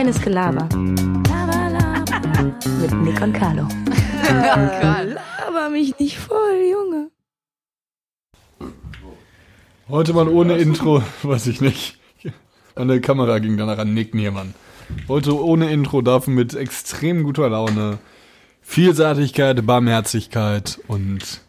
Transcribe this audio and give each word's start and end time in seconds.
Reines 0.00 0.22
Gelaber. 0.22 0.66
Laber, 1.28 1.68
laber. 1.68 2.54
Mit 2.80 3.02
Nick 3.02 3.20
und 3.20 3.34
Carlo. 3.34 3.68
Laber 4.24 5.68
mich 5.68 5.98
nicht 5.98 6.16
voll, 6.16 6.70
Junge. 6.72 7.10
Heute 9.90 10.14
mal 10.14 10.26
ohne 10.26 10.56
Intro, 10.56 11.02
weiß 11.22 11.48
ich 11.48 11.60
nicht. 11.60 11.98
Meine 12.76 13.02
Kamera 13.02 13.40
ging 13.40 13.58
danach 13.58 13.76
an 13.76 13.92
Nick 13.92 14.14
Niermann. 14.14 14.54
Heute 15.06 15.38
ohne 15.38 15.70
Intro, 15.70 16.00
dafür 16.00 16.32
mit 16.32 16.54
extrem 16.54 17.22
guter 17.22 17.50
Laune, 17.50 17.98
Vielseitigkeit, 18.62 19.66
Barmherzigkeit 19.66 20.80
und 20.88 21.42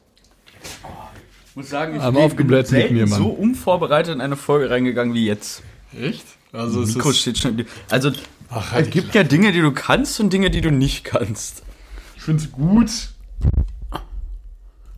Ich 1.45 1.55
muss 1.55 1.69
sagen, 1.69 1.95
ich 1.95 2.03
bin 2.03 2.17
aufgeblähten 2.17 2.75
mit 2.75 2.81
selten 2.81 2.95
mir, 2.95 3.07
Mann. 3.07 3.17
so 3.17 3.29
unvorbereitet 3.29 4.13
in 4.13 4.19
eine 4.19 4.35
Folge 4.35 4.69
reingegangen 4.69 5.13
wie 5.13 5.25
jetzt. 5.25 5.63
echt? 5.97 6.25
Also 6.53 6.81
es 6.81 6.95
Mikro 6.95 7.11
ist, 7.11 7.19
steht 7.21 7.37
schon. 7.37 7.65
Also 7.89 8.11
ach, 8.51 8.71
halt 8.71 8.87
es 8.87 8.91
gibt 8.93 9.15
ja 9.15 9.23
Dinge, 9.23 9.51
die 9.51 9.61
du 9.61 9.71
kannst 9.71 10.19
und 10.19 10.31
Dinge, 10.31 10.49
die 10.51 10.61
du 10.61 10.71
nicht 10.71 11.03
kannst. 11.03 11.63
ich 12.15 12.21
find's 12.21 12.51
gut. 12.51 12.89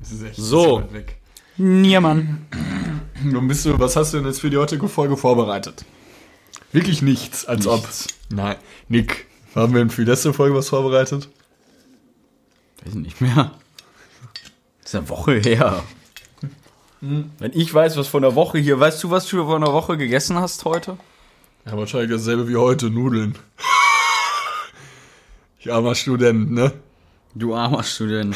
Es 0.02 0.12
ist 0.12 0.24
echt 0.24 0.36
So. 0.36 0.78
weit 0.82 0.94
weg. 0.94 1.18
Niemand. 1.58 2.40
Nun 3.24 3.48
bist 3.48 3.66
du, 3.66 3.78
was 3.80 3.96
hast 3.96 4.14
du 4.14 4.18
denn 4.18 4.26
jetzt 4.28 4.42
für 4.42 4.50
die 4.50 4.58
heutige 4.58 4.88
Folge 4.90 5.16
vorbereitet? 5.16 5.86
Wirklich 6.72 7.02
nichts, 7.02 7.46
als 7.46 7.66
Nichts. 7.66 8.08
ob. 8.30 8.36
Nein. 8.36 8.56
Nick, 8.90 9.28
haben 9.56 9.74
wir 9.74 9.80
denn 9.80 9.90
für 9.92 10.04
die 10.04 10.10
letzte 10.12 10.34
Folge 10.34 10.56
was 10.56 10.70
vorbereitet? 10.70 11.30
Weiß 12.84 12.96
nicht 12.96 13.22
mehr. 13.22 13.52
Das 14.82 14.94
ist 14.94 14.96
eine 14.96 15.10
Woche 15.10 15.36
her. 15.36 15.84
Wenn 17.02 17.52
ich 17.54 17.74
weiß, 17.74 17.96
was 17.98 18.08
von 18.08 18.24
der 18.24 18.34
Woche 18.36 18.58
hier, 18.58 18.80
weißt 18.80 19.04
du, 19.04 19.12
was 19.12 19.28
du 19.28 19.46
von 19.46 19.62
der 19.62 19.74
Woche 19.74 19.98
gegessen 19.98 20.38
hast 20.38 20.66
heute? 20.66 20.98
Ja, 21.66 21.77
wahrscheinlich 21.77 22.12
dasselbe 22.12 22.49
wie 22.49 22.58
heute, 22.58 22.90
Nudeln. 22.90 23.38
Ich 25.59 25.72
armer 25.72 25.95
Student, 25.95 26.52
ne? 26.52 26.73
Du 27.36 27.55
armer 27.55 27.83
Student. 27.83 28.36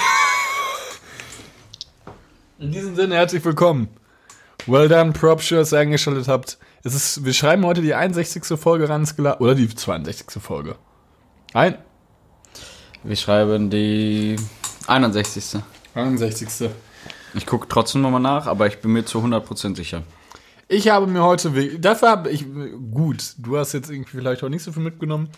In 2.57 2.71
diesem 2.71 2.95
Sinne 2.95 3.15
herzlich 3.15 3.43
willkommen. 3.43 3.89
Well 4.65 4.87
done, 4.87 5.11
Props, 5.11 5.49
dass 5.49 5.73
ihr 5.73 5.79
eingeschaltet 5.79 6.29
habt. 6.29 6.57
Es 6.83 6.93
ist, 6.93 7.25
wir 7.25 7.33
schreiben 7.33 7.65
heute 7.65 7.81
die 7.81 7.93
61. 7.93 8.57
Folge 8.57 8.87
ran, 8.87 9.05
oder 9.39 9.55
die 9.55 9.67
62. 9.67 10.41
Folge. 10.41 10.75
Ein, 11.53 11.77
Wir 13.03 13.17
schreiben 13.17 13.69
die 13.69 14.37
61. 14.87 15.61
61. 15.95 16.69
Ich 17.33 17.45
gucke 17.45 17.67
trotzdem 17.67 18.01
nochmal 18.01 18.21
nach, 18.21 18.47
aber 18.47 18.67
ich 18.67 18.79
bin 18.79 18.93
mir 18.93 19.03
zu 19.03 19.19
100% 19.19 19.75
sicher. 19.75 20.03
Ich 20.69 20.89
habe 20.89 21.07
mir 21.07 21.23
heute, 21.23 21.49
dafür 21.79 22.09
habe 22.09 22.29
ich, 22.29 22.45
gut, 22.91 23.35
du 23.37 23.57
hast 23.57 23.73
jetzt 23.73 23.89
irgendwie 23.89 24.17
vielleicht 24.17 24.43
auch 24.43 24.49
nicht 24.49 24.63
so 24.63 24.73
viel 24.73 24.83
mitgenommen. 24.83 25.29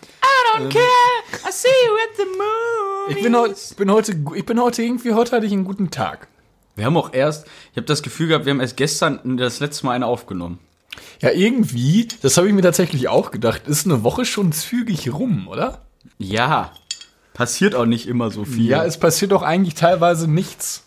I 0.58 1.52
see 1.52 1.68
you 1.86 1.94
at 1.94 2.16
the 2.16 2.24
moon. 2.24 3.16
Ich 3.16 3.22
bin, 3.22 3.36
heu, 3.36 3.48
ich 3.48 3.76
bin 3.76 3.90
heute, 3.92 4.16
ich 4.34 4.44
bin 4.44 4.60
heute 4.60 4.82
irgendwie, 4.82 5.12
heute 5.12 5.36
hatte 5.36 5.46
ich 5.46 5.52
einen 5.52 5.64
guten 5.64 5.90
Tag. 5.90 6.26
Wir 6.74 6.84
haben 6.86 6.96
auch 6.96 7.12
erst, 7.12 7.46
ich 7.70 7.76
habe 7.76 7.86
das 7.86 8.02
Gefühl 8.02 8.28
gehabt, 8.28 8.44
wir 8.46 8.50
haben 8.50 8.60
erst 8.60 8.76
gestern 8.76 9.36
das 9.36 9.60
letzte 9.60 9.86
Mal 9.86 9.92
eine 9.92 10.06
aufgenommen. 10.06 10.58
Ja, 11.20 11.30
irgendwie, 11.30 12.08
das 12.22 12.36
habe 12.36 12.48
ich 12.48 12.54
mir 12.54 12.62
tatsächlich 12.62 13.08
auch 13.08 13.30
gedacht, 13.30 13.68
ist 13.68 13.86
eine 13.86 14.02
Woche 14.02 14.24
schon 14.24 14.50
zügig 14.50 15.12
rum, 15.12 15.46
oder? 15.46 15.82
Ja, 16.18 16.72
passiert 17.34 17.76
auch 17.76 17.86
nicht 17.86 18.08
immer 18.08 18.32
so 18.32 18.44
viel. 18.44 18.66
Ja, 18.66 18.84
es 18.84 18.98
passiert 18.98 19.30
doch 19.30 19.42
eigentlich 19.42 19.74
teilweise 19.74 20.28
nichts. 20.28 20.84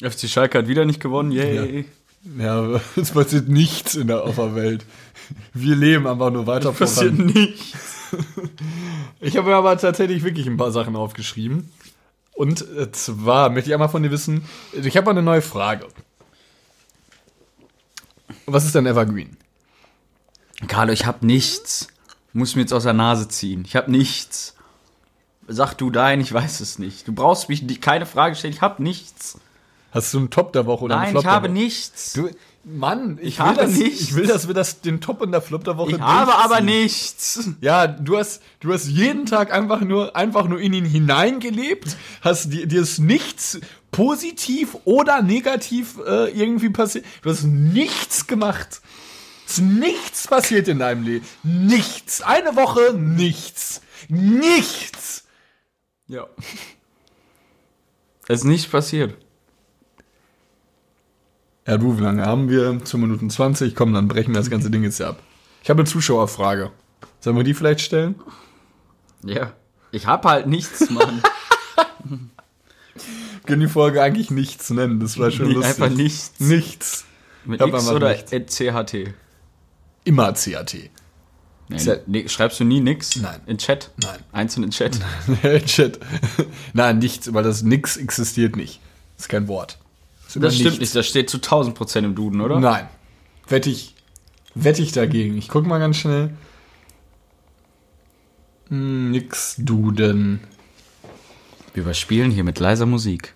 FC 0.00 0.28
Schalke 0.28 0.58
hat 0.58 0.68
wieder 0.68 0.84
nicht 0.84 1.00
gewonnen, 1.00 1.32
yay. 1.32 1.78
Ja, 1.78 1.84
es 2.96 3.10
passiert 3.12 3.48
nichts 3.48 3.94
in 3.94 4.08
der, 4.08 4.24
auf 4.24 4.34
der 4.36 4.54
Welt. 4.54 4.84
Wir 5.54 5.76
leben 5.76 6.06
einfach 6.06 6.30
nur 6.30 6.46
weiter 6.46 6.72
Passiert 6.72 7.14
voran. 7.14 7.26
nicht. 7.26 7.74
Ich 9.20 9.36
habe 9.36 9.48
mir 9.48 9.56
aber 9.56 9.76
tatsächlich 9.78 10.22
wirklich 10.22 10.46
ein 10.46 10.56
paar 10.56 10.70
Sachen 10.72 10.96
aufgeschrieben. 10.96 11.70
Und 12.34 12.62
äh, 12.76 12.90
zwar 12.92 13.50
möchte 13.50 13.70
ich 13.70 13.74
einmal 13.74 13.88
von 13.88 14.02
dir 14.02 14.10
wissen, 14.10 14.44
ich 14.72 14.96
habe 14.96 15.06
mal 15.06 15.10
eine 15.12 15.22
neue 15.22 15.42
Frage. 15.42 15.86
Was 18.46 18.64
ist 18.64 18.74
denn 18.74 18.86
Evergreen? 18.86 19.36
Carlo, 20.68 20.92
ich 20.92 21.06
hab 21.06 21.22
nichts. 21.22 21.88
Muss 22.32 22.54
mir 22.54 22.62
jetzt 22.62 22.72
aus 22.74 22.82
der 22.84 22.92
Nase 22.92 23.28
ziehen. 23.28 23.64
Ich 23.66 23.76
hab 23.76 23.88
nichts. 23.88 24.54
Sag 25.48 25.74
du 25.74 25.90
dein, 25.90 26.20
ich 26.20 26.32
weiß 26.32 26.60
es 26.60 26.78
nicht. 26.78 27.06
Du 27.08 27.12
brauchst 27.12 27.48
mich 27.48 27.66
die- 27.66 27.78
keine 27.80 28.04
Frage 28.06 28.34
stellen, 28.34 28.52
ich 28.54 28.60
hab 28.62 28.80
nichts. 28.80 29.38
Hast 29.96 30.12
du 30.12 30.18
einen 30.18 30.30
Top 30.30 30.52
der 30.52 30.66
Woche 30.66 30.84
oder 30.84 30.96
einen 30.96 31.04
Nein, 31.04 31.10
Flop 31.12 31.24
ich 31.24 31.30
habe 31.30 31.48
nichts. 31.48 32.12
Du, 32.12 32.28
Mann, 32.64 33.18
ich, 33.22 33.28
Ich 33.28 33.38
will 33.38 33.46
habe 33.46 33.60
das, 33.62 33.70
nichts. 33.70 34.00
Ich 34.02 34.14
will, 34.14 34.26
dass 34.26 34.46
wir 34.46 34.54
das, 34.54 34.82
den 34.82 35.00
Top 35.00 35.22
und 35.22 35.32
der 35.32 35.40
Flop 35.40 35.64
der 35.64 35.78
Woche 35.78 35.92
ich 35.92 36.00
habe 36.00 36.34
aber 36.34 36.60
nichts. 36.60 37.48
Ja, 37.62 37.86
du 37.86 38.18
hast, 38.18 38.42
du 38.60 38.74
hast 38.74 38.88
jeden 38.88 39.24
Tag 39.24 39.54
einfach 39.54 39.80
nur, 39.80 40.14
einfach 40.14 40.48
nur 40.48 40.60
in 40.60 40.74
ihn 40.74 40.84
hineingelebt, 40.84 41.96
hast 42.20 42.52
dir, 42.52 42.66
dir 42.66 42.82
ist 42.82 42.98
nichts 42.98 43.58
positiv 43.90 44.76
oder 44.84 45.22
negativ 45.22 45.98
äh, 46.06 46.28
irgendwie 46.30 46.68
passiert. 46.68 47.06
Du 47.22 47.30
hast 47.30 47.44
nichts 47.44 48.26
gemacht. 48.26 48.82
Es 49.46 49.54
ist 49.54 49.62
nichts 49.62 50.28
passiert 50.28 50.68
in 50.68 50.80
deinem 50.80 51.04
Leben. 51.04 51.26
Nichts. 51.42 52.20
Eine 52.20 52.54
Woche 52.54 52.92
nichts. 52.92 53.80
Nichts. 54.08 55.24
Ja. 56.06 56.26
Es 58.28 58.40
ist 58.40 58.44
nicht 58.44 58.70
passiert. 58.70 59.16
Ja, 61.66 61.76
du, 61.78 61.98
wie 61.98 62.02
lange 62.02 62.24
haben 62.24 62.48
wir? 62.48 62.84
2 62.84 62.98
Minuten 62.98 63.28
20. 63.30 63.74
Komm, 63.74 63.92
dann 63.92 64.08
brechen 64.08 64.32
wir 64.32 64.40
das 64.40 64.50
ganze 64.50 64.70
Ding 64.70 64.82
jetzt 64.84 65.00
ab. 65.02 65.18
Ich 65.62 65.70
habe 65.70 65.80
eine 65.80 65.88
Zuschauerfrage. 65.88 66.70
Sollen 67.20 67.36
wir 67.36 67.44
die 67.44 67.54
vielleicht 67.54 67.80
stellen? 67.80 68.14
Ja. 69.24 69.52
Ich 69.90 70.06
hab 70.06 70.24
halt 70.24 70.46
nichts, 70.46 70.88
Mann. 70.90 71.22
Können 73.46 73.60
die 73.60 73.68
Folge 73.68 74.02
eigentlich 74.02 74.30
nichts 74.30 74.70
nennen. 74.70 75.00
Das 75.00 75.18
war 75.18 75.30
schon 75.30 75.48
Nee, 75.48 75.54
lustig. 75.54 75.82
einfach 75.82 75.96
nichts. 75.96 76.32
Nichts. 76.38 77.04
Mit 77.44 77.60
hab 77.60 77.68
X 77.68 77.88
oder 77.88 78.10
nichts. 78.12 78.56
CHT? 78.56 79.14
Immer 80.04 80.32
CAT. 80.32 80.76
Nee, 81.68 81.78
nee, 82.06 82.28
schreibst 82.28 82.60
du 82.60 82.64
nie 82.64 82.80
nix? 82.80 83.16
Nein. 83.16 83.40
In 83.46 83.58
Chat? 83.58 83.90
Nein. 84.00 84.18
Einzeln 84.32 84.64
in 84.64 84.70
Chat? 84.70 84.98
Chat. 85.66 85.98
Nein, 86.72 86.98
nichts, 86.98 87.32
weil 87.34 87.42
das 87.42 87.62
nix 87.62 87.96
existiert 87.96 88.54
nicht. 88.56 88.80
Das 89.16 89.24
ist 89.26 89.28
kein 89.28 89.48
Wort. 89.48 89.78
Immer 90.34 90.46
Das 90.46 90.54
stimmt 90.54 90.70
nichts. 90.70 90.80
nicht, 90.80 90.96
das 90.96 91.06
steht 91.06 91.30
zu 91.30 91.36
1000 91.36 91.76
Prozent 91.76 92.06
im 92.06 92.14
Duden, 92.14 92.40
oder? 92.40 92.58
Nein. 92.58 92.88
Wette 93.48 93.70
ich, 93.70 93.94
wette 94.54 94.82
ich 94.82 94.92
dagegen. 94.92 95.36
Ich 95.38 95.48
guck 95.48 95.66
mal 95.66 95.78
ganz 95.78 95.96
schnell. 95.98 96.30
Hm, 98.68 99.12
nix 99.12 99.54
Duden. 99.58 100.40
Wir 101.74 101.82
überspielen 101.82 102.30
hier 102.30 102.42
mit 102.42 102.58
leiser 102.58 102.86
Musik. 102.86 103.34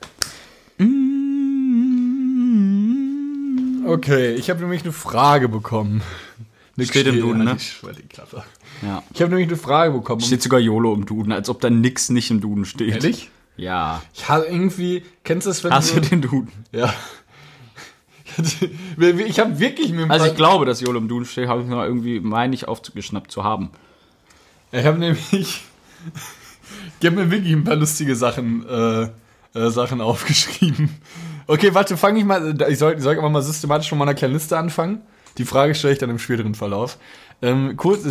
Okay, 3.87 4.35
ich 4.35 4.51
habe 4.51 4.61
nämlich 4.61 4.83
eine 4.83 4.93
Frage 4.93 5.49
bekommen. 5.49 6.03
Nix 6.77 6.91
Steht 6.91 7.07
im 7.09 7.21
Duden, 7.21 7.45
ne? 7.45 7.57
Ich. 7.61 7.83
Ja. 8.83 9.03
Ich 9.13 9.21
habe 9.21 9.31
nämlich 9.31 9.49
eine 9.49 9.57
Frage 9.57 9.93
bekommen. 9.93 10.23
Steht 10.23 10.41
sogar 10.43 10.61
YOLO 10.61 10.95
im 10.95 11.05
Duden, 11.05 11.33
als 11.33 11.51
ob 11.51 11.61
da 11.61 11.69
nix 11.69 12.09
nicht 12.09 12.31
im 12.31 12.41
Duden 12.41 12.65
steht. 12.65 12.95
Ehrlich? 12.95 13.31
Ja. 13.61 14.03
Ich 14.15 14.29
habe 14.29 14.47
irgendwie, 14.47 15.05
kennst 15.23 15.47
du 15.47 15.51
das, 15.51 15.63
wenn 15.63 15.73
Hast 15.73 15.95
du... 15.95 16.01
den 16.01 16.23
Duden? 16.23 16.53
Ja. 16.73 16.93
Ich 18.97 19.41
habe 19.41 19.59
wirklich 19.59 19.91
mir 19.91 20.09
Also 20.09 20.27
ich 20.27 20.37
glaube, 20.37 20.65
dass 20.65 20.81
YOLO 20.81 20.99
im 20.99 21.09
Duden 21.09 21.27
steht, 21.27 21.49
habe 21.49 21.63
ich 21.63 21.67
mal 21.67 21.87
irgendwie, 21.87 22.21
meine 22.21 22.55
ich, 22.55 22.69
aufgeschnappt 22.69 23.31
zu 23.31 23.43
haben. 23.43 23.71
Ich 24.71 24.87
habe 24.87 24.99
nämlich, 24.99 25.33
ich 27.01 27.07
habe 27.07 27.17
mir 27.17 27.31
wirklich 27.31 27.53
ein 27.53 27.65
paar 27.65 27.75
lustige 27.75 28.15
Sachen, 28.15 28.65
äh, 28.69 29.09
äh, 29.59 29.71
Sachen 29.71 30.01
aufgeschrieben. 30.01 30.89
Okay, 31.49 31.75
warte, 31.75 31.97
fange 31.97 32.21
ich 32.21 32.25
mal, 32.25 32.57
ich 32.71 32.79
soll, 32.79 33.01
soll 33.01 33.15
ich 33.15 33.19
aber 33.19 33.31
mal 33.31 33.43
systematisch 33.43 33.89
von 33.89 33.99
meiner 33.99 34.15
kleinen 34.15 34.35
Liste 34.35 34.57
anfangen. 34.57 35.03
Die 35.37 35.45
Frage 35.45 35.75
stelle 35.75 35.95
ich 35.95 35.99
dann 35.99 36.11
im 36.11 36.21
späteren 36.21 36.55
Verlauf. 36.55 36.99
Ähm, 37.43 37.77
kurz, 37.77 38.05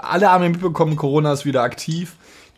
alle 0.00 0.30
haben 0.30 0.44
ja 0.44 0.50
mitbekommen, 0.50 0.96
Corona 0.96 1.32
ist 1.32 1.46
wieder 1.46 1.62
aktiv. 1.62 2.14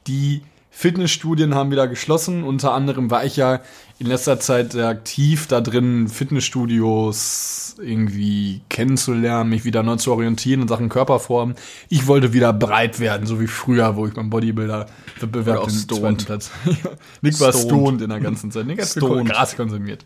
Die 0.08 0.42
Fitnessstudien 0.76 1.54
haben 1.54 1.70
wieder 1.70 1.86
geschlossen. 1.86 2.42
Unter 2.42 2.72
anderem 2.72 3.08
war 3.08 3.24
ich 3.24 3.36
ja 3.36 3.60
in 4.00 4.08
letzter 4.08 4.40
Zeit 4.40 4.72
sehr 4.72 4.88
aktiv 4.88 5.46
da 5.46 5.60
drin, 5.60 6.08
Fitnessstudios 6.08 7.76
irgendwie 7.80 8.60
kennenzulernen, 8.68 9.50
mich 9.50 9.64
wieder 9.64 9.84
neu 9.84 9.96
zu 9.96 10.10
orientieren 10.10 10.62
in 10.62 10.68
Sachen 10.68 10.88
Körperform. 10.88 11.54
Ich 11.88 12.08
wollte 12.08 12.32
wieder 12.32 12.52
breit 12.52 12.98
werden, 12.98 13.24
so 13.24 13.40
wie 13.40 13.46
früher, 13.46 13.94
wo 13.94 14.08
ich 14.08 14.14
beim 14.14 14.30
Bodybuilder-Wettbewerb 14.30 15.68
den 15.68 15.70
stoned. 15.70 16.00
zweiten 16.00 16.24
Platz. 16.24 16.50
Nick 17.22 17.40
war 17.40 17.52
Stoned. 17.52 18.02
in 18.02 18.10
der 18.10 18.20
ganzen 18.20 18.50
Zeit. 18.50 18.66
Nick 18.66 18.80
hat 18.80 18.88
Stoned. 18.88 19.30
Gras 19.30 19.54
konsumiert. 19.54 20.04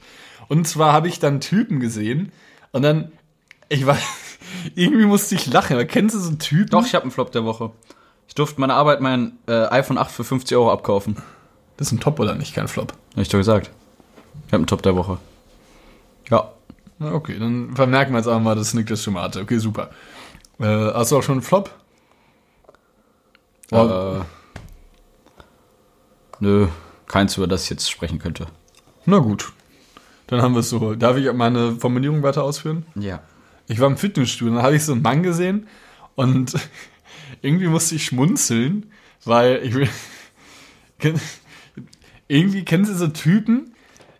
Und 0.49 0.69
zwar 0.69 0.93
habe 0.93 1.09
ich 1.09 1.19
dann 1.19 1.41
Typen 1.41 1.81
gesehen 1.81 2.31
und 2.73 2.83
dann, 2.83 3.11
ich 3.71 3.87
war, 3.87 3.97
irgendwie 4.75 5.07
musste 5.07 5.35
ich 5.35 5.47
lachen. 5.47 5.73
Aber 5.73 5.87
kennst 5.87 6.15
du 6.15 6.21
so 6.21 6.29
einen 6.29 6.39
Typen? 6.39 6.69
Doch, 6.69 6.85
ich 6.85 6.95
habe 6.95 7.05
einen 7.05 7.11
Flop 7.11 7.33
der 7.33 7.47
Woche. 7.47 7.73
Durfte 8.39 8.61
meine 8.61 8.75
Arbeit 8.75 9.01
mein 9.01 9.33
äh, 9.49 9.67
iPhone 9.67 9.99
8 9.99 10.13
für 10.13 10.23
50 10.23 10.57
Euro 10.57 10.71
abkaufen. 10.71 11.17
Das 11.77 11.89
ist 11.89 11.93
ein 11.93 11.99
Top 12.01 12.21
oder 12.21 12.37
nicht, 12.37 12.55
kein 12.55 12.69
Flop. 12.69 12.93
Hab 13.17 13.23
ich 13.23 13.29
doch 13.29 13.39
gesagt. 13.39 13.71
Ich 14.47 14.53
habe 14.53 14.59
einen 14.59 14.67
Top 14.69 14.83
der 14.83 14.95
Woche. 14.95 15.19
Ja. 16.31 16.53
Na, 17.01 17.13
Okay, 17.13 17.37
dann 17.39 17.75
vermerken 17.75 18.13
wir 18.13 18.19
jetzt 18.19 18.29
einfach 18.29 18.41
mal, 18.43 18.55
dass 18.55 18.75
Nick 18.75 18.87
das 18.87 19.03
schon 19.03 19.15
mal 19.15 19.23
hatte. 19.23 19.41
Okay, 19.41 19.59
super. 19.59 19.91
Äh, 20.61 20.65
hast 20.67 21.11
du 21.11 21.19
auch 21.19 21.23
schon 21.23 21.35
einen 21.35 21.43
Flop? 21.43 21.71
Oh. 23.73 24.21
Äh, 24.21 24.21
nö, 26.39 26.69
keins, 27.07 27.37
über 27.37 27.49
das 27.49 27.65
ich 27.65 27.71
jetzt 27.71 27.91
sprechen 27.91 28.21
könnte. 28.21 28.47
Na 29.05 29.19
gut. 29.19 29.53
Dann 30.29 30.43
haben 30.43 30.55
wir 30.55 30.61
es 30.61 30.71
so. 30.71 30.95
Darf 30.95 31.17
ich 31.17 31.33
meine 31.33 31.73
Formulierung 31.73 32.23
weiter 32.23 32.45
ausführen? 32.45 32.87
Ja. 32.95 33.21
Ich 33.67 33.81
war 33.81 33.89
im 33.89 33.97
Fitnessstudio, 33.97 34.55
dann 34.55 34.63
habe 34.63 34.77
ich 34.77 34.85
so 34.85 34.93
einen 34.93 35.03
Mann 35.03 35.25
gesehen 35.25 35.67
und 36.15 36.55
irgendwie 37.43 37.69
musste 37.69 37.95
ich 37.95 38.05
schmunzeln, 38.05 38.93
weil 39.25 39.61
ich 39.63 39.89
irgendwie 42.29 42.65
kennst 42.65 42.91
du 42.91 42.95
so 42.95 43.09
Typen, 43.09 43.75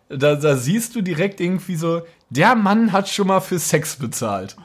da, 0.09 0.35
da 0.35 0.55
siehst 0.55 0.95
du 0.95 1.01
direkt 1.01 1.39
irgendwie 1.39 1.75
so, 1.75 2.01
der 2.29 2.55
Mann 2.55 2.91
hat 2.91 3.09
schon 3.09 3.27
mal 3.27 3.39
für 3.39 3.59
Sex 3.59 3.97
bezahlt. 3.97 4.55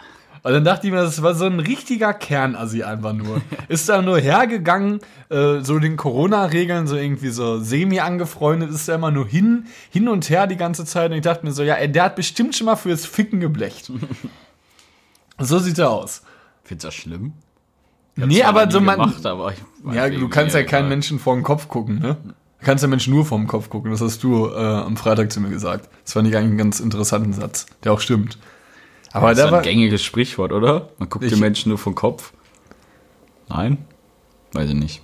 Und 0.43 0.53
dann 0.53 0.65
dachte 0.65 0.87
ich 0.87 0.93
mir, 0.93 1.01
das 1.01 1.23
war 1.23 1.35
so 1.35 1.47
ein 1.47 1.59
richtiger 1.59 2.13
Kernassi 2.13 2.83
einfach 2.83 3.15
nur. 3.15 3.41
Ist 3.69 3.89
da 3.89 4.03
nur 4.03 4.21
hergegangen, 4.21 5.01
äh, 5.31 5.61
so 5.61 5.79
den 5.79 5.97
Corona-Regeln, 5.97 6.87
so 6.87 6.97
irgendwie 6.97 7.31
so 7.31 7.61
semi 7.61 8.01
angefreundet, 8.01 8.71
ist 8.71 8.87
da 8.87 8.97
immer 8.97 9.11
nur 9.11 9.27
hin, 9.27 9.67
hin 9.89 10.07
und 10.07 10.29
her 10.29 10.47
die 10.47 10.59
ganze 10.59 10.85
Zeit. 10.85 11.11
Und 11.11 11.17
ich 11.17 11.23
dachte 11.23 11.47
mir 11.47 11.53
so, 11.53 11.63
ja, 11.63 11.77
ey, 11.77 11.91
der 11.91 12.05
hat 12.05 12.17
bestimmt 12.17 12.55
schon 12.55 12.67
mal 12.67 12.77
fürs 12.77 13.07
Ficken 13.07 13.41
geblecht. 13.41 13.91
so 15.39 15.59
sieht 15.59 15.79
er 15.79 15.89
aus. 15.89 16.23
Findest 16.63 16.85
du 16.85 16.89
das 16.89 16.95
schlimm? 16.95 17.33
Nee, 18.17 18.43
aber 18.43 18.71
so 18.71 18.81
man. 18.81 18.99
Gemacht, 18.99 19.27
aber 19.27 19.53
Ja, 19.93 20.09
du 20.09 20.29
kannst 20.29 20.55
ja 20.55 20.63
keinen 20.63 20.89
Menschen 20.89 21.19
vor 21.19 21.35
den 21.35 21.43
Kopf 21.43 21.69
gucken, 21.69 21.99
ne? 21.99 22.17
Du 22.61 22.67
kannst 22.67 22.83
ja 22.83 22.89
Menschen 22.89 23.13
nur 23.13 23.27
vor 23.27 23.37
den 23.39 23.47
Kopf 23.47 23.69
gucken. 23.69 23.91
Das 23.91 24.01
hast 24.01 24.23
du 24.23 24.49
äh, 24.49 24.57
am 24.57 24.97
Freitag 24.97 25.33
zu 25.33 25.41
mir 25.41 25.51
gesagt. 25.51 25.89
Das 26.05 26.13
fand 26.15 26.29
ich 26.29 26.37
eigentlich 26.37 26.51
einen 26.51 26.59
ganz 26.59 26.81
interessanten 26.81 27.33
Satz, 27.33 27.67
der 27.83 27.93
auch 27.93 28.01
stimmt. 28.01 28.39
Aber 29.13 29.29
Das 29.29 29.37
der 29.37 29.47
ist 29.47 29.53
war. 29.53 29.59
ein 29.61 29.65
gängiges 29.65 30.03
Sprichwort, 30.03 30.53
oder? 30.53 30.89
Man 30.99 31.09
guckt 31.09 31.31
den 31.31 31.39
Menschen 31.41 31.69
nur 31.69 31.79
vom 31.79 31.95
Kopf. 31.95 32.33
Nein? 33.49 33.79
Weiß 34.53 34.69
ich 34.71 34.75
nicht. 34.77 35.03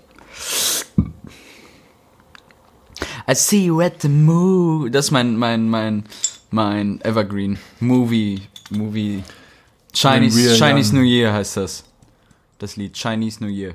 I 3.29 3.35
see 3.35 3.67
you 3.67 3.81
at 3.81 4.01
the 4.03 4.09
movie. 4.09 4.91
Das 4.91 5.07
ist 5.07 5.11
mein, 5.11 5.37
mein, 5.37 5.69
mein, 5.69 6.05
mein 6.51 7.01
Evergreen 7.03 7.59
Movie, 7.79 8.43
Movie. 8.71 9.23
Chinese, 9.93 10.57
Chinese. 10.57 10.95
New 10.95 11.03
Year 11.03 11.33
heißt 11.33 11.57
das. 11.59 11.85
Das 12.61 12.77
Lied 12.77 12.95
Chinese 12.95 13.43
New 13.43 13.49
Year. 13.49 13.75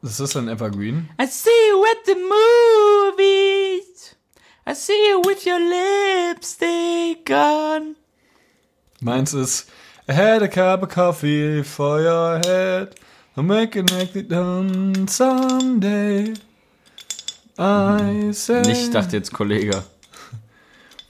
Ist 0.00 0.20
das 0.20 0.36
ein 0.36 0.48
Evergreen? 0.48 1.08
I 1.20 1.26
see 1.26 1.50
you 1.70 1.84
at 1.84 2.06
the 2.06 2.14
movies. 2.14 4.14
I 4.64 4.74
see 4.74 4.92
you 5.10 5.20
with 5.26 5.44
your 5.44 5.58
lipstick 5.58 7.28
on. 7.30 7.96
Meins 9.00 9.34
ist 9.34 9.68
I 10.08 10.12
had 10.12 10.40
a 10.40 10.46
cup 10.46 10.84
of 10.84 10.88
coffee 10.88 11.64
for 11.64 12.00
your 12.00 12.38
head. 12.46 12.94
I'll 13.36 13.42
make 13.42 13.76
it 13.76 13.90
make 13.90 14.16
it 14.16 14.30
done 14.30 15.08
someday. 15.08 16.34
I 17.58 18.30
say. 18.32 18.62
Nicht, 18.62 18.82
ich 18.82 18.90
dachte 18.90 19.16
jetzt 19.16 19.32
Kollege. 19.32 19.82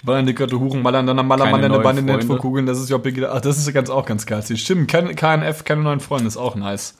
Bandicoot, 0.02 0.52
Huren, 0.52 0.82
Mallern, 0.82 1.06
dann 1.06 1.16
Maller, 1.26 1.44
Keine 1.44 1.56
Maller, 1.58 1.68
neuen 1.68 1.82
Bande, 1.82 2.02
Net, 2.02 2.24
Freunde. 2.24 2.36
Kugeln, 2.38 2.66
das 2.66 2.78
ist 2.80 2.90
ja 2.90 2.96
Big, 2.98 3.22
ach, 3.22 3.40
das 3.40 3.58
ist 3.58 3.72
ganz 3.72 3.88
auch 3.90 4.04
ganz 4.04 4.26
geil. 4.26 4.42
Stimmt, 4.56 4.90
kein, 4.90 5.14
KNF, 5.14 5.64
keine 5.64 5.82
neuen 5.82 6.00
Freunde, 6.00 6.26
ist 6.28 6.36
auch 6.36 6.54
nice. 6.56 6.94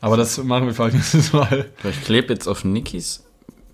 Aber 0.00 0.16
das 0.16 0.38
machen 0.38 0.66
wir 0.66 0.74
vielleicht 0.74 0.94
nächstes 0.96 1.32
Mal. 1.32 1.66
Ich 1.82 2.02
klebe 2.04 2.32
jetzt 2.32 2.46
auf 2.46 2.64
Nikis 2.64 3.22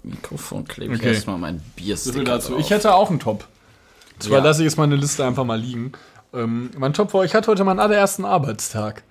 Mikrofon, 0.02 0.64
klebe 0.66 0.94
ich 0.94 1.00
Okay. 1.00 1.12
erstmal 1.12 1.38
mein 1.38 1.60
Biersticker 1.76 2.22
dazu. 2.24 2.52
drauf. 2.52 2.60
Ich 2.60 2.70
hätte 2.70 2.94
auch 2.94 3.10
einen 3.10 3.20
Top. 3.20 3.46
Zwar 4.18 4.38
Ja. 4.38 4.44
lasse 4.44 4.62
ich 4.62 4.64
jetzt 4.64 4.76
meine 4.78 4.96
Liste 4.96 5.24
einfach 5.24 5.44
mal 5.44 5.58
liegen. 5.60 5.92
Ähm, 6.32 6.70
mein 6.78 6.92
Top 6.92 7.12
war, 7.14 7.24
ich 7.24 7.34
hatte 7.34 7.48
heute 7.50 7.64
meinen 7.64 7.80
allerersten 7.80 8.24
Arbeitstag. 8.24 9.02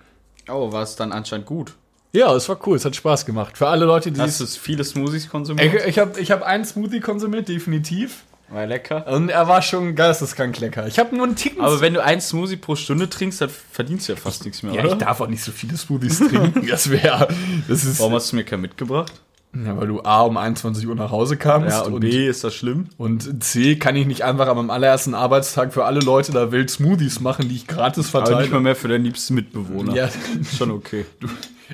Oh, 0.48 0.72
war 0.72 0.82
es 0.82 0.96
dann 0.96 1.12
anscheinend 1.12 1.46
gut. 1.46 1.74
Ja, 2.12 2.34
es 2.34 2.48
war 2.48 2.58
cool, 2.66 2.76
es 2.76 2.84
hat 2.84 2.96
Spaß 2.96 3.24
gemacht. 3.24 3.56
Für 3.56 3.68
alle 3.68 3.84
Leute, 3.84 4.10
die 4.10 4.20
Hast 4.20 4.40
es. 4.40 4.54
du 4.54 4.60
viele 4.60 4.82
Smoothies 4.82 5.28
konsumiert? 5.30 5.72
Ich, 5.74 5.84
ich 5.86 5.98
habe 5.98 6.18
ich 6.18 6.30
hab 6.32 6.42
einen 6.42 6.64
Smoothie 6.64 6.98
konsumiert, 7.00 7.48
definitiv. 7.48 8.24
War 8.50 8.66
lecker. 8.66 9.06
Und 9.06 9.28
er 9.28 9.46
war 9.48 9.62
schon 9.62 9.94
geisteskrank 9.94 10.58
lecker. 10.58 10.86
Ich 10.86 10.98
habe 10.98 11.14
nur 11.14 11.24
einen 11.26 11.36
Ticken. 11.36 11.60
Aber 11.62 11.80
wenn 11.80 11.94
du 11.94 12.02
einen 12.02 12.20
Smoothie 12.20 12.56
pro 12.56 12.74
Stunde 12.74 13.08
trinkst, 13.08 13.40
dann 13.40 13.48
verdienst 13.48 14.08
du 14.08 14.12
ja 14.14 14.18
fast 14.18 14.44
nichts 14.44 14.62
mehr, 14.62 14.72
ja, 14.74 14.82
oder? 14.82 14.92
ich 14.92 14.98
darf 14.98 15.20
auch 15.20 15.28
nicht 15.28 15.42
so 15.42 15.52
viele 15.52 15.76
Smoothies 15.76 16.18
trinken. 16.18 16.66
Das 16.68 16.90
wäre. 16.90 17.28
Das 17.68 17.84
ist. 17.84 18.00
Warum 18.00 18.14
hast 18.14 18.32
du 18.32 18.36
mir 18.36 18.44
keinen 18.44 18.62
mitgebracht? 18.62 19.12
Ja, 19.52 19.76
weil 19.76 19.88
du 19.88 20.00
A 20.02 20.22
um 20.22 20.36
21 20.36 20.86
Uhr 20.86 20.94
nach 20.94 21.10
Hause 21.10 21.36
kamst 21.36 21.70
Ja, 21.70 21.80
und, 21.82 21.98
B, 22.00 22.28
ist 22.28 22.44
das 22.44 22.54
schlimm? 22.54 22.86
und 22.98 23.42
C 23.42 23.74
kann 23.74 23.96
ich 23.96 24.06
nicht 24.06 24.22
einfach 24.22 24.46
am 24.46 24.70
allerersten 24.70 25.12
Arbeitstag 25.12 25.72
für 25.72 25.84
alle 25.86 25.98
Leute 25.98 26.30
der 26.30 26.52
Welt 26.52 26.70
Smoothies 26.70 27.18
machen, 27.18 27.48
die 27.48 27.56
ich 27.56 27.66
gratis 27.66 28.14
Aber 28.14 28.20
nicht 28.22 28.30
mal 28.30 28.36
verteile. 28.42 28.60
mehr 28.60 28.76
für 28.76 28.86
deinen 28.86 29.02
liebsten 29.04 29.34
Mitbewohner. 29.34 29.92
Ja, 29.94 30.08
Schon 30.56 30.70
okay. 30.70 31.04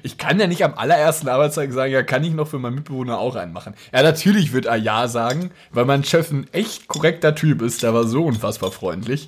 Ich 0.02 0.18
kann 0.18 0.38
ja 0.40 0.46
nicht 0.46 0.64
am 0.64 0.74
allerersten 0.74 1.28
Arbeitstag 1.28 1.72
sagen, 1.72 1.92
ja, 1.92 2.02
kann 2.02 2.22
ich 2.24 2.32
noch 2.32 2.48
für 2.48 2.58
meinen 2.58 2.76
Mitbewohner 2.76 3.18
auch 3.18 3.34
einen 3.36 3.52
machen. 3.52 3.74
Ja, 3.92 4.02
natürlich 4.02 4.52
wird 4.52 4.66
er 4.66 4.76
ja 4.76 5.08
sagen, 5.08 5.50
weil 5.70 5.84
mein 5.84 6.04
Chef 6.04 6.30
ein 6.30 6.46
echt 6.52 6.88
korrekter 6.88 7.34
Typ 7.34 7.62
ist, 7.62 7.82
der 7.82 7.94
war 7.94 8.04
so 8.04 8.24
unfassbar 8.24 8.70
freundlich. 8.72 9.26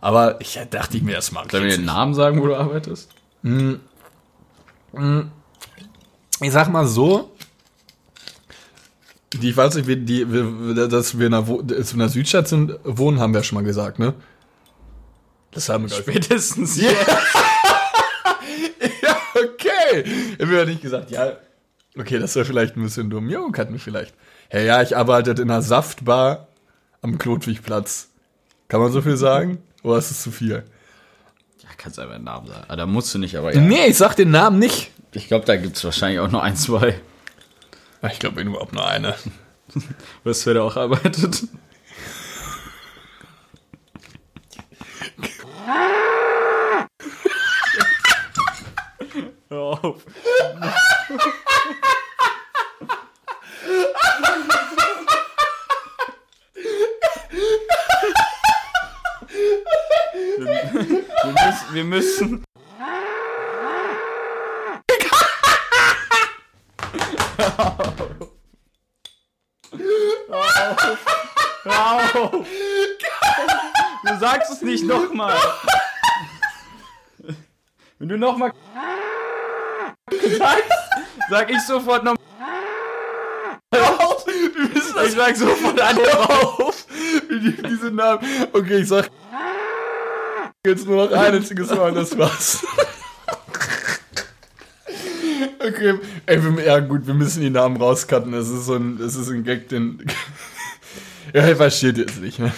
Aber 0.00 0.40
ich 0.40 0.58
dachte 0.70 0.96
ich 0.96 1.02
mir, 1.02 1.14
das 1.16 1.30
mag 1.32 1.46
ich 1.46 1.52
wir 1.52 1.62
jetzt 1.62 1.76
den 1.78 1.84
Namen 1.84 2.14
sagen, 2.14 2.40
wo 2.40 2.46
du 2.46 2.56
arbeitest? 2.56 3.10
ich 6.42 6.52
sag 6.52 6.68
mal 6.70 6.86
so, 6.86 7.30
die, 9.34 9.50
ich 9.50 9.56
weiß 9.56 9.76
nicht, 9.76 10.08
die, 10.08 10.32
wir, 10.32 10.88
dass 10.88 11.18
wir 11.18 11.26
in 11.28 11.34
einer, 11.34 11.46
Wo- 11.46 11.62
dass 11.62 11.92
wir 11.92 11.94
in 11.96 12.00
einer 12.02 12.08
Südstadt 12.08 12.48
sind, 12.48 12.72
wohnen, 12.84 13.20
haben 13.20 13.32
wir 13.32 13.40
ja 13.40 13.44
schon 13.44 13.56
mal 13.56 13.64
gesagt, 13.64 13.98
ne? 13.98 14.14
Das 15.52 15.68
haben 15.68 15.88
wir. 15.88 15.96
Spätestens 15.96 16.76
Ja, 16.80 16.90
Haben 19.92 20.50
wir 20.50 20.58
ja 20.58 20.64
nicht 20.64 20.82
gesagt, 20.82 21.10
ja, 21.10 21.32
okay, 21.98 22.18
das 22.18 22.34
wäre 22.36 22.44
vielleicht 22.44 22.76
ein 22.76 22.82
bisschen 22.82 23.10
dumm. 23.10 23.28
Jo, 23.28 23.50
hatten 23.56 23.72
wir 23.72 23.80
vielleicht. 23.80 24.14
Hey, 24.48 24.66
ja, 24.66 24.82
ich 24.82 24.96
arbeite 24.96 25.30
in 25.32 25.42
einer 25.42 25.62
Saftbar 25.62 26.48
am 27.02 27.18
Klotwigplatz. 27.18 28.10
Kann 28.68 28.80
man 28.80 28.92
so 28.92 29.02
viel 29.02 29.16
sagen? 29.16 29.62
Oder 29.82 29.98
ist 29.98 30.10
es 30.10 30.22
zu 30.22 30.30
viel? 30.30 30.64
Ja, 31.62 31.68
kannst 31.76 31.98
einfach 31.98 32.14
einen 32.14 32.24
Namen 32.24 32.46
sagen. 32.46 32.64
Ah, 32.68 32.76
da 32.76 32.86
musst 32.86 33.14
du 33.14 33.18
nicht, 33.18 33.36
aber 33.36 33.54
ja. 33.54 33.60
Nee, 33.60 33.86
ich 33.86 33.96
sag 33.96 34.14
den 34.14 34.30
Namen 34.30 34.58
nicht. 34.58 34.90
Ich 35.12 35.28
glaube, 35.28 35.44
da 35.44 35.56
gibt 35.56 35.76
es 35.76 35.84
wahrscheinlich 35.84 36.20
auch 36.20 36.30
noch 36.30 36.42
ein, 36.42 36.56
zwei. 36.56 37.00
Ich 38.10 38.18
glaube 38.18 38.40
überhaupt 38.40 38.72
nur 38.72 38.86
eine. 38.86 39.14
Was 40.24 40.46
wer 40.46 40.54
da 40.54 40.62
auch 40.62 40.76
arbeitet. 40.76 41.44
Hör 49.48 49.84
auf. 49.84 50.04
Wir, 60.38 60.46
wir 60.46 61.32
müssen, 61.32 61.74
wir 61.74 61.84
müssen. 61.84 62.44
Hör 71.64 72.12
auf. 72.14 72.46
Du 74.06 74.18
sagst 74.18 74.50
es 74.52 74.62
nicht 74.62 74.84
nochmal. 74.84 75.36
Wenn 77.18 77.36
du 77.98 78.06
nochmal 78.20 78.52
sagst, 80.38 80.64
sag 81.30 81.50
ich 81.50 81.60
sofort 81.62 82.04
noch. 82.04 82.16
Ich 85.04 85.12
sag 85.12 85.36
sofort 85.36 85.80
an. 85.80 85.98
auf! 85.98 86.86
Die- 87.30 87.62
Diese 87.62 87.90
Namen. 87.90 88.20
Okay, 88.52 88.78
ich 88.78 88.88
sag 88.88 89.10
jetzt 90.66 90.86
nur 90.86 91.06
noch 91.06 91.12
ein 91.16 91.34
einziges 91.34 91.70
Mal 91.70 91.92
das 91.92 92.16
war's. 92.18 92.64
Okay, 95.58 95.98
ey, 96.26 96.42
wir, 96.42 96.64
ja 96.64 96.80
gut, 96.80 97.06
wir 97.06 97.14
müssen 97.14 97.40
die 97.42 97.50
Namen 97.50 97.76
rauscutten. 97.76 98.32
Das 98.32 98.48
ist 98.48 98.66
so 98.66 98.74
ein, 98.74 98.98
das 98.98 99.14
ist 99.14 99.28
ein 99.28 99.44
Gag, 99.44 99.68
den. 99.68 100.04
ja, 101.34 101.54
versteht 101.54 101.98
jetzt 101.98 102.20
nicht, 102.20 102.38
ne? 102.38 102.52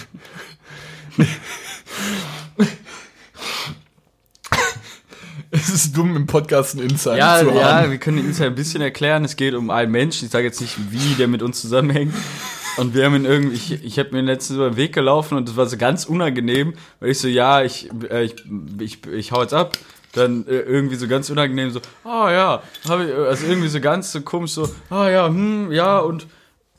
Es 5.51 5.69
ist 5.85 5.97
dumm, 5.97 6.15
im 6.15 6.27
Podcast 6.27 6.75
einen 6.75 6.89
Insider 6.89 7.17
Ja, 7.17 7.39
zu 7.39 7.49
ja, 7.51 7.81
haben. 7.81 7.91
wir 7.91 7.97
können 7.97 8.17
den 8.17 8.27
Insider 8.27 8.47
ein 8.47 8.55
bisschen 8.55 8.81
erklären. 8.81 9.25
Es 9.25 9.35
geht 9.35 9.53
um 9.53 9.69
einen 9.69 9.91
Menschen. 9.91 10.25
Ich 10.25 10.31
sage 10.31 10.45
jetzt 10.45 10.61
nicht, 10.61 10.77
wie 10.91 11.15
der 11.15 11.27
mit 11.27 11.41
uns 11.41 11.61
zusammenhängt. 11.61 12.13
Und 12.77 12.95
wir 12.95 13.05
haben 13.05 13.15
ihn 13.15 13.25
irgendwie, 13.25 13.55
ich, 13.55 13.83
ich 13.83 13.99
habe 13.99 14.11
mir 14.11 14.21
letztens 14.21 14.57
über 14.57 14.69
den 14.71 14.77
Weg 14.77 14.93
gelaufen 14.93 15.37
und 15.37 15.47
das 15.47 15.55
war 15.55 15.67
so 15.67 15.77
ganz 15.77 16.05
unangenehm, 16.05 16.73
weil 16.99 17.11
ich 17.11 17.19
so, 17.19 17.27
ja, 17.27 17.61
ich, 17.61 17.89
äh, 18.09 18.23
ich, 18.23 18.35
ich, 18.79 19.05
ich 19.07 19.31
hau 19.31 19.41
jetzt 19.41 19.53
ab. 19.53 19.77
Dann 20.13 20.45
äh, 20.47 20.59
irgendwie 20.59 20.95
so 20.95 21.07
ganz 21.07 21.29
unangenehm 21.29 21.71
so, 21.71 21.79
ah 22.03 22.31
ja, 22.31 22.63
habe 22.87 23.05
ich, 23.05 23.09
äh, 23.09 23.13
also 23.13 23.47
irgendwie 23.47 23.67
so 23.67 23.79
ganz 23.79 24.11
so 24.11 24.21
komisch 24.21 24.51
so, 24.51 24.69
ah 24.89 25.09
ja, 25.09 25.27
hm, 25.27 25.71
ja 25.71 25.99
und 25.99 26.27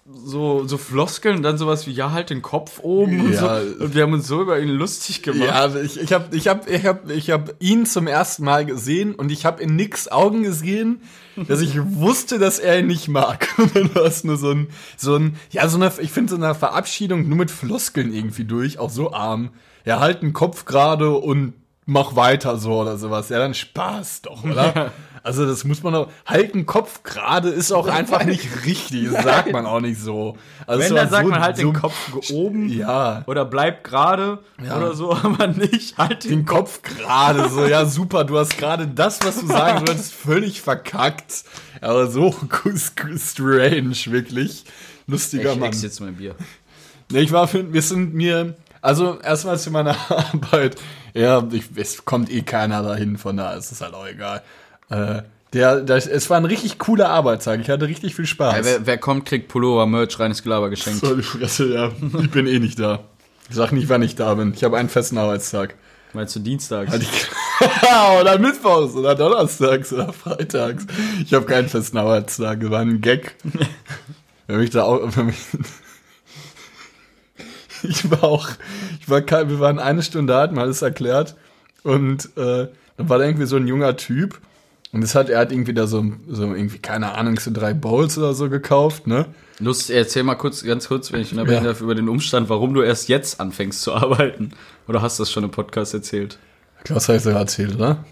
so, 0.06 0.66
so 0.66 0.76
Floskeln 0.76 1.36
und 1.38 1.42
dann 1.42 1.56
sowas 1.56 1.86
wie, 1.86 1.92
ja, 1.92 2.12
halt 2.12 2.28
den 2.28 2.42
Kopf 2.42 2.80
oben 2.82 3.20
und 3.20 3.32
Ja. 3.32 3.60
so. 3.62 3.84
Und 3.84 3.94
wir 3.94 4.02
haben 4.02 4.12
uns 4.12 4.26
so 4.26 4.42
über 4.42 4.60
ihn 4.60 4.68
lustig 4.68 5.22
gemacht. 5.22 5.48
Ja, 5.48 5.74
ich, 5.76 5.98
ich 5.98 6.12
habe 6.12 6.36
ich 6.36 6.46
hab, 6.46 6.68
ich 6.68 6.84
hab, 6.84 7.10
ich 7.10 7.30
hab 7.30 7.54
ihn 7.58 7.86
zum 7.86 8.06
ersten 8.06 8.44
Mal 8.44 8.66
gesehen 8.66 9.14
und 9.14 9.32
ich 9.32 9.46
habe 9.46 9.62
in 9.62 9.76
Nicks 9.76 10.08
Augen 10.08 10.42
gesehen, 10.42 11.00
dass 11.48 11.62
ich 11.62 11.78
wusste, 11.82 12.38
dass 12.38 12.58
er 12.58 12.78
ihn 12.80 12.86
nicht 12.86 13.08
mag. 13.08 13.48
Und 13.58 13.74
dann 13.74 13.94
war 13.94 14.04
es 14.04 14.24
nur 14.24 14.36
so 14.36 14.50
ein, 14.50 14.68
so 14.96 15.16
ein, 15.16 15.36
ja, 15.50 15.66
so 15.68 15.76
eine, 15.78 15.90
ich 15.98 16.10
finde 16.12 16.30
so 16.30 16.36
eine 16.36 16.54
Verabschiedung 16.54 17.26
nur 17.28 17.38
mit 17.38 17.50
Floskeln 17.50 18.12
irgendwie 18.12 18.44
durch, 18.44 18.78
auch 18.78 18.90
so 18.90 19.12
arm. 19.12 19.50
Ja, 19.86 20.00
halt 20.00 20.22
den 20.22 20.32
Kopf 20.34 20.64
gerade 20.66 21.10
und 21.12 21.54
mach 21.86 22.16
weiter 22.16 22.56
so 22.58 22.80
oder 22.80 22.96
sowas. 22.98 23.28
Ja, 23.28 23.38
dann 23.38 23.54
Spaß 23.54 24.22
doch, 24.22 24.42
oder? 24.44 24.90
Also 25.22 25.46
das 25.46 25.64
muss 25.64 25.82
man 25.82 25.94
auch, 25.94 26.08
halt 26.26 26.52
den 26.54 26.66
Kopf 26.66 27.02
gerade 27.02 27.48
ist 27.48 27.72
auch 27.72 27.86
einfach 27.86 28.24
nicht 28.24 28.66
richtig, 28.66 29.10
das 29.10 29.24
sagt 29.24 29.52
man 29.52 29.64
auch 29.64 29.80
nicht 29.80 29.98
so. 29.98 30.36
Also 30.66 30.82
Wenn, 30.84 30.94
dann 30.94 31.08
sagt 31.08 31.24
so- 31.24 31.30
man 31.30 31.40
halt 31.40 31.56
so, 31.56 31.62
den 31.62 31.72
Kopf 31.72 31.94
oben 32.30 32.68
Ja. 32.68 33.22
oder 33.26 33.46
bleib 33.46 33.84
gerade 33.84 34.40
Ja. 34.62 34.76
oder 34.76 34.92
so, 34.94 35.12
aber 35.22 35.46
nicht 35.46 35.96
halt 35.96 36.24
den 36.24 36.30
den 36.30 36.44
Kopf 36.44 36.82
gerade 36.82 37.48
so, 37.48 37.64
ja 37.66 37.86
super, 37.86 38.24
du 38.24 38.38
hast 38.38 38.58
gerade 38.58 38.86
das, 38.86 39.20
was 39.24 39.40
du 39.40 39.46
sagen 39.46 39.86
solltest, 39.86 40.12
völlig 40.14 40.60
verkackt. 40.60 41.44
Aber 41.80 42.06
so 42.10 42.34
strange, 43.18 43.96
wirklich. 44.06 44.64
Lustiger 45.06 45.52
Ich 45.52 45.58
Mann. 45.58 45.68
ex 45.68 45.82
jetzt 45.82 46.00
mein 46.00 46.16
Bier. 46.16 46.34
Nee, 47.10 47.20
ich 47.20 47.32
war 47.32 47.46
für, 47.48 47.72
wir 47.72 47.82
sind 47.82 48.14
mir, 48.14 48.54
also 48.80 49.18
erstmal 49.20 49.58
zu 49.58 49.70
meiner 49.70 49.96
Arbeit, 50.10 50.76
ja, 51.14 51.46
ich, 51.52 51.64
es 51.76 52.04
kommt 52.04 52.30
eh 52.30 52.42
keiner 52.42 52.82
dahin, 52.82 53.16
von 53.16 53.36
da 53.36 53.54
ist 53.54 53.72
es 53.72 53.80
halt 53.80 53.94
auch 53.94 54.06
egal. 54.06 54.42
Äh, 54.90 55.22
der, 55.52 55.80
der, 55.82 55.96
es 55.96 56.28
war 56.30 56.36
ein 56.36 56.44
richtig 56.44 56.78
cooler 56.78 57.08
Arbeitstag, 57.10 57.60
ich 57.60 57.70
hatte 57.70 57.86
richtig 57.86 58.14
viel 58.16 58.26
Spaß. 58.26 58.56
Ja, 58.56 58.64
wer, 58.64 58.86
wer 58.86 58.98
kommt, 58.98 59.24
kriegt 59.24 59.48
Pullover, 59.48 59.86
Merch, 59.86 60.18
reines 60.18 60.42
Gelaber 60.42 60.68
geschenkt. 60.70 61.00
so 61.00 61.14
die 61.14 61.22
Fresse, 61.22 61.72
ja. 61.72 61.90
Ich 62.20 62.30
bin 62.30 62.46
eh 62.46 62.58
nicht 62.58 62.78
da. 62.78 63.00
Ich 63.48 63.56
sag 63.56 63.72
nicht, 63.72 63.88
wann 63.88 64.02
ich 64.02 64.16
da 64.16 64.34
bin. 64.34 64.52
Ich 64.54 64.64
habe 64.64 64.76
einen 64.76 64.88
festen 64.88 65.16
Arbeitstag. 65.18 65.76
Meinst 66.12 66.34
du 66.36 66.40
dienstags? 66.40 66.94
Ich- 66.94 67.26
oder 68.20 68.38
Mittwochs 68.38 68.94
oder 68.94 69.14
Donnerstags 69.14 69.92
oder 69.92 70.12
Freitags. 70.12 70.86
Ich 71.24 71.34
habe 71.34 71.44
keinen 71.44 71.68
festen 71.68 71.98
Arbeitstag. 71.98 72.60
Das 72.60 72.70
war 72.70 72.80
ein 72.80 73.00
Gag. 73.00 73.34
Wenn 74.46 74.58
mich 74.58 74.70
da 74.70 74.84
auch. 74.84 75.00
Wenn 75.16 75.26
mich 75.26 75.36
ich 77.88 78.10
war 78.10 78.24
auch. 78.24 78.48
Ich 79.00 79.08
war 79.08 79.20
kein, 79.20 79.48
wir 79.48 79.60
waren 79.60 79.78
eine 79.78 80.02
Stunde 80.02 80.32
da, 80.32 80.40
hatten 80.42 80.56
wir 80.56 80.62
alles 80.62 80.82
erklärt. 80.82 81.36
Und 81.82 82.24
äh, 82.36 82.68
dann 82.96 83.08
war 83.08 83.18
da 83.18 83.24
irgendwie 83.24 83.46
so 83.46 83.56
ein 83.56 83.66
junger 83.66 83.96
Typ. 83.96 84.40
Und 84.92 85.00
das 85.00 85.14
hat, 85.16 85.28
er 85.28 85.40
hat 85.40 85.50
irgendwie 85.52 85.74
da 85.74 85.86
so, 85.88 86.04
so 86.28 86.54
irgendwie, 86.54 86.78
keine 86.78 87.14
Ahnung, 87.16 87.38
so 87.40 87.50
drei 87.52 87.74
Bowls 87.74 88.16
oder 88.16 88.32
so 88.32 88.48
gekauft, 88.48 89.06
ne? 89.08 89.26
Lust, 89.58 89.90
erzähl 89.90 90.22
mal 90.22 90.36
kurz, 90.36 90.62
ganz 90.64 90.86
kurz, 90.88 91.12
wenn 91.12 91.20
ich 91.20 91.32
unterbrechen 91.32 91.64
Ja. 91.64 91.70
darf, 91.70 91.80
über 91.80 91.94
den 91.96 92.08
Umstand, 92.08 92.48
warum 92.48 92.74
du 92.74 92.82
erst 92.82 93.08
jetzt 93.08 93.40
anfängst 93.40 93.82
zu 93.82 93.92
arbeiten. 93.94 94.50
Oder 94.86 95.02
hast 95.02 95.18
du 95.18 95.22
das 95.22 95.32
schon 95.32 95.42
im 95.44 95.50
Podcast 95.50 95.94
erzählt? 95.94 96.38
Klaus 96.84 97.08
hat 97.08 97.24
ja 97.24 97.32
erzählt, 97.32 97.74
oder? 97.74 98.04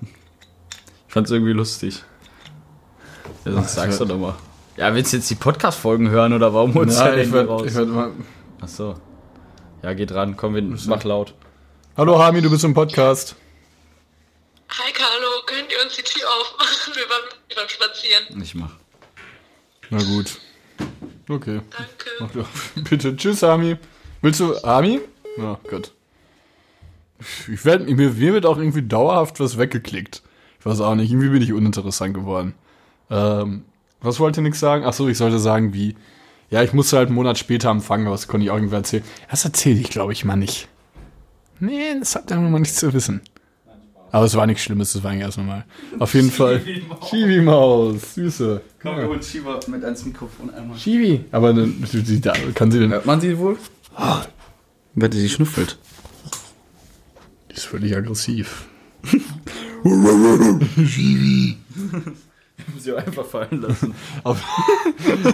Ich 1.07 1.13
fand's 1.15 1.31
irgendwie 1.31 1.53
lustig. 1.53 2.03
Ja, 3.45 3.53
sonst 3.53 3.67
Ach, 3.67 3.83
sagst 3.85 4.01
du 4.01 4.05
doch 4.05 4.19
mal. 4.19 4.35
Ja, 4.77 4.95
willst 4.95 5.13
du 5.13 5.19
jetzt 5.19 5.31
die 5.31 5.35
Podcast-Folgen 5.35 6.09
hören 6.11 6.33
oder 6.33 6.53
warum 6.55 6.75
holst 6.75 6.99
du 6.99 7.05
dein 7.05 7.19
ich 7.21 7.33
werd, 7.33 7.49
raus? 7.49 7.67
ich 7.67 7.75
werd 7.75 7.89
mal, 7.89 8.11
Ach 8.61 8.69
so. 8.69 8.95
Ja, 9.83 9.95
geht 9.95 10.13
ran, 10.13 10.37
komm, 10.37 10.55
wir, 10.55 10.63
mach 10.63 11.03
laut. 11.03 11.35
Hallo 11.97 12.23
Hami, 12.23 12.41
du 12.41 12.49
bist 12.49 12.63
im 12.63 12.73
Podcast. 12.73 13.35
Hi 14.69 14.93
Carlo, 14.93 15.43
könnt 15.45 15.73
ihr 15.73 15.83
uns 15.85 15.97
die 15.97 16.03
Tür 16.03 16.23
aufmachen? 16.41 16.95
Wir 16.95 17.03
waren 17.03 17.29
beim 17.57 17.69
Spazieren. 17.69 18.41
Ich 18.41 18.55
mach. 18.55 18.71
Na 19.91 19.99
gut. 19.99 20.39
Okay. 21.29 21.61
Danke. 21.71 22.11
Mach 22.21 22.31
doch. 22.31 22.49
Bitte. 22.89 23.17
Tschüss, 23.17 23.43
Hami. 23.43 23.77
Willst 24.23 24.39
du 24.39 24.55
Hami? 24.63 25.01
Ja, 25.37 25.59
gut. 25.69 25.91
Ich 27.53 27.65
werd, 27.65 27.89
mir, 27.89 28.11
mir 28.11 28.33
wird 28.35 28.47
auch 28.47 28.59
irgendwie 28.59 28.83
dauerhaft 28.83 29.41
was 29.41 29.59
weggeklickt. 29.59 30.23
Ich 30.61 30.65
weiß 30.65 30.81
auch 30.81 30.95
nicht, 30.95 31.11
irgendwie 31.11 31.31
bin 31.31 31.43
ich 31.43 31.53
uninteressant 31.53 32.15
geworden. 32.15 32.55
Ähm, 33.11 33.65
was 34.01 34.21
wollte 34.21 34.43
nix 34.43 34.61
sagen? 34.61 34.85
Ach 34.87 34.93
so, 34.93 35.09
ich 35.09 35.19
sollte 35.19 35.41
sagen, 35.41 35.75
wie. 35.75 35.97
Ja, 36.53 36.63
ich 36.63 36.75
musste 36.75 36.99
halt 36.99 37.09
einen 37.09 37.15
Monat 37.15 37.39
später 37.39 37.71
empfangen, 37.71 38.07
aber 38.07 38.15
das 38.15 38.29
konnte 38.29 38.45
ich 38.45 38.51
auch 38.51 38.57
irgendwer 38.57 38.79
erzählen. 38.79 39.03
Das 39.31 39.47
erzähle 39.47 39.81
ich, 39.81 39.89
glaube 39.89 40.13
ich, 40.13 40.27
mal 40.27 40.37
nicht. 40.37 40.69
Nee, 41.61 41.99
das 41.99 42.15
hat 42.15 42.31
dann 42.31 42.53
mal 42.53 42.59
nichts 42.59 42.77
zu 42.77 42.93
wissen. 42.93 43.23
Aber 44.11 44.27
es 44.27 44.35
war 44.35 44.47
nichts 44.47 44.63
Schlimmes, 44.63 44.93
das 44.93 45.03
war 45.03 45.13
eigentlich 45.13 45.25
erst 45.25 45.39
normal. 45.39 45.65
Auf 45.99 46.13
jeden 46.13 46.31
Fall. 46.31 46.61
Chibi-Maus, 47.09 48.17
Süße. 48.17 48.61
Komm, 48.83 48.99
wir 48.99 49.09
holen 49.09 49.23
Shiva 49.23 49.61
mit 49.69 49.83
ans 49.83 50.05
Mikrofon 50.05 50.53
einmal. 50.53 50.77
Chibi. 50.77 51.25
Aber 51.33 51.55
dann, 51.55 51.83
da, 52.21 52.35
kann 52.55 52.71
sie 52.71 52.81
denn. 52.81 52.91
Hört 52.91 53.07
man 53.07 53.19
sie 53.19 53.39
wohl? 53.39 53.57
Wette, 54.95 55.17
sie 55.17 55.31
schnüffelt. 55.31 55.79
Die 57.51 57.55
ist 57.55 57.65
völlig 57.65 57.97
aggressiv. 57.97 58.67
Sie 62.79 62.95
einfach 62.97 63.25
fallen 63.25 63.61
lassen. 63.63 63.95
Auf, 64.25 64.39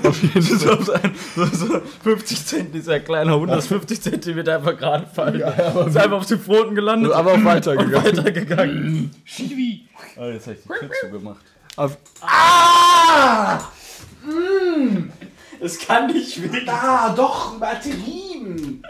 auf 0.04 0.22
jeden 0.22 0.42
Fall. 0.42 0.58
so, 0.58 0.82
so, 0.82 0.92
ein- 0.92 1.14
so, 1.36 1.44
so 1.46 1.80
50 2.02 2.46
Zentimeter, 2.46 2.72
dieser 2.78 3.00
kleiner 3.00 3.36
Hund, 3.36 3.50
das 3.50 3.66
50 3.66 4.00
Zentimeter 4.00 4.56
einfach 4.56 4.76
gerade 4.76 5.06
fallen. 5.06 5.40
ist 5.40 5.96
einfach 5.96 6.16
auf 6.18 6.26
den 6.26 6.40
Pfoten 6.40 6.74
gelandet. 6.74 7.12
Aber 7.12 7.32
auch 7.32 7.44
weitergegangen. 7.44 8.04
weitergegangen. 8.04 9.10
Shivi! 9.24 9.88
Oh, 10.16 10.24
jetzt 10.24 10.46
hab 10.46 10.54
ich 10.54 10.60
die 10.62 10.68
Tür 10.68 10.90
zugemacht. 11.00 11.40
Auf, 11.76 11.96
Es 15.60 15.78
kann 15.78 16.06
nicht 16.08 16.52
weg. 16.52 16.68
ah, 16.68 17.12
doch, 17.14 17.56
übertrieben. 17.56 18.82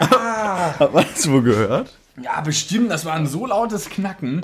Hat 0.00 0.92
man 0.92 1.04
das 1.14 1.28
wohl 1.30 1.42
gehört? 1.42 1.92
Ja, 2.22 2.40
bestimmt, 2.40 2.90
das 2.90 3.04
war 3.04 3.14
ein 3.14 3.26
so 3.26 3.46
lautes 3.46 3.88
Knacken. 3.88 4.42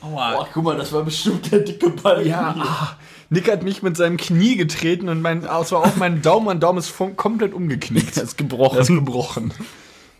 Aua. 0.00 0.32
Boah, 0.34 0.48
guck 0.52 0.64
mal, 0.64 0.76
das 0.76 0.92
war 0.92 1.02
bestimmt 1.02 1.50
der 1.50 1.60
dicke 1.60 1.90
Ball. 1.90 2.26
Ja, 2.26 2.54
ah, 2.58 2.96
Nick 3.30 3.50
hat 3.50 3.62
mich 3.62 3.82
mit 3.82 3.96
seinem 3.96 4.16
Knie 4.16 4.56
getreten 4.56 5.08
und 5.08 5.20
mein, 5.22 5.38
es 5.44 5.72
war 5.72 5.80
auch 5.80 5.96
mein 5.96 6.22
Daumen, 6.22 6.46
mein 6.46 6.60
Daumen 6.60 6.78
ist 6.78 6.88
vom, 6.88 7.16
komplett 7.16 7.52
umgeknickt. 7.52 8.16
Das 8.16 8.22
ist 8.24 8.38
gebrochen. 8.38 8.76
Er 8.76 8.82
ist 8.82 8.88
gebrochen. 8.88 9.52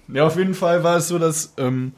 Ja, 0.09 0.27
auf 0.27 0.37
jeden 0.37 0.55
Fall 0.55 0.83
war 0.85 0.97
es 0.97 1.09
so, 1.09 1.19
dass, 1.19 1.55
ähm, 1.59 1.93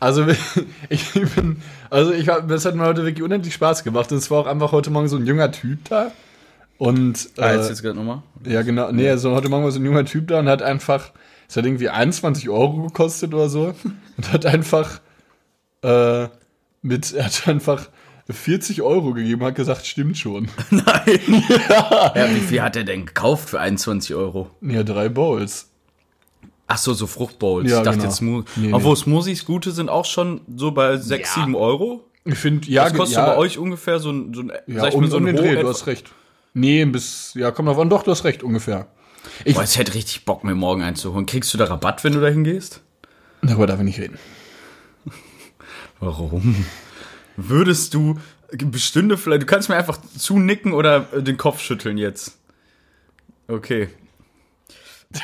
also 0.00 0.26
ich 0.88 1.12
bin, 1.12 1.60
also 1.90 2.12
ich 2.12 2.28
hab, 2.28 2.48
das 2.48 2.64
hat 2.64 2.74
mir 2.74 2.84
heute 2.84 3.04
wirklich 3.04 3.22
unendlich 3.22 3.54
Spaß 3.54 3.84
gemacht. 3.84 4.10
Und 4.10 4.18
es 4.18 4.30
war 4.30 4.38
auch 4.40 4.46
einfach 4.46 4.72
heute 4.72 4.90
Morgen 4.90 5.08
so 5.08 5.16
ein 5.16 5.26
junger 5.26 5.52
Typ 5.52 5.84
da. 5.88 6.12
Und 6.78 7.28
Ah, 7.38 7.50
äh, 7.50 7.56
jetzt 7.56 7.68
jetzt 7.68 7.82
gerade 7.82 7.96
nochmal. 7.96 8.22
ja, 8.44 8.62
genau, 8.62 8.90
nee, 8.90 9.08
also 9.08 9.32
heute 9.34 9.48
Morgen 9.48 9.62
war 9.64 9.70
so 9.70 9.78
ein 9.78 9.84
junger 9.84 10.04
Typ 10.04 10.26
da 10.28 10.40
und 10.40 10.48
hat 10.48 10.62
einfach, 10.62 11.12
es 11.48 11.56
hat 11.56 11.64
irgendwie 11.64 11.88
21 11.90 12.48
Euro 12.48 12.82
gekostet 12.84 13.34
oder 13.34 13.48
so. 13.48 13.74
Und 14.16 14.32
hat 14.32 14.44
einfach, 14.46 15.00
äh, 15.82 16.26
mit, 16.82 17.12
er 17.12 17.26
hat 17.26 17.48
einfach 17.48 17.88
40 18.28 18.82
Euro 18.82 19.12
gegeben, 19.12 19.42
hat 19.44 19.54
gesagt, 19.54 19.86
stimmt 19.86 20.18
schon. 20.18 20.48
Nein. 20.70 21.20
Ja. 21.68 22.28
wie 22.34 22.40
viel 22.40 22.62
hat 22.62 22.76
er 22.76 22.84
denn 22.84 23.06
gekauft 23.06 23.50
für 23.50 23.60
21 23.60 24.14
Euro? 24.14 24.50
Ja, 24.60 24.82
drei 24.82 25.08
Bowls. 25.08 25.68
Ach 26.66 26.78
so, 26.78 26.94
so 26.94 27.06
Fruchtbowls. 27.06 27.70
Ja, 27.70 27.78
ich 27.78 27.84
dachte 27.84 27.98
genau. 27.98 28.08
jetzt. 28.08 28.56
Nee, 28.56 28.72
Obwohl 28.72 28.94
nee. 28.94 29.00
Smoothies 29.00 29.44
gute 29.44 29.72
sind 29.72 29.88
auch 29.88 30.04
schon 30.04 30.40
so 30.56 30.70
bei 30.70 30.96
6, 30.96 31.36
Ja. 31.36 31.42
7 31.42 31.54
Euro. 31.54 32.04
Ich 32.24 32.38
finde, 32.38 32.68
ja, 32.70 32.84
Was 32.84 32.94
kostet 32.94 33.16
ja, 33.18 33.26
bei 33.26 33.36
euch 33.36 33.58
ungefähr 33.58 33.98
so 33.98 34.10
ein, 34.10 34.32
so 34.32 34.42
ein 34.42 34.52
Ja, 34.66 34.88
um, 34.90 35.06
so 35.08 35.16
um 35.16 35.26
den 35.26 35.36
Dreh, 35.36 35.56
du 35.56 35.68
hast 35.68 35.86
recht. 35.86 36.10
Nee, 36.54 36.84
bis, 36.84 37.32
ja, 37.34 37.50
komm 37.50 37.66
drauf 37.66 37.78
an, 37.78 37.90
doch, 37.90 38.02
du 38.04 38.10
hast 38.10 38.24
recht, 38.24 38.42
ungefähr. 38.42 38.86
Ich, 39.44 39.54
Boah, 39.54 39.64
ich 39.64 39.76
hätte 39.76 39.94
richtig 39.94 40.24
Bock, 40.24 40.44
mir 40.44 40.54
morgen 40.54 40.82
einzuholen. 40.82 41.26
Kriegst 41.26 41.52
du 41.52 41.58
da 41.58 41.64
Rabatt, 41.64 42.04
wenn 42.04 42.12
du 42.12 42.20
da 42.20 42.28
hingehst? 42.28 42.80
darüber 43.42 43.66
darf 43.66 43.80
ich 43.80 43.84
nicht 43.84 43.98
reden. 43.98 44.18
Warum? 46.02 46.66
Würdest 47.36 47.94
du, 47.94 48.18
bestünde 48.50 49.16
vielleicht, 49.16 49.42
du 49.42 49.46
kannst 49.46 49.68
mir 49.68 49.76
einfach 49.76 49.98
zunicken 50.18 50.72
oder 50.72 51.06
äh, 51.12 51.22
den 51.22 51.36
Kopf 51.36 51.60
schütteln 51.60 51.96
jetzt. 51.96 52.38
Okay. 53.48 53.88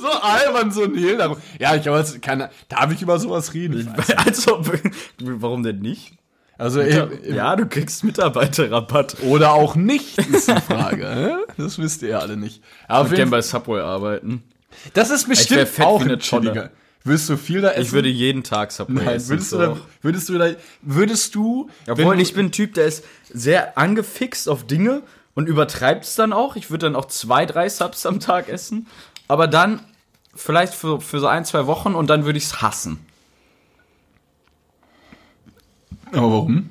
So 0.00 0.08
albern, 0.08 0.70
so 0.70 0.84
ein 0.84 0.94
Hehl. 0.94 1.18
Ja, 1.58 1.74
ich 1.74 1.86
habe 1.86 1.98
jetzt 1.98 2.22
keine, 2.22 2.50
darf 2.68 2.90
ich 2.92 3.02
über 3.02 3.18
sowas 3.18 3.52
reden? 3.52 3.92
Also, 4.16 4.62
warum 5.18 5.62
denn 5.62 5.80
nicht? 5.80 6.12
Also, 6.56 6.80
äh, 6.80 7.34
Ja, 7.34 7.54
du 7.56 7.66
kriegst 7.66 8.04
Mitarbeiterrabatt. 8.04 9.16
oder 9.22 9.52
auch 9.52 9.74
nicht, 9.74 10.16
ist 10.18 10.48
die 10.48 10.60
Frage. 10.60 11.38
das 11.58 11.78
wisst 11.78 12.02
ihr 12.02 12.18
alle 12.20 12.36
nicht. 12.36 12.62
Aber 12.86 13.04
Ich 13.06 13.10
jeden 13.10 13.16
gerne 13.16 13.30
bei 13.30 13.42
Subway 13.42 13.80
arbeiten. 13.80 14.42
das 14.94 15.10
ist 15.10 15.28
bestimmt 15.28 15.68
fett 15.68 15.84
auch 15.84 16.00
wie 16.00 16.04
eine 16.04 16.14
ein 16.14 16.20
chilliger. 16.20 16.70
Würdest 17.08 17.28
du 17.28 17.36
viel 17.36 17.60
da 17.60 17.70
essen? 17.70 17.82
Ich 17.82 17.92
würde 17.92 18.08
jeden 18.08 18.42
Tag 18.44 18.70
Subway 18.72 18.94
Nein, 19.04 19.16
essen. 19.16 19.30
würdest, 19.30 19.50
so. 19.50 19.58
du 19.58 19.62
da, 19.74 19.76
würdest 20.02 20.28
du 20.28 20.38
da, 20.38 20.50
würdest 20.82 21.34
du, 21.34 21.68
Obwohl, 21.88 22.16
du- 22.16 22.22
ich 22.22 22.34
bin 22.34 22.46
ein 22.46 22.52
Typ, 22.52 22.74
der 22.74 22.86
ist 22.86 23.04
sehr 23.32 23.76
angefixt 23.78 24.48
auf 24.48 24.66
Dinge 24.66 25.02
und 25.34 25.48
übertreibt 25.48 26.04
es 26.04 26.14
dann 26.14 26.32
auch. 26.32 26.54
Ich 26.56 26.70
würde 26.70 26.86
dann 26.86 26.94
auch 26.96 27.06
zwei, 27.06 27.46
drei 27.46 27.68
Subs 27.68 28.06
am 28.06 28.20
Tag 28.20 28.48
essen. 28.48 28.86
Aber 29.26 29.46
dann 29.46 29.80
vielleicht 30.34 30.74
für, 30.74 31.00
für 31.00 31.18
so 31.20 31.26
ein, 31.26 31.44
zwei 31.44 31.66
Wochen 31.66 31.94
und 31.94 32.08
dann 32.08 32.24
würde 32.24 32.38
ich 32.38 32.44
es 32.44 32.62
hassen. 32.62 32.98
aber 36.12 36.30
warum? 36.30 36.70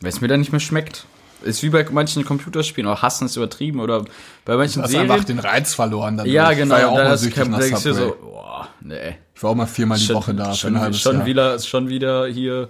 Weil 0.00 0.08
es 0.10 0.20
mir 0.20 0.28
dann 0.28 0.40
nicht 0.40 0.52
mehr 0.52 0.60
schmeckt. 0.60 1.06
Ist 1.44 1.62
wie 1.62 1.68
bei 1.70 1.86
manchen 1.90 2.24
Computerspielen, 2.24 2.90
oder 2.90 3.02
hassen 3.02 3.26
ist 3.26 3.36
übertrieben, 3.36 3.80
oder 3.80 4.04
bei 4.44 4.56
manchen 4.56 4.80
Du 4.80 4.84
hast 4.84 4.90
Serien. 4.92 5.10
einfach 5.10 5.24
den 5.24 5.38
Reiz 5.38 5.74
verloren. 5.74 6.16
Dadurch. 6.16 6.32
ja, 6.34 6.50
Ich 6.50 6.58
genau, 6.58 6.74
war 6.74 6.80
ja 6.80 6.88
auch 6.88 6.96
dann 6.96 7.08
mal 7.08 7.18
süchtig 7.18 7.48
nach 7.48 7.60
Subway. 7.60 7.92
so, 7.92 8.16
boah, 8.20 8.68
nee. 8.80 9.16
Ich 9.34 9.42
war 9.42 9.50
auch 9.50 9.54
mal 9.54 9.66
viermal 9.66 9.98
die 9.98 10.04
Schon, 10.04 10.16
Woche 10.16 10.34
da 10.34 10.50
für 10.50 10.56
schon, 10.56 10.76
ein 10.76 10.80
halbes 10.82 11.00
schon 11.00 11.16
Jahr. 11.18 11.26
wieder, 11.26 11.58
schon 11.58 11.88
wieder 11.88 12.26
hier 12.26 12.68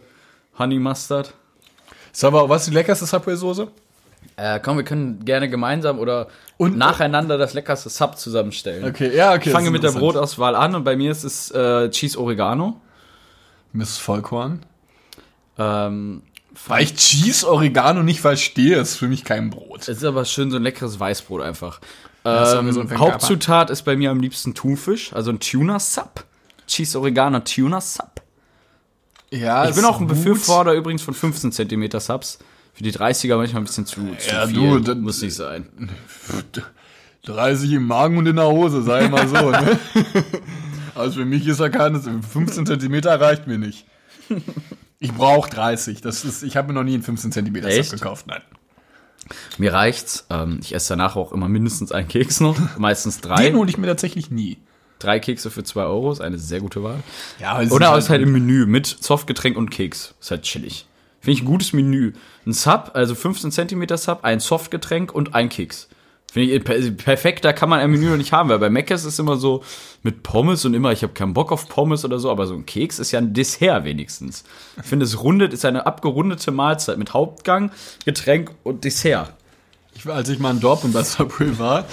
Honey 0.59 0.79
Mustard. 0.79 1.35
Sag 2.13 2.33
mal, 2.33 2.49
was 2.49 2.63
ist 2.63 2.71
die 2.71 2.75
leckerste 2.75 3.07
Subway-Soße? 3.07 3.69
Äh, 4.37 4.59
komm, 4.61 4.79
wir 4.79 4.85
können 4.85 5.25
gerne 5.25 5.49
gemeinsam 5.49 5.99
oder 5.99 6.29
Und- 6.57 6.77
nacheinander 6.77 7.39
das 7.39 7.55
leckerste 7.55 7.89
Sub 7.91 8.19
zusammenstellen. 8.19 8.85
Okay, 8.85 9.15
ja, 9.15 9.33
okay. 9.35 9.51
Ich 9.51 9.53
fange 9.53 9.71
mit 9.71 9.83
der. 9.83 9.93
Brotauswahl 9.93 10.57
an 10.57 10.75
und 10.75 10.83
bei 10.85 10.97
mir 10.97 11.11
ist 11.13 11.23
es 11.25 11.51
äh, 11.51 11.91
Cheese 11.91 12.19
Oregano. 12.19 12.81
Miss 13.73 13.99
Vollkorn. 13.99 14.61
Ähm, 15.59 16.23
Weil 16.67 16.85
ich 16.85 16.95
Cheese 16.95 17.49
Oregano 17.51 18.03
nicht 18.03 18.21
verstehe, 18.21 18.79
ist 18.79 18.97
für 18.97 19.09
mich 19.09 19.25
kein 19.25 19.51
Brot. 19.51 19.83
es 19.83 19.89
ist 19.99 20.05
aber 20.05 20.25
schön 20.25 20.51
so 20.51 20.57
ein 20.57 20.63
leckeres 20.63 20.99
Weißbrot 21.01 21.43
einfach. 21.43 21.81
Ähm, 22.25 22.73
so 22.73 22.81
ein 22.81 22.89
Fänger- 22.89 23.01
Hauptzutat 23.01 23.71
ist 23.71 23.83
bei 23.83 23.97
mir 23.97 24.11
am 24.11 24.21
liebsten 24.21 24.55
Thunfisch, 24.55 25.13
also 25.13 25.31
ein 25.31 25.41
Tuna 25.41 25.79
Sub. 25.79 26.25
Cheese 26.67 26.99
Oregano 26.99 27.41
Tuna 27.41 27.81
Sub. 27.81 28.23
Ja, 29.31 29.69
Ich 29.69 29.75
bin 29.75 29.85
auch 29.85 30.01
ein 30.01 30.07
Befürworter 30.07 30.73
übrigens 30.75 31.03
von 31.03 31.13
15 31.13 31.51
cm 31.53 31.99
Subs. 32.01 32.39
Für 32.73 32.83
die 32.83 32.93
30er 32.93 33.37
manchmal 33.37 33.63
ein 33.63 33.67
bisschen 33.67 33.85
zu, 33.87 34.01
zu 34.19 34.31
Ja, 34.31 34.47
viel. 34.47 34.55
du, 34.55 34.79
das- 34.81 34.97
muss 34.97 35.21
nicht 35.23 35.35
sein. 35.35 35.67
30 37.27 37.73
im 37.73 37.87
Magen 37.87 38.19
und 38.19 38.27
in 38.27 38.37
der 38.37 38.47
Hose, 38.49 38.83
sei 38.83 39.09
mal 39.09 39.27
so. 39.29 39.51
Ne? 39.51 39.79
also 40.95 41.21
für 41.21 41.25
mich 41.25 41.47
ist 41.47 41.59
er 41.61 41.71
keine 41.71 42.01
15 42.01 42.67
Zentimeter 42.67 43.19
reicht 43.21 43.47
mir 43.47 43.59
nicht. 43.59 43.87
Ich 45.05 45.13
brauche 45.13 45.51
30. 45.51 46.01
Das 46.01 46.25
ist, 46.25 46.43
ich 46.43 46.57
habe 46.57 46.69
mir 46.69 46.75
noch 46.75 46.83
nie 46.83 46.95
einen 46.95 47.03
15 47.03 47.31
Zentimeter 47.31 47.69
Echt? 47.69 47.91
Sub 47.91 48.01
gekauft. 48.01 48.27
Nein. 48.27 48.41
Mir 49.59 49.75
reicht's. 49.75 50.27
Ähm, 50.31 50.61
ich 50.63 50.75
esse 50.75 50.91
danach 50.91 51.15
auch 51.15 51.33
immer 51.33 51.47
mindestens 51.47 51.93
einen 51.93 52.09
Keks 52.09 52.41
noch. 52.41 52.57
Meistens 52.79 53.21
drei. 53.21 53.43
Den 53.43 53.57
hole 53.57 53.69
ich 53.69 53.77
mir 53.77 53.87
tatsächlich 53.87 54.31
nie. 54.31 54.57
Drei 55.01 55.21
Kekse 55.21 55.51
für 55.51 55.63
2 55.63 55.83
Euro 55.83 56.11
ist 56.11 56.23
eine 56.23 56.39
sehr 56.39 56.61
gute 56.61 56.83
Wahl. 56.83 57.03
Ja, 57.39 57.61
es 57.61 57.71
Oder 57.71 57.93
ist 57.99 58.05
ist 58.05 58.11
halt 58.11 58.23
im 58.23 58.33
Menü 58.33 58.65
mit 58.65 58.87
Softgetränk 58.87 59.59
und 59.59 59.71
Keks. 59.71 60.15
Ist 60.19 60.31
halt 60.31 60.43
chillig. 60.43 60.87
Finde 61.21 61.37
ich 61.37 61.43
ein 61.43 61.47
gutes 61.47 61.75
Menü. 61.75 62.15
Ein 62.47 62.55
Sub, 62.55 62.93
also 62.95 63.15
15 63.15 63.53
cm 63.53 63.97
Sub, 63.99 64.21
ein 64.23 64.41
Softgetränk 64.41 65.15
und 65.15 65.35
ein 65.35 65.51
Keks. 65.51 65.89
Finde 66.35 66.53
ich 66.53 66.65
per 66.65 66.81
perfekt, 67.05 67.45
da 67.45 67.53
kann 67.53 67.69
man 67.69 67.79
ein 67.79 67.89
Menü 67.93 68.11
noch 68.11 68.17
nicht 68.17 68.33
haben, 68.33 68.49
weil 68.49 68.59
bei 68.59 68.69
Mc's 68.69 69.03
ist 69.03 69.05
es 69.05 69.19
immer 69.21 69.37
so 69.37 69.63
mit 70.03 70.25
Pommes 70.25 70.65
und 70.65 70.75
immer, 70.75 70.91
ich 70.91 71.05
habe 71.05 71.13
keinen 71.13 71.33
Bock 71.33 71.53
auf 71.53 71.69
Pommes 71.69 72.05
oder 72.05 72.19
so, 72.19 72.29
aber 72.29 72.49
so 72.49 72.55
ein 72.55 72.67
Keks 72.67 72.99
ist 72.99 73.13
ja 73.13 73.21
ein 73.21 73.35
Dessert 73.35 73.85
wenigstens. 73.85 74.43
Ich 74.77 74.83
finde, 74.83 75.05
es 75.05 75.23
rundet, 75.23 75.53
ist 75.53 75.65
eine 75.65 75.87
abgerundete 75.87 76.51
Mahlzeit 76.51 76.99
mit 76.99 77.15
Hauptgang, 77.15 77.71
Getränk 78.05 78.51
und 78.65 78.83
Dessert. 78.83 79.33
Ich, 79.95 80.05
als 80.09 80.29
ich 80.29 80.41
mal 80.41 80.51
in 80.51 80.59
Dortmund 80.59 80.93
bei 80.93 81.05
Subway 81.05 81.57
war, 81.61 81.85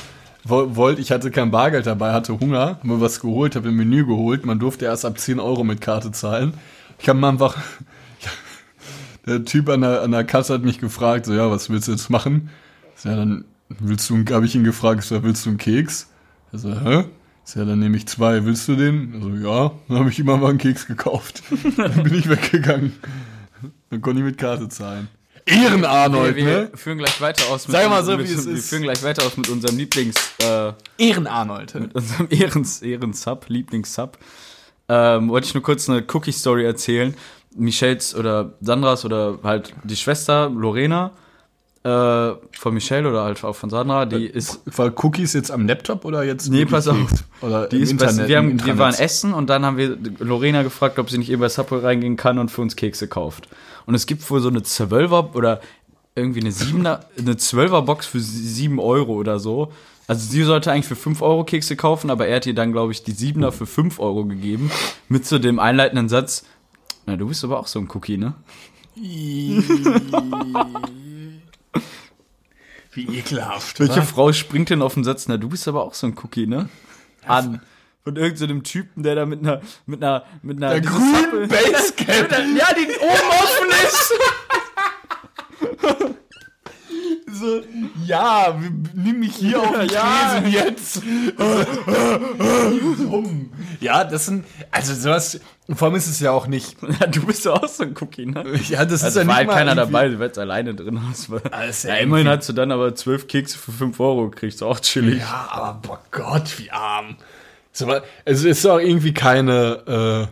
wo- 0.43 0.75
wollte, 0.75 1.01
ich 1.01 1.11
hatte 1.11 1.29
kein 1.29 1.51
Bargeld 1.51 1.85
dabei, 1.85 2.11
hatte 2.11 2.39
Hunger, 2.39 2.61
hab 2.61 2.83
mir 2.83 2.99
was 2.99 3.19
geholt, 3.19 3.55
habe 3.55 3.69
ein 3.69 3.75
Menü 3.75 4.07
geholt. 4.07 4.43
Man 4.43 4.57
durfte 4.57 4.85
erst 4.85 5.05
ab 5.05 5.19
10 5.19 5.39
Euro 5.39 5.63
mit 5.63 5.81
Karte 5.81 6.11
zahlen. 6.13 6.55
Ich 6.97 7.07
habe 7.07 7.19
mir 7.19 7.27
einfach, 7.27 7.57
der 9.27 9.45
Typ 9.45 9.69
an 9.69 9.81
der, 9.81 10.01
an 10.01 10.09
der 10.11 10.23
Kasse 10.23 10.55
hat 10.55 10.63
mich 10.63 10.79
gefragt, 10.79 11.27
so, 11.27 11.33
ja, 11.35 11.51
was 11.51 11.69
willst 11.69 11.87
du 11.87 11.91
jetzt 11.91 12.09
machen? 12.09 12.49
Ja, 13.03 13.15
dann 13.15 13.45
willst 13.79 14.09
du, 14.09 14.23
habe 14.31 14.45
ich 14.45 14.55
ihn 14.55 14.63
gefragt, 14.63 15.03
so, 15.03 15.21
willst 15.23 15.45
du 15.45 15.49
einen 15.49 15.57
Keks? 15.57 16.09
Er 16.51 16.59
so, 16.59 16.69
hä? 16.79 17.05
Ich 17.45 17.51
so, 17.53 17.59
Ja, 17.59 17.65
dann 17.65 17.79
nehme 17.79 17.97
ich 17.97 18.07
zwei, 18.07 18.45
willst 18.45 18.67
du 18.67 18.75
den? 18.75 19.13
Also 19.15 19.29
ja, 19.29 19.71
dann 19.87 19.99
habe 19.99 20.09
ich 20.09 20.19
immer 20.19 20.37
mal 20.37 20.49
einen 20.49 20.57
Keks 20.57 20.87
gekauft. 20.87 21.43
dann 21.77 22.03
bin 22.03 22.13
ich 22.15 22.29
weggegangen. 22.29 22.93
Dann 23.89 24.01
konnte 24.01 24.19
ich 24.19 24.25
mit 24.25 24.37
Karte 24.37 24.69
zahlen. 24.69 25.07
Ehren-Arnold, 25.45 26.35
wir 26.35 26.43
ne? 26.45 26.71
führen 26.75 26.99
gleich 26.99 27.19
weiter 27.19 27.49
aus 27.51 27.67
mit, 27.67 27.75
Sag 27.75 27.89
mal 27.89 28.03
so, 28.03 28.15
mit, 28.15 28.29
wie 28.29 28.33
es 28.33 28.45
wir 28.45 28.53
ist. 28.53 28.69
führen 28.69 28.83
gleich 28.83 29.01
weiter 29.03 29.25
aus 29.25 29.37
mit 29.37 29.49
unserem 29.49 29.75
Lieblings 29.77 30.15
äh, 30.39 30.73
Ehren-Arnold. 30.99 31.75
unserem 31.93 32.27
Ehrens, 32.29 32.81
Ehrensub, 32.81 33.45
Lieblingssub, 33.49 34.17
ähm, 34.87 35.29
wollte 35.29 35.47
ich 35.47 35.53
nur 35.53 35.63
kurz 35.63 35.89
eine 35.89 36.03
Cookie-Story 36.07 36.63
erzählen. 36.63 37.15
Michelles 37.55 38.15
oder 38.15 38.53
Sandras 38.61 39.03
oder 39.03 39.39
halt 39.43 39.73
die 39.83 39.95
Schwester 39.95 40.49
Lorena 40.49 41.11
äh, 41.83 42.31
von 42.51 42.73
Michelle 42.73 43.09
oder 43.09 43.23
halt 43.23 43.43
auch 43.43 43.55
von 43.55 43.69
Sandra, 43.69 44.05
die 44.05 44.25
ist, 44.25 44.61
War 44.77 44.91
Cookies 45.03 45.33
jetzt 45.33 45.49
am 45.49 45.67
Laptop 45.67 46.05
oder 46.05 46.23
jetzt? 46.23 46.49
nee, 46.49 46.65
pass 46.65 46.87
auf? 46.87 47.09
Oder 47.41 47.67
die 47.67 47.77
im 47.77 47.83
ist 47.83 47.91
Internet, 47.91 48.17
bei, 48.17 48.27
wir, 48.27 48.37
haben, 48.37 48.65
wir 48.65 48.77
waren 48.77 48.93
essen 48.93 49.33
und 49.33 49.49
dann 49.49 49.65
haben 49.65 49.77
wir 49.77 49.97
Lorena 50.19 50.61
gefragt, 50.61 50.99
ob 50.99 51.09
sie 51.09 51.17
nicht 51.17 51.31
eben 51.31 51.41
bei 51.41 51.49
Subway 51.49 51.79
reingehen 51.79 52.17
kann 52.17 52.37
und 52.37 52.51
für 52.51 52.61
uns 52.61 52.75
Kekse 52.75 53.07
kauft. 53.07 53.47
Und 53.87 53.95
es 53.95 54.05
gibt 54.05 54.29
wohl 54.29 54.41
so 54.41 54.49
eine 54.49 54.61
Zwölfer 54.61 55.35
oder 55.35 55.59
irgendwie 56.13 56.41
eine 56.41 56.51
Siebener, 56.51 57.05
eine 57.17 57.37
Zwölfer-Box 57.37 58.05
für 58.05 58.19
sieben 58.19 58.79
Euro 58.79 59.13
oder 59.13 59.39
so. 59.39 59.71
Also 60.07 60.29
sie 60.29 60.43
sollte 60.43 60.71
eigentlich 60.71 60.87
für 60.87 60.95
5 60.95 61.21
Euro 61.21 61.45
Kekse 61.45 61.75
kaufen, 61.75 62.09
aber 62.09 62.27
er 62.27 62.35
hat 62.35 62.45
ihr 62.45 62.53
dann, 62.53 62.73
glaube 62.73 62.91
ich, 62.91 63.03
die 63.03 63.13
Siebener 63.13 63.51
für 63.51 63.65
5 63.65 63.99
Euro 63.99 64.25
gegeben. 64.25 64.69
Mit 65.07 65.25
so 65.25 65.39
dem 65.39 65.57
einleitenden 65.57 66.09
Satz, 66.09 66.43
na, 67.05 67.15
du 67.15 67.27
bist 67.27 67.43
aber 67.43 67.59
auch 67.59 67.67
so 67.67 67.79
ein 67.79 67.87
Cookie, 67.93 68.17
ne? 68.17 68.33
Wie 72.93 73.05
ekelhaft. 73.17 73.79
Welche 73.79 74.01
Frau 74.01 74.33
springt 74.33 74.69
denn 74.69 74.81
auf 74.81 74.95
den 74.95 75.03
Satz, 75.03 75.27
na, 75.27 75.37
du 75.37 75.49
bist 75.49 75.67
aber 75.67 75.83
auch 75.83 75.93
so 75.93 76.07
ein 76.07 76.15
Cookie, 76.21 76.47
ne? 76.47 76.69
An. 77.25 77.61
Von 78.03 78.15
irgendeinem 78.15 78.63
Typen, 78.63 79.03
der 79.03 79.15
da 79.15 79.25
mit 79.25 79.41
einer, 79.41 79.61
mit 79.85 80.03
einer, 80.03 80.25
mit 80.41 80.57
einer, 80.57 80.71
Der 80.71 80.81
grünen 80.81 81.47
Basecap. 81.47 82.31
ja, 82.57 82.73
die 82.73 82.87
oben 82.99 83.29
offen 83.29 83.69
ist. 83.83 84.13
So, 87.33 87.61
ja, 88.05 88.59
nimm 88.93 89.19
mich 89.19 89.35
hier 89.35 89.59
auf 89.61 89.73
die 89.79 89.87
Ja. 89.93 90.39
Tresen 90.41 90.51
jetzt. 90.51 91.01
Ja, 93.79 94.03
das 94.03 94.25
sind, 94.25 94.45
also 94.69 94.93
sowas, 94.93 95.39
vor 95.73 95.87
allem 95.87 95.95
ist 95.95 96.07
es 96.07 96.19
ja 96.19 96.31
auch 96.31 96.47
nicht, 96.47 96.77
Ja, 96.99 97.07
du 97.07 97.25
bist 97.25 97.45
doch 97.45 97.63
auch 97.63 97.67
so 97.67 97.83
ein 97.83 97.95
Cookie, 97.99 98.25
ne? 98.25 98.43
ja, 98.69 98.85
das 98.85 98.95
ist 98.95 99.03
Also 99.03 99.21
ja 99.21 99.27
war 99.27 99.39
nicht 99.39 99.47
halt 99.47 99.57
keiner 99.57 99.71
irgendwie- 99.75 99.93
dabei, 99.93 100.09
du 100.09 100.19
wärst 100.19 100.37
alleine 100.37 100.75
drin. 100.75 100.99
Das 101.11 101.29
war, 101.29 101.41
Alles 101.51 101.83
ja, 101.83 101.95
ja 101.95 102.01
immerhin 102.01 102.27
hast 102.27 102.47
du 102.49 102.53
dann 102.53 102.71
aber 102.71 102.93
zwölf 102.95 103.27
Kekse 103.27 103.57
für 103.57 103.71
5 103.71 103.99
Euro 103.99 104.29
gekriegt, 104.29 104.53
ist 104.55 104.61
auch 104.63 104.79
chillig. 104.79 105.19
Ja, 105.19 105.47
aber 105.51 105.79
boah 105.81 105.99
Gott, 106.11 106.59
wie 106.59 106.71
arm. 106.71 107.15
So, 107.71 107.85
aber 107.85 108.03
es 108.25 108.43
ist 108.43 108.65
auch 108.65 108.79
irgendwie 108.79 109.13
keine, 109.13 110.27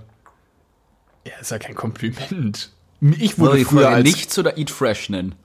äh, 1.26 1.30
ja, 1.30 1.36
ist 1.40 1.52
ja 1.52 1.60
kein 1.60 1.76
Kompliment. 1.76 2.72
Ich 3.02 3.40
wurde 3.40 3.54
wir 3.54 3.60
die 3.60 3.66
früher 3.66 3.90
als, 3.90 4.04
nichts 4.04 4.38
oder 4.38 4.58
Eat 4.58 4.70
Fresh 4.72 5.10
nennen? 5.10 5.36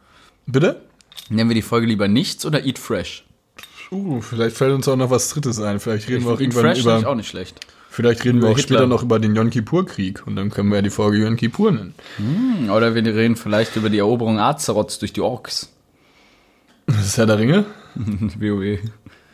bitte? 0.46 0.82
Nennen 1.28 1.50
wir 1.50 1.54
die 1.54 1.62
Folge 1.62 1.86
lieber 1.86 2.08
nichts 2.08 2.44
oder 2.44 2.64
Eat 2.64 2.78
Fresh? 2.78 3.24
Uh, 3.90 4.20
vielleicht 4.20 4.56
fällt 4.56 4.72
uns 4.72 4.88
auch 4.88 4.96
noch 4.96 5.10
was 5.10 5.28
Drittes 5.30 5.60
ein. 5.60 5.80
Vielleicht 5.80 6.08
reden 6.08 6.24
wir 6.24 6.32
auch 6.32 6.34
Eat 6.34 6.40
irgendwann 6.40 6.62
Fresh 6.64 6.78
ich 6.78 6.84
über, 6.84 7.08
auch 7.08 7.14
nicht 7.14 7.28
schlecht. 7.28 7.60
vielleicht 7.90 8.24
reden 8.24 8.38
wir 8.40 8.48
über 8.48 8.52
auch 8.52 8.56
Hitler. 8.58 8.78
später 8.78 8.86
noch 8.86 9.02
über 9.02 9.18
den 9.18 9.34
Yom 9.34 9.50
Kippur 9.50 9.86
Krieg 9.86 10.26
und 10.26 10.36
dann 10.36 10.50
können 10.50 10.68
wir 10.70 10.76
ja 10.76 10.82
die 10.82 10.90
Folge 10.90 11.18
Yom 11.18 11.36
Kippur 11.36 11.72
nennen. 11.72 11.94
Hm, 12.16 12.70
Oder 12.70 12.94
wir 12.94 13.04
reden 13.04 13.36
vielleicht 13.36 13.76
über 13.76 13.90
die 13.90 13.98
Eroberung 13.98 14.38
Azeroths 14.38 14.98
durch 14.98 15.12
die 15.12 15.20
Orks. 15.20 15.70
Das 16.86 17.06
ist 17.06 17.16
ja 17.16 17.26
der 17.26 17.38
Ringe. 17.38 17.64
WoW. 17.94 18.78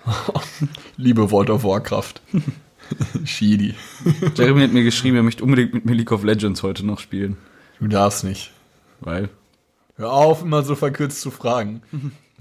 Liebe 0.97 1.31
World 1.31 1.51
of 1.51 1.65
Warcraft. 1.65 2.15
Shidi. 3.25 3.75
Jeremy 4.35 4.63
hat 4.63 4.73
mir 4.73 4.83
geschrieben, 4.83 5.17
er 5.17 5.23
möchte 5.23 5.45
unbedingt 5.45 5.75
mit 5.75 5.85
mir 5.85 5.95
League 5.95 6.11
of 6.13 6.25
Legends 6.25 6.63
heute 6.63 6.85
noch 6.85 6.99
spielen. 6.99 7.37
Du 7.79 7.87
darfst 7.87 8.25
nicht. 8.25 8.51
Weil. 9.01 9.29
Hör 10.01 10.13
auf, 10.13 10.43
immer 10.43 10.63
so 10.63 10.75
verkürzt 10.75 11.21
zu 11.21 11.31
fragen. 11.31 11.83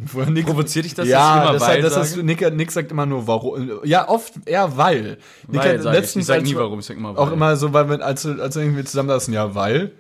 Vorher 0.06 0.32
Nick, 0.32 0.46
Provoziert 0.46 0.86
dich 0.86 0.94
das, 0.94 1.08
ja, 1.10 1.36
ich 1.38 1.44
immer 1.44 1.54
das, 1.54 1.62
weil 1.62 1.84
halt, 1.84 1.94
das? 1.94 2.16
Nick, 2.16 2.56
Nick 2.56 2.72
sagt 2.72 2.90
immer 2.90 3.06
nur 3.06 3.28
warum. 3.28 3.82
Ja, 3.84 4.08
oft 4.08 4.32
eher 4.46 4.78
weil. 4.78 5.18
Nick 5.48 5.62
Weil, 5.62 5.74
hat 5.78 5.84
sag 5.84 5.94
ich. 5.94 6.00
letztens 6.00 6.24
Ich 6.24 6.28
sag 6.28 6.36
als 6.38 6.44
nie 6.48 6.56
warum, 6.56 6.80
ich 6.80 6.86
sag 6.86 6.96
immer 6.96 7.10
Auch 7.18 7.28
weil. 7.28 7.34
immer 7.34 7.56
so, 7.58 7.74
weil 7.74 7.90
wir, 7.90 8.02
als, 8.06 8.26
wir- 8.26 8.42
als 8.42 8.56
wir 8.56 8.64
irgendwie 8.64 8.86
zusammen 8.86 9.10
saßen, 9.10 9.34
ja, 9.34 9.54
weil. 9.56 9.92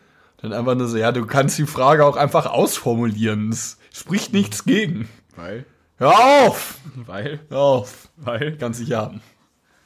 Dann 0.42 0.54
einfach 0.54 0.76
nur 0.76 0.88
so, 0.88 0.96
ja, 0.96 1.12
du 1.12 1.26
kannst 1.26 1.58
die 1.58 1.66
Frage 1.66 2.06
auch 2.06 2.16
einfach 2.16 2.46
ausformulieren. 2.46 3.50
Es 3.50 3.78
spricht 3.94 4.32
nichts 4.32 4.64
gegen. 4.64 5.10
Weil. 5.36 5.66
Hör 5.98 6.14
auf! 6.18 6.76
Weil. 7.06 7.42
Hör 7.50 7.60
auf. 7.60 8.08
Weil. 8.16 8.56
Kannst 8.58 8.80
nicht 8.80 8.94
haben. 8.94 9.20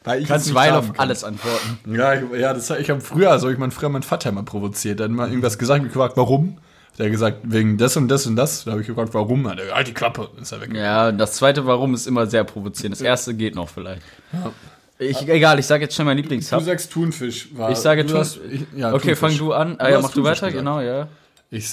Weil 0.04 0.22
ich 0.22 0.28
Kannst 0.28 0.54
weil 0.54 0.74
auf 0.74 0.88
kann. 0.88 1.00
alles 1.00 1.24
antworten. 1.24 1.80
Ja, 1.92 2.14
ich, 2.14 2.22
ja 2.40 2.54
das, 2.54 2.70
ich 2.70 2.90
habe 2.92 3.02
früher, 3.02 3.32
also 3.32 3.50
ich 3.50 3.58
mein 3.58 3.72
früher 3.72 3.90
meinen 3.90 4.04
Vater 4.04 4.30
immer 4.30 4.44
provoziert. 4.44 5.00
Dann 5.00 5.14
mal 5.14 5.28
irgendwas 5.30 5.58
gesagt, 5.58 5.82
mich 5.82 5.92
gefragt, 5.92 6.18
warum. 6.18 6.60
Der 6.98 7.06
hat 7.08 7.12
gesagt, 7.12 7.38
wegen 7.44 7.78
das 7.78 7.98
und 7.98 8.08
das 8.08 8.28
und 8.28 8.36
das. 8.36 8.66
Da 8.66 8.72
habe 8.72 8.82
ich 8.82 8.88
gefragt, 8.88 9.14
warum. 9.14 9.48
Hat 9.50 9.60
er, 9.60 9.74
halt 9.74 9.88
die 9.88 9.94
Klappe. 9.94 10.30
Ist 10.40 10.52
er 10.52 10.62
weg. 10.62 10.74
Ja, 10.76 11.12
das 11.12 11.34
zweite 11.34 11.66
Warum 11.66 11.94
ist 11.96 12.06
immer 12.08 12.28
sehr 12.28 12.44
provozierend. 12.44 12.96
Das 12.96 13.02
erste 13.02 13.34
geht 13.34 13.56
noch 13.56 13.68
vielleicht. 13.70 14.02
Ich, 15.00 15.28
egal, 15.28 15.58
ich 15.60 15.66
sage 15.66 15.84
jetzt 15.84 15.96
schon 15.96 16.06
mein 16.06 16.18
Du 16.18 16.22
Lieblingshub. 16.24 16.62
sagst 16.62 16.92
Thunfisch. 16.92 17.50
War, 17.58 17.72
Ich 17.72 17.78
sage 17.80 18.04
du 18.06 18.12
Thun- 18.12 18.20
hast- 18.20 18.40
ich, 18.50 18.62
ja, 18.76 18.90
Okay, 18.94 19.16
Thunfisch. 19.16 19.20
fang 19.20 19.38
du 19.38 19.54
an. 19.54 19.76
Ah, 19.80 19.86
Du 19.88 19.92
ja, 19.92 20.02
mach 20.02 20.12
du 20.12 20.24
weiter, 20.24 20.34
gesagt. 20.48 20.54
genau, 20.56 20.80
ja. 20.82 21.08
Ich, 21.50 21.68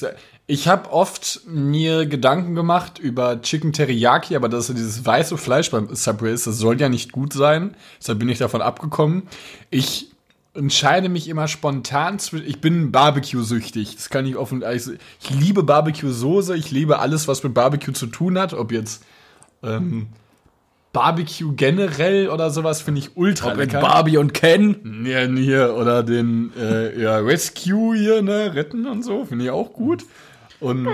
ich 0.46 0.68
habe 0.68 0.90
oft 0.90 1.40
mir 1.46 2.06
Gedanken 2.06 2.54
gemacht 2.54 2.98
über 2.98 3.40
Chicken 3.40 3.72
Teriyaki, 3.72 4.36
aber 4.36 4.48
dass 4.48 4.66
dieses 4.66 5.04
weiße 5.06 5.38
Fleisch 5.38 5.70
beim 5.70 5.94
Subway 5.94 6.32
ist, 6.32 6.46
das 6.46 6.56
soll 6.58 6.80
ja 6.80 6.88
nicht 6.88 7.12
gut 7.12 7.32
sein. 7.32 7.74
Deshalb 8.00 8.18
bin 8.18 8.28
ich 8.28 8.38
davon 8.38 8.60
abgekommen. 8.62 9.22
Ich 9.70 10.09
entscheide 10.54 11.08
mich 11.08 11.28
immer 11.28 11.48
spontan 11.48 12.18
zwischen. 12.18 12.46
Ich 12.46 12.60
bin 12.60 12.92
Barbecue-süchtig. 12.92 13.96
Das 13.96 14.10
kann 14.10 14.26
ich 14.26 14.36
offen. 14.36 14.62
Also 14.64 14.92
ich 15.20 15.30
liebe 15.30 15.62
Barbecue-Soße. 15.62 16.56
Ich 16.56 16.70
liebe 16.70 16.98
alles, 16.98 17.28
was 17.28 17.42
mit 17.42 17.54
Barbecue 17.54 17.92
zu 17.92 18.06
tun 18.06 18.38
hat. 18.38 18.52
Ob 18.52 18.72
jetzt 18.72 19.04
ähm, 19.62 20.08
Barbecue 20.92 21.52
generell 21.54 22.28
oder 22.28 22.50
sowas, 22.50 22.82
finde 22.82 23.00
ich 23.00 23.16
ultra 23.16 23.52
Ob 23.52 23.56
mit 23.56 23.72
lecker. 23.72 23.80
Barbie 23.80 24.18
und 24.18 24.34
Ken. 24.34 25.04
Ja, 25.06 25.20
hier, 25.26 25.76
oder 25.76 26.02
den 26.02 26.52
äh, 26.56 27.00
ja, 27.00 27.18
Rescue 27.18 27.96
hier, 27.96 28.22
ne, 28.22 28.54
retten 28.54 28.86
und 28.86 29.04
so, 29.04 29.24
finde 29.24 29.44
ich 29.44 29.50
auch 29.50 29.72
gut. 29.72 30.04
Und 30.58 30.88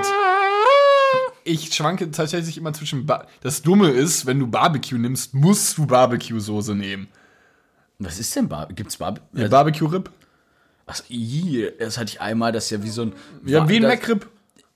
ich 1.45 1.73
schwanke 1.75 2.11
tatsächlich 2.11 2.59
immer 2.59 2.73
zwischen. 2.73 3.07
Ba 3.07 3.27
das 3.41 3.63
Dumme 3.63 3.89
ist, 3.89 4.27
wenn 4.27 4.39
du 4.39 4.47
Barbecue 4.47 4.99
nimmst, 4.99 5.33
musst 5.35 5.79
du 5.79 5.87
Barbecue-Soße 5.87 6.75
nehmen. 6.75 7.09
Was 7.99 8.19
ist 8.19 8.35
denn 8.37 8.49
Barbie? 8.49 8.75
Gibt's 8.75 8.97
Barbie? 8.99 9.21
Ja, 9.33 9.49
Barbecue-Rib? 9.49 10.11
Ach, 10.87 11.01
ii, 11.11 11.71
das 11.79 11.99
hatte 11.99 12.11
ich 12.13 12.21
einmal, 12.21 12.53
das 12.53 12.65
ist 12.65 12.71
ja 12.71 12.83
wie 12.83 12.91
so 12.91 13.03
ein. 13.03 13.13
Ja, 13.45 13.69
wie 13.69 13.77
ein 13.77 13.83
das- 13.83 13.93
McRib. 13.93 14.27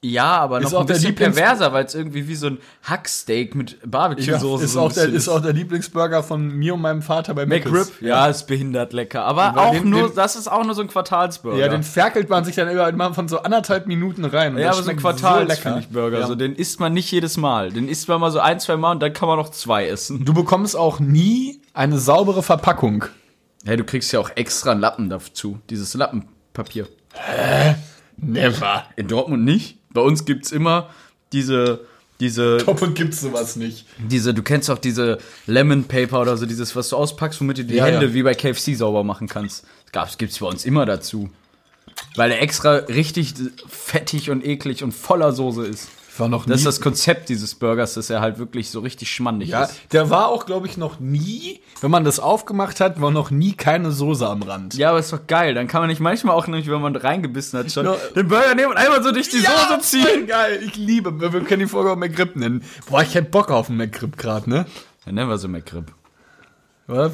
Ja, 0.03 0.39
aber 0.39 0.61
Ist 0.61 0.73
noch 0.73 0.79
auch 0.79 0.81
ein 0.81 0.87
bisschen 0.87 1.15
perverser, 1.15 1.75
weil 1.75 1.85
es 1.85 1.95
irgendwie 1.95 2.27
wie 2.27 2.35
so 2.35 2.47
ein 2.47 2.59
Hacksteak 2.85 3.55
mit 3.55 3.73
Ja, 3.73 3.77
Barbecue-Soße 3.87 4.65
ist, 4.65 4.73
so 4.73 4.81
ein 4.81 4.87
auch 4.87 4.93
der, 4.95 5.11
ist 5.11 5.29
auch 5.29 5.43
der 5.43 5.53
Lieblingsburger 5.53 6.23
von 6.23 6.49
mir 6.57 6.73
und 6.73 6.81
meinem 6.81 7.03
Vater 7.03 7.35
bei 7.35 7.45
McRib? 7.45 7.71
Mc's. 7.75 7.93
Ja, 8.01 8.27
ist 8.27 8.47
behindert 8.47 8.95
lecker. 8.95 9.25
Aber 9.27 9.59
auch 9.61 9.73
den- 9.73 9.91
nur, 9.91 10.09
den- 10.09 10.15
das 10.17 10.37
ist 10.37 10.49
auch 10.51 10.65
nur 10.65 10.75
so 10.75 10.81
ein 10.81 10.89
Quartalsburger. 10.89 11.59
Ja, 11.59 11.69
den 11.69 11.83
ferkelt 11.83 12.31
man 12.31 12.47
sich 12.47 12.55
dann 12.57 12.69
immer, 12.69 13.13
von 13.13 13.29
so 13.29 13.41
anderthalb 13.43 13.87
Minuten 13.89 14.25
rein. 14.25 14.57
Ja 14.57 14.71
aber 14.73 14.83
so 14.83 14.89
ein 14.91 14.97
Quartals-Burger. 14.97 16.21
Ja. 16.21 16.27
So, 16.27 16.35
den 16.35 16.55
isst 16.57 16.81
man 16.81 16.95
nicht 16.95 17.11
jedes 17.13 17.37
Mal. 17.37 17.71
Den 17.71 17.87
isst 17.87 18.09
man 18.09 18.21
mal 18.23 18.31
so 18.31 18.41
ein, 18.41 18.59
zwei 18.59 18.79
Mal 18.79 18.93
und 18.93 19.01
dann 19.03 19.13
kann 19.13 19.29
man 19.29 19.37
noch 19.37 19.51
zwei 19.51 19.87
essen. 19.87 20.25
Du 20.25 20.33
bekommst 20.33 20.77
auch 20.77 20.99
nie 20.99 21.60
eine 21.73 21.99
saubere 21.99 22.43
Verpackung. 22.43 23.05
Hey, 23.65 23.77
du 23.77 23.85
kriegst 23.85 24.13
ja 24.13 24.21
auch 24.21 24.31
extra 24.37 24.73
einen 24.73 24.81
Lappen 24.81 25.11
dazu. 25.11 25.61
Dieses 25.69 25.95
Lappenpapier. 25.95 26.89
Never. 28.17 28.85
In 28.97 29.09
Dortmund 29.09 29.45
nicht. 29.45 29.79
Bei 29.93 30.01
uns 30.01 30.25
gibt's 30.25 30.53
immer 30.53 30.91
diese, 31.33 31.81
diese, 32.21 32.59
Doppelt 32.59 32.95
gibt's 32.95 33.21
sowas 33.21 33.57
nicht. 33.57 33.87
diese, 33.99 34.35
du 34.35 34.43
kennst 34.43 34.71
auch 34.71 34.79
diese 34.79 35.19
Lemon 35.47 35.85
Paper 35.85 36.21
oder 36.21 36.37
so, 36.37 36.47
dieses, 36.47 36.75
was 36.77 36.89
du 36.89 36.97
auspackst, 36.97 37.41
womit 37.41 37.59
du 37.59 37.65
die 37.65 37.75
Ja, 37.75 37.87
Hände 37.87 38.07
ja. 38.07 38.15
wie 38.15 38.23
bei 38.23 38.35
KFC 38.35 38.75
sauber 38.77 39.05
machen 39.05 39.29
kannst. 39.29 39.65
Das 39.85 39.93
gab's, 39.93 40.19
gibt's 40.19 40.39
bei 40.39 40.47
uns 40.47 40.65
immer 40.65 40.87
dazu. 40.87 41.31
Weil 42.17 42.31
er 42.31 42.41
extra 42.43 42.77
richtig 42.77 43.35
fettig 43.69 44.31
und 44.31 44.45
eklig 44.45 44.83
und 44.83 44.93
voller 44.93 45.33
Soße 45.33 45.67
ist. 45.67 45.89
War 46.18 46.29
noch 46.29 46.46
nie. 46.46 46.51
Das 46.51 46.61
ist 46.61 46.66
das 46.66 46.81
Konzept 46.81 47.29
dieses 47.29 47.55
Burgers, 47.55 47.94
dass 47.94 48.11
er 48.11 48.20
halt 48.20 48.38
wirklich 48.38 48.70
so 48.70 48.81
richtig 48.81 49.11
schmandig 49.11 49.51
ja, 49.51 49.64
ist. 49.64 49.81
der 49.92 50.11
war 50.11 50.29
auch, 50.29 50.44
glaube 50.46 50.66
ich, 50.66 50.77
noch 50.77 51.01
nie, 51.01 51.61
wenn 51.81 51.90
man 51.90 52.05
das 52.05 52.18
aufgemacht 52.20 52.81
hat, 52.81 53.01
war 53.01 53.11
noch 53.11 53.31
nie 53.31 53.53
keine 53.53 53.90
Soße 53.92 54.29
am 54.29 54.42
Rand. 54.42 54.75
Ja, 54.75 54.90
aber 54.90 54.99
ist 54.99 55.12
doch 55.12 55.27
geil. 55.27 55.55
Dann 55.55 55.68
kann 55.68 55.83
man 55.83 55.88
nicht 55.88 56.01
manchmal 56.01 56.35
auch 56.35 56.46
nämlich, 56.46 56.68
wenn 56.70 56.81
man 56.81 56.94
reingebissen 56.96 57.59
hat, 57.59 57.70
schon 57.70 57.87
Ja. 57.87 57.96
den 58.16 58.29
Burger 58.29 58.55
nehmen 58.55 58.70
und 58.73 58.77
einmal 58.77 59.03
so 59.03 59.12
durch 59.12 59.29
die 59.29 59.38
Soße 59.38 59.79
ziehen. 59.81 60.27
geil. 60.27 60.61
Ich 60.64 60.77
liebe, 60.77 61.20
wir 61.20 61.33
wir 61.33 61.40
können 61.42 61.61
die 61.61 61.66
Folge 61.68 61.92
auch 61.92 61.96
McRib 61.96 62.37
nennen. 62.37 62.64
Boah, 62.88 63.03
ich 63.03 63.14
hätte 63.14 63.31
Bock 63.31 63.51
auf 63.51 63.68
einen 63.68 63.79
McRib 63.79 64.16
gerade, 64.16 64.51
ne? 64.51 64.66
Dann 65.05 65.14
nennen 65.14 65.29
wir 65.31 65.38
so 65.38 65.49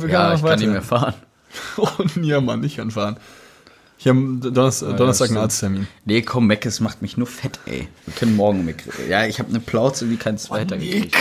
wir 0.02 0.08
Ja, 0.08 0.34
ich 0.34 0.42
kann 0.42 0.58
nicht 0.58 0.68
mehr 0.68 0.82
fahren. 0.82 1.14
Oh, 1.78 1.88
ja, 2.20 2.40
Mann, 2.42 2.62
ich 2.64 2.76
kann 2.76 2.90
fahren. 2.90 3.16
Ich 3.98 4.08
habe 4.08 4.20
Donnerstag, 4.40 4.96
Donnerstag 4.96 5.30
einen. 5.30 5.38
Arzttermin. 5.38 5.88
Nee, 6.04 6.22
komm, 6.22 6.46
Meckes 6.46 6.80
macht 6.80 7.02
mich 7.02 7.16
nur 7.16 7.26
fett, 7.26 7.58
ey. 7.66 7.88
Wir 8.04 8.14
können 8.14 8.36
morgen 8.36 8.64
McRib. 8.64 9.08
Ja, 9.08 9.24
ich 9.24 9.38
habe 9.38 9.48
eine 9.48 9.60
Plauze 9.60 10.10
wie 10.10 10.16
kein 10.16 10.38
zweiter 10.38 10.76
gekriegt. 10.76 11.16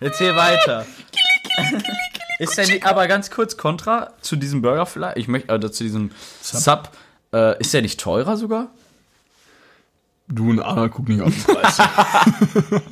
Erzähl 0.00 0.34
weiter. 0.34 0.84
Ist 2.38 2.58
der 2.58 2.66
nicht, 2.66 2.84
aber 2.84 3.06
ganz 3.06 3.30
kurz 3.30 3.56
Kontra 3.56 4.12
zu 4.20 4.34
diesem 4.36 4.60
Burger 4.60 4.86
vielleicht? 4.86 5.16
Ich 5.18 5.28
möchte, 5.28 5.54
oder 5.54 5.70
zu 5.70 5.84
diesem 5.84 6.10
Sub. 6.42 6.90
äh, 7.32 7.58
ist 7.60 7.72
der 7.72 7.82
nicht 7.82 8.00
teurer 8.00 8.36
sogar? 8.36 8.70
Du 10.26 10.50
und 10.50 10.60
Anna 10.60 10.88
gucken 10.88 11.16
nicht 11.16 11.24
auf 11.24 11.32
den 11.32 11.54
Preis. 11.54 11.78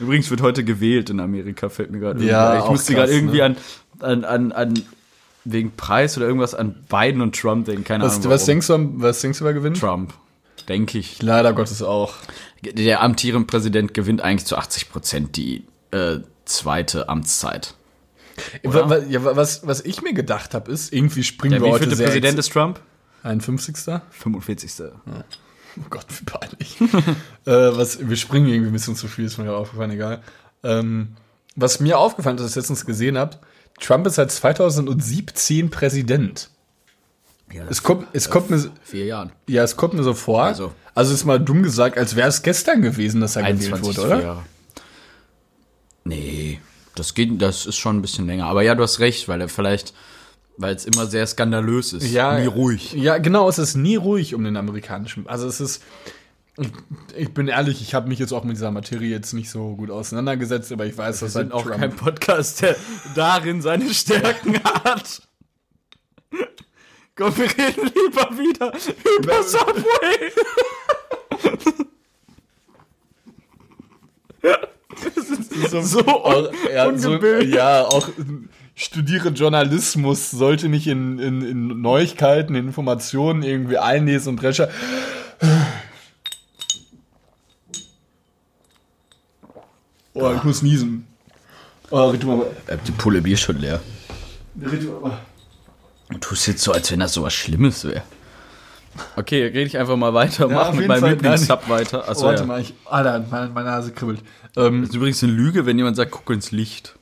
Übrigens 0.00 0.30
wird 0.30 0.40
heute 0.40 0.64
gewählt 0.64 1.10
in 1.10 1.20
Amerika, 1.20 1.68
fällt 1.68 1.90
mir 1.90 1.98
gerade 1.98 2.24
Ja. 2.24 2.58
Ich 2.58 2.70
musste 2.70 2.94
gerade 2.94 3.12
irgendwie 3.12 3.38
ne? 3.38 3.44
an, 3.44 3.56
an, 4.00 4.24
an, 4.24 4.52
an, 4.52 4.82
wegen 5.46 5.72
Preis 5.76 6.16
oder 6.16 6.26
irgendwas 6.26 6.54
an 6.54 6.84
Biden 6.88 7.20
und 7.22 7.34
Trump 7.40 7.66
denken. 7.66 7.84
Keine 7.84 8.04
was, 8.04 8.16
Ahnung. 8.16 8.30
was, 8.30 8.40
warum. 8.42 8.46
denkst 8.46 8.66
du, 8.66 8.92
was 9.02 9.20
denkst 9.20 9.38
du, 9.38 9.44
wer 9.44 9.54
gewinnt? 9.54 9.78
Trump? 9.80 10.12
Denke 10.68 10.98
ich. 10.98 11.22
Leider 11.22 11.52
Gottes 11.52 11.82
auch. 11.82 12.14
Der 12.62 13.02
amtierende 13.02 13.46
Präsident 13.46 13.94
gewinnt 13.94 14.20
eigentlich 14.22 14.46
zu 14.46 14.56
80 14.56 14.90
Prozent 14.90 15.36
die 15.36 15.64
äh, 15.92 16.18
zweite 16.44 17.08
Amtszeit. 17.08 17.74
Wa- 18.64 18.98
Ja, 19.08 19.24
wa- 19.24 19.36
was, 19.36 19.66
was 19.66 19.80
ich 19.82 20.02
mir 20.02 20.12
gedacht 20.12 20.54
habe, 20.54 20.70
ist, 20.72 20.92
irgendwie 20.92 21.22
springen 21.22 21.52
Der 21.52 21.62
wir 21.62 21.70
heute 21.70 21.94
sehr 21.94 22.06
Präsident 22.06 22.36
ex- 22.38 22.46
ist 22.48 22.52
Trump? 22.52 22.80
51. 23.22 23.76
45. 24.10 24.72
Oh 25.78 25.82
Gott, 25.90 26.06
wie 26.08 26.24
peinlich. 26.24 26.76
äh, 27.46 27.76
was, 27.76 28.08
wir 28.08 28.16
springen 28.16 28.48
irgendwie 28.48 28.70
ein 28.70 28.72
bisschen 28.72 28.96
zu 28.96 29.08
viel, 29.08 29.26
ist 29.26 29.38
mir 29.38 29.44
gerade 29.44 29.58
aufgefallen, 29.58 29.90
egal. 29.92 30.22
Ähm, 30.64 31.08
was 31.54 31.80
mir 31.80 31.98
aufgefallen 31.98 32.36
ist, 32.36 32.42
als 32.42 32.50
ich 32.52 32.56
letztens 32.56 32.84
gesehen 32.86 33.16
habe, 33.18 33.36
Trump 33.80 34.06
ist 34.06 34.14
seit 34.14 34.30
2017 34.32 35.70
Präsident. 35.70 36.50
Ja, 37.52 37.64
Es 37.68 37.82
kommt, 37.82 38.08
es 38.12 38.28
kommt 38.28 38.50
mir, 38.50 38.70
vier 38.82 39.04
Jahren. 39.04 39.32
ja, 39.46 39.62
es 39.62 39.76
kommt 39.76 39.94
mir 39.94 40.02
so 40.02 40.14
vor. 40.14 40.42
Also. 40.42 40.72
Also 40.94 41.12
ist 41.14 41.24
mal 41.24 41.38
dumm 41.38 41.62
gesagt, 41.62 41.96
als 41.98 42.16
wäre 42.16 42.28
es 42.28 42.42
gestern 42.42 42.82
gewesen, 42.82 43.20
dass 43.20 43.36
er 43.36 43.42
gewählt 43.42 43.72
21 43.72 43.86
wurde, 43.98 44.06
oder? 44.06 44.22
Jahre. 44.22 44.42
Nee, 46.04 46.60
das 46.94 47.14
geht, 47.14 47.40
das 47.42 47.66
ist 47.66 47.76
schon 47.76 47.98
ein 47.98 48.02
bisschen 48.02 48.26
länger. 48.26 48.46
Aber 48.46 48.62
ja, 48.62 48.74
du 48.74 48.82
hast 48.82 49.00
recht, 49.00 49.28
weil 49.28 49.40
er 49.40 49.48
vielleicht, 49.48 49.92
weil 50.56 50.74
es 50.74 50.84
immer 50.86 51.06
sehr 51.06 51.26
skandalös 51.26 51.92
ist. 51.92 52.10
Ja, 52.10 52.38
nie 52.38 52.46
ruhig. 52.46 52.92
Ja, 52.94 53.18
genau, 53.18 53.48
es 53.48 53.58
ist 53.58 53.76
nie 53.76 53.96
ruhig 53.96 54.34
um 54.34 54.42
den 54.44 54.56
amerikanischen. 54.56 55.26
Also 55.28 55.46
es 55.46 55.60
ist, 55.60 55.82
ich, 57.16 57.34
bin 57.34 57.48
ehrlich, 57.48 57.82
ich 57.82 57.94
habe 57.94 58.08
mich 58.08 58.18
jetzt 58.18 58.32
auch 58.32 58.44
mit 58.44 58.56
dieser 58.56 58.70
Materie 58.70 59.08
jetzt 59.10 59.32
nicht 59.34 59.50
so 59.50 59.76
gut 59.76 59.90
auseinandergesetzt, 59.90 60.72
aber 60.72 60.86
ich 60.86 60.96
weiß, 60.96 61.20
Wir 61.20 61.26
dass 61.26 61.32
sind 61.34 61.52
auch 61.52 61.62
Trump- 61.64 61.76
kein 61.78 61.94
Podcast, 61.94 62.62
der 62.62 62.76
darin 63.14 63.60
seine 63.62 63.92
Stärken 63.92 64.54
hat. 64.64 65.22
Komm, 67.14 67.36
wir 67.36 67.44
reden 67.50 67.86
lieber 67.94 68.30
wieder 68.36 68.72
über 69.22 69.42
Subway. 69.42 70.32
so, 75.70 75.82
So 75.82 76.00
auch, 76.06 76.50
ja, 76.72 76.96
so, 76.96 77.14
ja, 77.42 77.82
auch 77.84 78.08
studiere 78.74 79.30
Journalismus, 79.30 80.30
sollte 80.30 80.68
nicht 80.68 80.86
in, 80.86 81.18
in, 81.18 81.42
in 81.42 81.80
Neuigkeiten, 81.80 82.54
in 82.54 82.66
Informationen 82.68 83.42
irgendwie 83.42 83.78
einlesen 83.78 84.30
und 84.34 84.42
recherchieren. 84.42 84.78
Oh, 90.18 90.32
ich 90.34 90.42
muss 90.44 90.62
niesen. 90.62 91.06
Oh, 91.90 92.08
red 92.10 92.22
du 92.22 92.26
mal. 92.26 92.46
Die 92.86 92.92
Pulle 92.92 93.20
Bier 93.22 93.36
schon 93.36 93.58
leer. 93.58 93.80
Red 94.60 94.82
du 94.82 94.92
mal. 95.00 95.18
Du 96.10 96.18
tust 96.18 96.46
jetzt 96.46 96.62
so, 96.62 96.72
als 96.72 96.90
wenn 96.90 97.00
das 97.00 97.12
so 97.12 97.22
was 97.22 97.34
Schlimmes 97.34 97.84
wäre. 97.84 98.02
Okay, 99.14 99.44
rede 99.44 99.60
ich 99.64 99.76
einfach 99.76 99.96
mal 99.96 100.14
weiter, 100.14 100.48
Ja, 100.48 100.54
mach 100.54 100.72
mit 100.72 100.88
meinem. 100.88 101.10
Lieblingssub 101.10 101.68
weiter. 101.68 102.08
Achso, 102.08 102.24
Warte 102.26 102.40
ja. 102.42 102.46
mal, 102.46 102.60
ich, 102.62 102.72
Alter, 102.86 103.24
meine, 103.30 103.50
meine 103.50 103.68
Nase 103.68 103.92
kribbelt. 103.92 104.20
Ähm, 104.56 104.80
Das 104.80 104.90
ist 104.90 104.96
übrigens 104.96 105.22
eine 105.22 105.32
Lüge, 105.32 105.66
wenn 105.66 105.76
jemand 105.76 105.96
sagt, 105.96 106.10
guck 106.12 106.30
ins 106.30 106.50
Licht. 106.50 106.95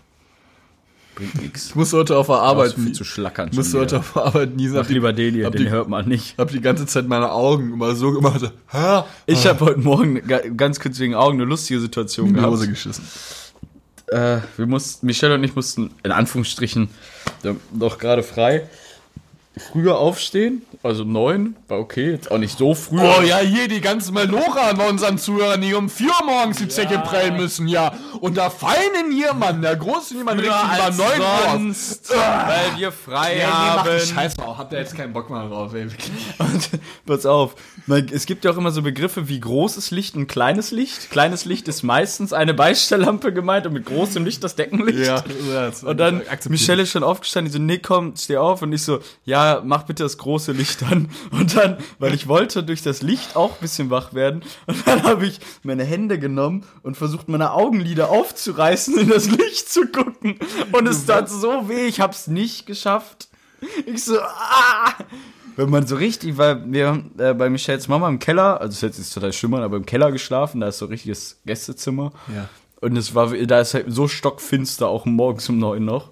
Bringt 1.15 1.41
nichts. 1.41 1.67
ich 1.69 1.75
muss 1.75 1.93
heute 1.93 2.17
auf 2.17 2.27
der 2.27 2.37
Arbeit, 2.37 2.73
viel 2.75 2.93
zu 2.93 3.05
schlackern. 3.05 3.49
ich 3.53 3.57
muss 3.57 3.73
heute 3.75 3.99
auf 4.01 4.13
der 4.15 4.25
Arbeit 4.25 4.57
niesen. 4.57 4.77
Mach 4.77 4.89
lieber 4.89 5.13
den 5.13 5.35
hier, 5.35 5.51
den 5.51 5.63
die- 5.65 5.71
hört 5.71 5.89
man 5.89 6.09
nicht. 6.09 6.37
hab 6.39 6.49
die 6.51 6.61
ganze 6.61 6.87
Zeit 6.87 7.07
meine 7.07 7.31
Augen 7.31 7.73
immer 7.73 7.95
so 7.95 8.11
gemacht. 8.13 8.51
Hä? 8.71 9.03
Ich 9.27 9.47
habe 9.47 9.61
heute 9.65 9.81
Morgen 9.81 10.27
ga- 10.27 10.43
ganz 10.57 10.81
kurz 10.81 10.99
wegen 10.99 11.15
Augen 11.15 11.41
eine 11.41 11.49
lustige 11.49 11.79
Situation 11.81 12.29
in 12.29 12.35
die 12.35 12.41
gehabt. 12.41 12.53
Hose 12.53 12.69
geschissen. 12.69 13.05
äh, 14.09 14.39
wir 14.57 14.67
mussten, 14.67 15.07
Michelle 15.07 15.35
und 15.35 15.45
ich 15.45 15.55
mussten 15.55 15.91
in 16.03 16.11
Anführungsstrichen 16.13 16.89
noch 17.73 17.99
gerade 17.99 18.23
frei 18.23 18.69
früher 19.57 19.99
aufstehen, 19.99 20.63
also 20.83 21.03
um 21.05 21.13
neun, 21.13 21.57
war 21.69 21.79
okay, 21.79 22.11
jetzt 22.11 22.31
auch 22.31 22.39
nicht 22.39 22.59
so 22.59 22.75
früh. 22.75 22.99
Oh 23.01 23.23
ja, 23.23 23.39
hier 23.39 23.69
die 23.69 23.81
ganzen 23.81 24.13
Melora 24.15 24.73
bei 24.73 24.89
unseren 24.89 25.17
Zuhörern, 25.17 25.61
die 25.61 25.75
um 25.75 25.89
vier 25.89 26.09
Uhr 26.09 26.27
morgens 26.27 26.59
die 26.59 26.69
Zeche 26.69 26.99
prellen 26.99 27.37
müssen, 27.37 27.69
ja. 27.69 27.93
Und 28.21 28.37
da 28.37 28.51
feinen 28.51 29.13
hier, 29.13 29.33
Mann, 29.33 29.63
der 29.63 29.77
große 29.77 30.15
jemand 30.15 30.41
richtig 30.41 30.55
über 30.57 30.91
neun 30.91 31.21
Uhr. 31.21 31.27
sonst, 31.51 32.11
weil 32.11 32.79
wir 32.79 32.91
frei 32.93 33.41
haben. 33.47 34.01
Scheiß 34.01 34.35
drauf, 34.35 34.59
habt 34.59 34.73
ihr 34.73 34.81
jetzt 34.81 34.97
keinen 34.97 35.13
Bock 35.13 35.31
mehr 35.31 35.47
drauf, 35.49 35.73
ey. 35.75 35.85
Und, 36.39 36.71
pass 37.07 37.25
auf, 37.25 37.55
man- 37.87 38.09
es 38.13 38.27
gibt 38.27 38.45
ja 38.45 38.51
auch 38.51 38.57
immer 38.57 38.73
so 38.73 38.83
Begriffe 38.83 39.29
wie 39.29 39.39
großes 39.41 39.91
Licht 39.93 40.17
und 40.17 40.27
kleines 40.27 40.71
Licht. 40.73 41.11
Kleines 41.11 41.45
Licht 41.45 41.69
ist 41.69 41.83
meistens 41.85 42.33
eine 42.33 42.55
Beistelllampe 42.55 43.33
gemeint 43.33 43.67
und 43.67 43.73
mit 43.73 43.87
großem 43.87 44.25
Licht 44.25 44.43
das 44.43 44.57
Deckenlicht. 44.57 44.99
Ja, 45.07 45.23
Und 45.83 45.99
dann, 45.99 46.23
Michelle 46.49 46.83
ist 46.83 46.91
schon 46.91 47.05
aufgestanden, 47.05 47.53
die 47.53 47.59
so, 47.59 47.63
nee, 47.63 47.79
komm, 47.79 48.15
steh 48.17 48.37
auf. 48.37 48.63
Und 48.63 48.73
ich 48.73 48.83
so, 48.83 48.99
ja, 49.25 49.44
ja, 49.45 49.63
mach 49.65 49.85
bitte 49.85 50.03
das 50.03 50.19
große 50.19 50.53
Licht 50.53 50.83
an. 50.83 51.09
Und 51.31 51.57
dann, 51.57 51.79
weil 51.99 52.15
ich 52.15 52.29
wollte 52.29 52.63
durch 52.63 52.83
das 52.83 53.03
Licht 53.03 53.37
auch 53.37 53.53
ein 53.53 53.61
bisschen 53.61 53.91
wach 53.91 54.15
werden. 54.15 54.43
Und 54.67 54.87
dann 54.87 55.03
habe 55.03 55.27
ich 55.27 55.41
meine 55.63 55.85
Hände 55.85 56.19
genommen 56.19 56.65
und 56.83 56.97
versucht, 56.97 57.29
meine 57.29 57.53
Augenlider 57.53 58.11
aufzureißen, 58.11 58.99
in 58.99 59.09
das 59.09 59.31
Licht 59.31 59.69
zu 59.69 59.87
gucken. 59.87 60.39
Und 60.73 60.87
es 60.87 61.07
tat 61.07 61.29
so 61.29 61.69
weh, 61.69 61.87
ich 61.87 62.01
hab's 62.01 62.27
nicht 62.27 62.67
geschafft. 62.67 63.29
Ich 63.87 64.05
so, 64.05 64.19
ah! 64.21 64.95
Wenn 65.57 65.71
man 65.71 65.87
so 65.87 65.97
richtig, 65.97 66.37
weil 66.37 66.65
wir 66.73 67.05
äh, 67.17 67.33
bei 67.33 67.49
Michelles 67.49 67.87
Mama 67.87 68.09
im 68.09 68.19
Keller, 68.19 68.61
also 68.61 68.73
es 68.73 68.83
ist 68.83 68.99
jetzt 68.99 69.15
total 69.15 69.33
schimmern, 69.33 69.63
aber 69.63 69.77
im 69.77 69.87
Keller 69.87 70.11
geschlafen, 70.11 70.61
da 70.61 70.69
ist 70.69 70.79
so 70.79 70.87
ein 70.87 70.91
richtiges 70.91 71.41
Gästezimmer. 71.47 72.13
Ja. 72.35 72.49
Und 72.81 72.97
es 72.97 73.15
war, 73.15 73.33
da 73.33 73.61
ist 73.61 73.75
halt 73.75 73.87
so 73.89 74.09
stockfinster, 74.09 74.89
auch 74.89 75.07
morgens 75.07 75.49
um 75.49 75.59
neun 75.59 75.85
noch. 75.85 76.11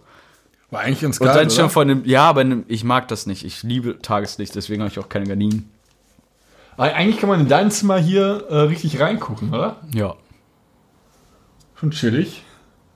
War 0.73 0.81
eigentlich 0.81 1.03
ganz 1.03 1.19
Und 1.21 1.27
geil, 1.27 1.37
dann 1.37 1.51
schon 1.51 1.69
von 1.71 1.87
dem, 1.87 2.05
ja, 2.07 2.25
aber 2.25 2.45
ne- 2.45 2.65
ich 2.67 2.83
mag 2.83 3.07
das 3.09 3.27
nicht. 3.27 3.45
Ich 3.45 3.63
liebe 3.63 3.99
Tageslicht, 4.01 4.55
deswegen 4.55 4.83
habe 4.83 4.91
ich 4.91 4.99
auch 4.99 5.09
keine 5.11 5.27
Gardinen. 5.27 5.71
Aber 6.79 6.95
Eigentlich 6.95 7.19
kann 7.19 7.29
man 7.29 7.41
in 7.41 7.49
dein 7.49 7.71
Zimmer 7.71 7.99
hier 7.99 8.47
äh, 8.49 8.57
richtig 8.61 8.99
reingucken, 8.99 9.51
oder? 9.53 9.77
Ja. 9.95 10.15
Schon 11.75 11.91
chillig. 11.91 12.43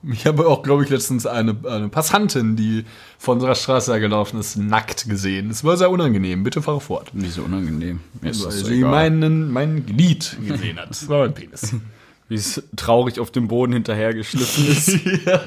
Ich 0.08 0.24
habe 0.26 0.46
auch, 0.46 0.62
glaube 0.62 0.84
ich, 0.84 0.90
letztens 0.90 1.26
eine, 1.26 1.54
eine 1.68 1.88
Passantin, 1.88 2.56
die 2.56 2.84
von 3.18 3.34
unserer 3.38 3.54
Straße 3.54 3.92
her 3.92 4.00
gelaufen 4.00 4.38
ist, 4.40 4.56
nackt 4.56 5.08
gesehen. 5.08 5.50
Es 5.50 5.64
war 5.64 5.76
sehr 5.76 5.90
unangenehm. 5.90 6.44
Bitte 6.44 6.62
fahre 6.62 6.80
fort. 6.80 7.10
Wie 7.12 7.28
so 7.28 7.42
unangenehm. 7.42 8.00
Mir 8.22 8.30
ist 8.30 8.40
Weil 8.40 8.46
das 8.46 8.60
so 8.60 8.66
sie 8.66 8.78
egal. 8.78 8.90
meinen, 8.90 9.50
mein 9.52 9.84
Glied 9.84 10.36
gesehen 10.46 10.78
hat. 10.78 10.90
Das 10.90 11.08
war 11.08 11.20
mein 11.20 11.34
Penis. 11.34 11.74
Wie 12.28 12.34
es 12.34 12.62
traurig 12.74 13.20
auf 13.20 13.30
dem 13.30 13.46
Boden 13.46 13.72
hinterhergeschliffen 13.72 14.66
ist. 14.66 15.04
ja. 15.26 15.42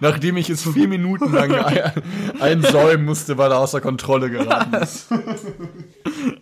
Nachdem 0.00 0.36
ich 0.36 0.48
es 0.48 0.62
vier 0.62 0.86
Minuten 0.86 1.32
lang 1.32 1.52
ein, 1.52 1.92
einsäumen 2.40 3.04
musste, 3.04 3.36
weil 3.36 3.50
er 3.50 3.58
außer 3.58 3.80
Kontrolle 3.80 4.30
geraten 4.30 4.74
ist. 4.74 5.08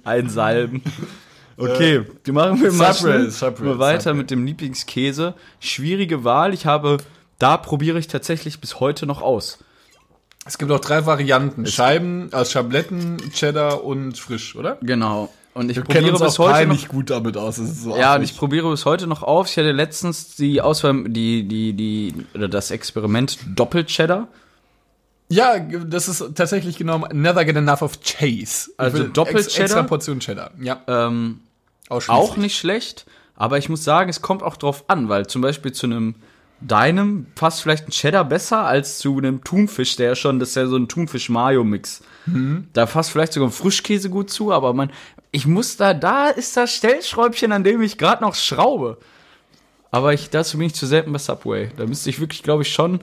Ein 0.05 0.29
Salben. 0.29 0.83
Okay, 1.57 2.05
die 2.27 2.33
machen 2.33 2.61
wir 2.61 2.73
mal, 2.73 2.93
Subway, 2.93 3.65
mal 3.65 3.79
weiter 3.79 4.01
Subway. 4.03 4.15
mit 4.19 4.31
dem 4.31 4.47
Lieblingskäse. 4.47 5.35
Schwierige 5.61 6.25
Wahl. 6.25 6.53
Ich 6.53 6.67
habe, 6.67 6.99
da 7.39 7.57
probiere 7.57 7.99
ich 7.99 8.09
tatsächlich 8.09 8.61
bis 8.61 8.81
heute 8.81 9.07
noch 9.07 9.23
aus. 9.23 9.59
Es 10.45 10.59
gibt 10.59 10.71
auch 10.73 10.81
drei 10.81 11.07
Varianten. 11.07 11.67
Scheiben, 11.67 12.29
also 12.33 12.51
Schabletten, 12.51 13.19
Cheddar 13.33 13.85
und 13.85 14.19
frisch, 14.19 14.57
oder? 14.57 14.77
Genau. 14.83 15.33
Und 15.55 15.71
ich 15.71 15.77
Wir 15.77 15.85
probiere 15.85 16.19
bis 16.19 16.39
heute 16.39 16.67
noch, 16.67 16.89
gut 16.89 17.11
damit 17.11 17.37
aus. 17.37 17.57
So 17.57 17.97
Ja, 17.97 18.15
und 18.15 18.23
ich 18.23 18.37
probiere 18.37 18.71
bis 18.71 18.87
heute 18.87 19.07
noch 19.07 19.23
auf. 19.23 19.49
Ich 19.49 19.57
hatte 19.59 19.73
letztens 19.73 20.35
die 20.35 20.63
Auswahl, 20.63 21.05
die, 21.05 21.47
die, 21.47 21.75
die, 21.75 22.15
oder 22.35 22.49
das 22.49 22.71
Experiment 22.71 23.39
Doppel-Cheddar. 23.55 24.29
Ja, 25.29 25.59
das 25.59 26.09
ist 26.09 26.35
tatsächlich 26.35 26.77
genau 26.77 27.07
never 27.13 27.45
get 27.45 27.57
enough 27.57 27.83
of 27.83 28.01
Chase. 28.03 28.71
Also 28.77 29.05
ex, 29.05 29.59
Extra? 29.59 29.83
Portion 29.83 30.21
Cheddar. 30.21 30.51
Ja, 30.61 30.83
Ähm, 30.87 31.41
auch 31.89 32.37
nicht 32.37 32.57
schlecht, 32.57 33.07
aber 33.35 33.59
ich 33.59 33.69
muss 33.69 33.85
sagen, 33.85 34.09
es 34.09 34.23
kommt 34.23 34.43
auch 34.43 34.57
drauf 34.57 34.85
an, 34.89 35.09
weil 35.09 35.27
zum 35.27 35.43
Beispiel 35.43 35.73
zu 35.73 35.87
einem 35.87 36.15
deinem 36.61 37.27
passt 37.35 37.63
vielleicht 37.63 37.89
ein 37.89 37.91
Cheddar 37.91 38.25
besser 38.25 38.65
als 38.65 38.99
zu 38.99 39.19
einem 39.19 39.43
Thunfisch, 39.43 39.97
der 39.97 40.09
ja 40.09 40.15
schon, 40.15 40.39
das 40.39 40.51
ist 40.51 40.55
ja 40.55 40.67
so 40.67 40.77
ein 40.77 40.89
Thunfisch-Mayo-Mix. 40.89 42.03
Da 42.73 42.87
passt 42.87 43.11
vielleicht 43.11 43.33
sogar 43.33 43.49
ein 43.49 43.53
Frischkäse 43.53 44.11
gut 44.11 44.31
zu, 44.31 44.53
aber 44.53 44.73
man, 44.75 44.91
ich 45.33 45.47
muss 45.47 45.77
da, 45.79 45.95
da 45.95 46.29
ist 46.29 46.57
das 46.57 46.73
Stellschräubchen, 46.73 47.53
an 47.53 47.65
dem 47.65 47.81
ich 47.81 47.99
gerade 47.99 48.23
noch 48.23 48.35
schraube. 48.35 48.99
Aber 49.91 50.13
ich, 50.13 50.31
dazu 50.31 50.59
bin 50.59 50.67
ich 50.69 50.75
zu 50.75 50.87
selten 50.87 51.13
bei 51.13 51.19
Subway. 51.19 51.71
Da 51.77 51.87
müsste 51.87 52.11
ich 52.11 52.21
wirklich, 52.21 52.43
glaube 52.43 52.63
ich, 52.63 52.73
schon. 52.73 53.03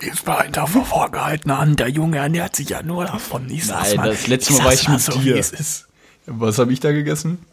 Jetzt 0.00 0.26
war 0.26 0.44
hinter 0.44 0.66
vorgehaltener 0.66 1.58
Hand. 1.58 1.80
Der 1.80 1.88
Junge 1.88 2.18
ernährt 2.18 2.54
sich 2.54 2.68
ja 2.68 2.82
nur 2.82 3.04
davon. 3.04 3.50
Ich 3.50 3.66
Nein, 3.66 3.96
mal. 3.96 4.10
das 4.10 4.28
letzte 4.28 4.52
Mal 4.54 4.64
war 4.64 4.72
ich 4.72 4.88
mit 4.88 5.00
so, 5.00 5.12
dir. 5.18 5.36
ist. 5.36 5.88
Was 6.26 6.58
habe 6.58 6.72
ich 6.72 6.80
da 6.80 6.92
gegessen? 6.92 7.44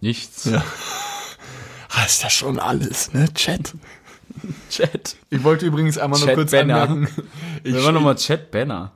Nichts. 0.00 0.44
Ja. 0.44 0.64
Hast 1.88 2.24
das 2.24 2.32
schon 2.32 2.58
alles, 2.58 3.12
ne, 3.12 3.32
Chat? 3.34 3.74
Chat. 4.70 5.16
Ich 5.30 5.44
wollte 5.44 5.66
übrigens 5.66 5.98
einmal 5.98 6.18
nur 6.20 6.34
kurz 6.34 6.52
Banner. 6.52 6.82
anmerken. 6.82 7.26
Ich, 7.64 7.74
Wir 7.74 7.84
waren 7.84 7.94
nochmal 7.94 8.16
Chat 8.16 8.50
Banner. 8.50 8.92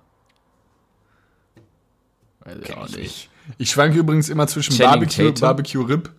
Weiß 2.41 2.57
ich 2.63 2.77
auch 2.77 2.89
ich, 2.89 2.97
nicht. 2.97 3.31
Ich 3.59 3.71
schwanke 3.71 3.99
übrigens 3.99 4.29
immer 4.29 4.47
zwischen 4.47 4.75
Channing 4.75 5.01
Barbecue, 5.01 5.25
Tatum? 5.33 5.41
Barbecue 5.41 5.83
Rib. 5.89 6.11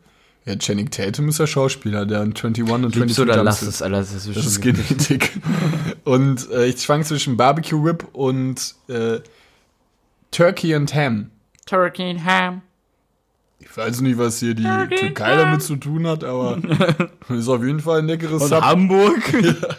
Ja, 0.45 0.55
Channing 0.55 0.89
Tatum 0.89 1.27
ist 1.29 1.39
ja 1.39 1.47
Schauspieler, 1.47 2.05
der 2.05 2.19
in 2.23 2.29
21 2.35 2.63
und 2.63 2.69
22 2.93 3.01
Liebst 3.01 3.19
oder 3.19 3.43
lass 3.43 3.61
es, 3.61 3.81
Alter. 3.81 3.97
Das 3.97 4.13
ist, 4.13 4.35
Das 4.35 4.45
ist 4.45 4.61
Genetik. 4.61 5.39
und 6.05 6.49
äh, 6.51 6.67
ich 6.67 6.81
schwank 6.81 7.05
zwischen 7.05 7.35
Barbecue 7.35 7.77
Rib 7.85 8.07
und 8.13 8.75
äh, 8.87 9.19
Turkey 10.31 10.73
and 10.73 10.93
Ham. 10.95 11.31
Turkey 11.65 12.09
and 12.11 12.23
Ham. 12.23 12.61
Ich 13.59 13.75
weiß 13.75 14.01
nicht, 14.01 14.17
was 14.17 14.39
hier 14.39 14.53
die 14.53 14.63
Türkei 14.63 15.35
damit 15.35 15.63
zu 15.63 15.75
tun 15.75 16.07
hat, 16.07 16.23
aber 16.23 16.57
ist 17.29 17.49
auf 17.49 17.63
jeden 17.63 17.79
Fall 17.81 17.99
ein 17.99 18.07
leckeres 18.07 18.43
Und 18.43 18.49
Sub. 18.49 18.61
Hamburg. 18.63 19.21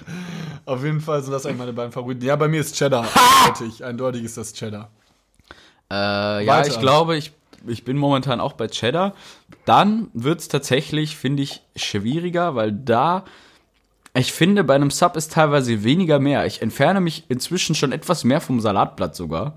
Auf 0.66 0.84
jeden 0.84 1.00
Fall 1.00 1.22
sind 1.22 1.32
das 1.32 1.46
eigentlich 1.46 1.58
meine 1.60 1.72
beiden 1.72 1.92
Favoriten. 1.92 2.22
Ja, 2.26 2.36
bei 2.36 2.46
mir 2.46 2.60
ist 2.60 2.74
Cheddar. 2.76 3.06
Eindeutig, 3.46 3.82
eindeutig 3.82 4.22
ist 4.24 4.36
das 4.36 4.52
Cheddar. 4.52 4.90
Äh, 5.90 6.44
ja, 6.44 6.66
ich 6.66 6.78
glaube, 6.78 7.16
ich, 7.16 7.32
ich 7.66 7.84
bin 7.84 7.96
momentan 7.96 8.40
auch 8.40 8.52
bei 8.52 8.68
Cheddar. 8.68 9.14
Dann 9.64 10.08
wird's 10.14 10.48
tatsächlich, 10.48 11.16
finde 11.16 11.42
ich, 11.42 11.62
schwieriger, 11.76 12.54
weil 12.54 12.72
da, 12.72 13.24
ich 14.14 14.32
finde, 14.32 14.64
bei 14.64 14.74
einem 14.74 14.90
Sub 14.90 15.16
ist 15.16 15.32
teilweise 15.32 15.84
weniger 15.84 16.18
mehr. 16.18 16.46
Ich 16.46 16.62
entferne 16.62 17.00
mich 17.00 17.24
inzwischen 17.28 17.74
schon 17.74 17.92
etwas 17.92 18.24
mehr 18.24 18.40
vom 18.40 18.60
Salatblatt 18.60 19.14
sogar. 19.16 19.56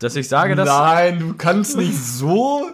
Dass 0.00 0.16
ich 0.16 0.28
sage, 0.28 0.56
dass. 0.56 0.68
Nein, 0.68 1.20
du 1.20 1.34
kannst 1.34 1.76
nicht 1.76 1.96
so, 1.96 2.68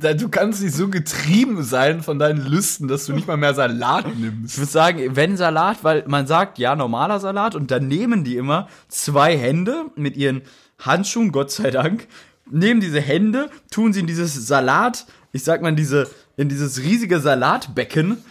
du 0.00 0.28
kannst 0.28 0.62
nicht 0.62 0.74
so 0.74 0.88
getrieben 0.88 1.62
sein 1.62 2.02
von 2.02 2.18
deinen 2.18 2.44
Lüsten, 2.46 2.86
dass 2.86 3.06
du 3.06 3.12
nicht 3.14 3.26
mal 3.26 3.36
mehr 3.38 3.54
Salat 3.54 4.06
Ich 4.06 4.14
nimmst. 4.14 4.58
würde 4.58 4.70
sagen, 4.70 5.16
wenn 5.16 5.36
Salat, 5.36 5.82
weil 5.82 6.04
man 6.06 6.26
sagt, 6.26 6.58
ja, 6.58 6.76
normaler 6.76 7.18
Salat 7.18 7.54
und 7.54 7.70
dann 7.70 7.88
nehmen 7.88 8.24
die 8.24 8.36
immer 8.36 8.68
zwei 8.88 9.36
Hände 9.38 9.86
mit 9.96 10.16
ihren 10.16 10.42
Handschuhen, 10.78 11.32
Gott 11.32 11.50
sei 11.50 11.70
Dank, 11.70 12.06
nehmen 12.50 12.80
diese 12.80 13.00
Hände, 13.00 13.50
tun 13.70 13.92
sie 13.92 14.00
in 14.00 14.06
dieses 14.06 14.34
Salat, 14.46 15.06
ich 15.32 15.44
sag 15.44 15.62
mal, 15.62 15.74
diese, 15.74 16.08
in 16.36 16.48
dieses 16.48 16.80
riesige 16.82 17.20
Salatbecken 17.20 18.22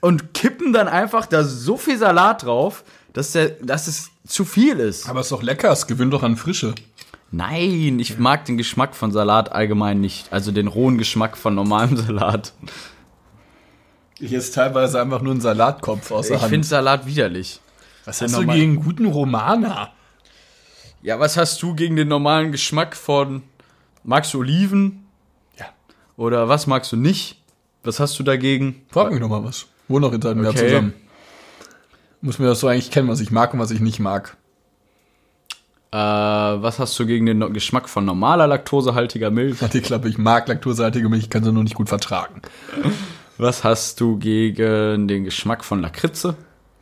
und 0.00 0.34
kippen 0.34 0.72
dann 0.72 0.88
einfach 0.88 1.26
da 1.26 1.44
so 1.44 1.76
viel 1.76 1.98
Salat 1.98 2.44
drauf, 2.44 2.84
dass, 3.12 3.32
der, 3.32 3.48
dass 3.50 3.86
es 3.86 4.10
zu 4.26 4.44
viel 4.44 4.78
ist. 4.78 5.08
Aber 5.08 5.20
ist 5.20 5.32
doch 5.32 5.42
lecker, 5.42 5.70
es 5.72 5.86
gewinnt 5.86 6.12
doch 6.12 6.22
an 6.22 6.36
Frische. 6.36 6.74
Nein, 7.30 7.98
ich 7.98 8.18
mag 8.18 8.44
den 8.46 8.56
Geschmack 8.56 8.94
von 8.96 9.12
Salat 9.12 9.52
allgemein 9.52 10.00
nicht. 10.00 10.32
Also 10.32 10.50
den 10.52 10.66
rohen 10.66 10.96
Geschmack 10.96 11.36
von 11.36 11.54
normalem 11.54 11.96
Salat. 12.06 12.52
Ich 14.18 14.32
esse 14.32 14.52
teilweise 14.52 15.00
einfach 15.00 15.20
nur 15.22 15.32
einen 15.32 15.40
Salatkopf 15.40 16.10
aus 16.10 16.28
der 16.28 16.36
Ich 16.36 16.42
Hand. 16.42 16.50
finde 16.50 16.66
Salat 16.66 17.06
widerlich. 17.06 17.60
Was 18.04 18.20
hast 18.22 18.32
du 18.34 18.38
normal- 18.40 18.56
gegen 18.56 18.76
guten 18.76 19.06
Romaner? 19.06 19.92
Ja, 21.02 21.20
was 21.20 21.36
hast 21.36 21.62
du 21.62 21.74
gegen 21.74 21.94
den 21.96 22.08
normalen 22.08 22.50
Geschmack 22.50 22.96
von. 22.96 23.42
Magst 24.08 24.32
du 24.32 24.38
Oliven? 24.38 25.04
Ja. 25.58 25.66
Oder 26.16 26.48
was 26.48 26.66
magst 26.66 26.90
du 26.92 26.96
nicht? 26.96 27.36
Was 27.82 28.00
hast 28.00 28.18
du 28.18 28.22
dagegen? 28.22 28.80
Frag 28.88 29.10
mich 29.12 29.20
noch 29.20 29.28
mal 29.28 29.44
was. 29.44 29.66
Wo 29.86 29.98
noch 29.98 30.12
hinter 30.12 30.34
mir 30.34 30.48
Okay. 30.48 30.66
zusammen? 30.66 30.94
Muss 32.22 32.38
mir 32.38 32.46
das 32.46 32.60
so 32.60 32.68
eigentlich 32.68 32.90
kennen, 32.90 33.06
was 33.08 33.20
ich 33.20 33.30
mag 33.30 33.52
und 33.52 33.60
was 33.60 33.70
ich 33.70 33.80
nicht 33.80 34.00
mag. 34.00 34.38
Äh, 35.92 35.96
was 35.98 36.78
hast 36.78 36.98
du 36.98 37.04
gegen 37.04 37.26
den 37.26 37.36
no 37.36 37.50
Geschmack 37.50 37.86
von 37.86 38.06
normaler 38.06 38.46
laktosehaltiger 38.46 39.30
Milch? 39.30 39.60
Hat 39.60 39.74
die 39.74 39.82
Klappe, 39.82 40.08
ich 40.08 40.16
mag 40.16 40.48
laktosehaltige 40.48 41.10
Milch, 41.10 41.24
ich 41.24 41.30
kann 41.30 41.44
sie 41.44 41.52
nur 41.52 41.62
nicht 41.62 41.74
gut 41.74 41.90
vertragen. 41.90 42.40
Was 43.36 43.62
hast 43.62 44.00
du 44.00 44.16
gegen 44.16 45.06
den 45.06 45.24
Geschmack 45.24 45.62
von 45.66 45.82
Lakritze? 45.82 46.34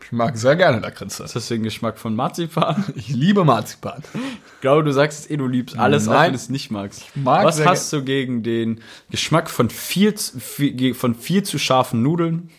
Ich 0.06 0.12
mag 0.12 0.36
sehr 0.38 0.56
gerne 0.56 0.78
Lakritze. 0.80 1.24
Hast 1.24 1.34
du 1.34 1.54
den 1.54 1.62
Geschmack 1.64 1.98
von 1.98 2.14
Marzipan? 2.14 2.84
Ich 2.94 3.08
liebe 3.08 3.44
Marzipan. 3.44 4.02
Ich 4.14 4.60
glaube, 4.60 4.84
du 4.84 4.92
sagst 4.92 5.20
es 5.24 5.30
eh, 5.30 5.36
du 5.36 5.46
liebst 5.48 5.76
alles, 5.78 6.06
auch 6.08 6.12
Nein. 6.12 6.24
wenn 6.26 6.32
du 6.32 6.36
es 6.36 6.48
nicht 6.48 6.70
magst. 6.70 7.02
mag 7.16 7.44
was 7.44 7.64
hast 7.64 7.92
du 7.92 8.02
gegen 8.04 8.42
den 8.42 8.80
Geschmack 9.10 9.50
von 9.50 9.68
viel, 9.70 10.14
zu- 10.14 10.38
viel, 10.40 10.94
von 10.94 11.14
viel 11.14 11.42
zu 11.42 11.58
scharfen 11.58 12.02
Nudeln? 12.02 12.50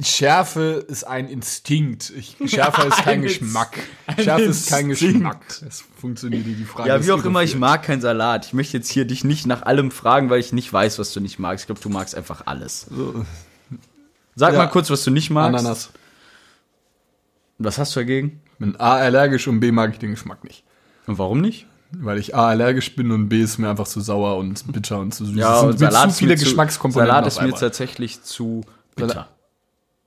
Schärfe 0.00 0.84
ist 0.88 1.04
ein 1.04 1.28
Instinkt. 1.28 2.10
Ich, 2.16 2.36
Schärfe 2.50 2.88
ist 2.88 2.96
kein 2.96 3.20
Ein 3.20 3.22
Geschmack. 3.22 3.78
Schärfe 4.20 4.42
ist 4.42 4.68
kein. 4.68 4.88
Geschmack. 4.88 5.40
Das 5.62 5.84
funktioniert. 6.00 6.44
Die 6.46 6.64
Frage 6.64 6.88
Ja, 6.88 6.96
ist 6.96 7.06
wie 7.06 7.12
auch 7.12 7.24
immer, 7.24 7.42
ich 7.44 7.54
mag 7.54 7.84
keinen 7.84 8.00
Salat. 8.00 8.46
Ich 8.46 8.54
möchte 8.54 8.76
jetzt 8.76 8.90
hier 8.90 9.04
dich 9.04 9.22
nicht 9.22 9.46
nach 9.46 9.62
allem 9.62 9.92
fragen, 9.92 10.30
weil 10.30 10.40
ich 10.40 10.52
nicht 10.52 10.72
weiß, 10.72 10.98
was 10.98 11.12
du 11.12 11.20
nicht 11.20 11.38
magst. 11.38 11.62
Ich 11.62 11.66
glaube, 11.66 11.80
du 11.80 11.90
magst 11.90 12.16
einfach 12.16 12.42
alles. 12.46 12.86
Sag 14.34 14.52
Ja. 14.54 14.58
mal 14.58 14.66
kurz, 14.66 14.90
was 14.90 15.04
du 15.04 15.12
nicht 15.12 15.30
magst. 15.30 15.60
Ananas. 15.60 15.90
Was 17.58 17.78
hast 17.78 17.94
du 17.96 18.00
dagegen? 18.00 18.40
Bin 18.58 18.78
A 18.80 18.94
allergisch 18.96 19.46
und 19.48 19.60
B 19.60 19.70
mag 19.72 19.92
ich 19.92 19.98
den 19.98 20.10
Geschmack 20.10 20.44
nicht. 20.44 20.64
Und 21.06 21.18
warum 21.18 21.40
nicht? 21.40 21.66
Weil 21.92 22.18
ich 22.18 22.34
A 22.34 22.48
allergisch 22.48 22.96
bin 22.96 23.10
und 23.12 23.28
B 23.28 23.40
ist 23.40 23.58
mir 23.58 23.68
einfach 23.70 23.86
zu 23.86 24.00
sauer 24.00 24.36
und 24.36 24.72
bitter 24.72 24.98
und 24.98 25.14
zu 25.14 25.24
süß. 25.26 25.36
Ja, 25.36 25.60
und 25.60 25.78
Salat 25.78 26.10
zu 26.12 26.18
viele 26.18 26.34
ist 26.34 26.40
mir 26.40 26.44
Geschmackskomponenten. 26.46 27.10
Salat 27.14 27.26
ist 27.26 27.40
mir 27.42 27.52
tatsächlich 27.54 28.22
zu 28.22 28.62
bitter. 28.96 29.08
Salat- 29.08 29.28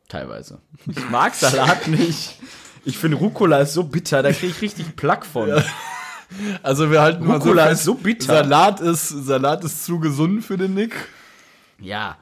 Teilweise. 0.10 0.60
Ich 0.86 1.10
mag 1.10 1.34
Salat 1.36 1.88
nicht. 1.88 2.40
Ich 2.86 2.98
finde 2.98 3.18
Rucola 3.18 3.60
ist 3.60 3.74
so 3.74 3.84
bitter, 3.84 4.24
da 4.24 4.32
kriege 4.32 4.48
ich 4.54 4.62
richtig 4.62 4.96
Plack 4.96 5.26
von. 5.26 5.50
Also 6.64 6.90
wir 6.92 7.02
halten 7.02 7.26
mal 7.26 7.38
Rucola 7.38 7.68
fest, 7.68 7.80
ist 7.82 7.86
so 7.86 7.94
bitter. 7.96 8.26
Salat 8.44 8.80
ist, 8.82 9.08
Salat 9.10 9.64
ist 9.64 9.86
zu 9.86 10.00
gesund 10.00 10.44
für 10.46 10.58
den 10.58 10.74
Nick. 10.74 10.94
Ja. 11.80 12.18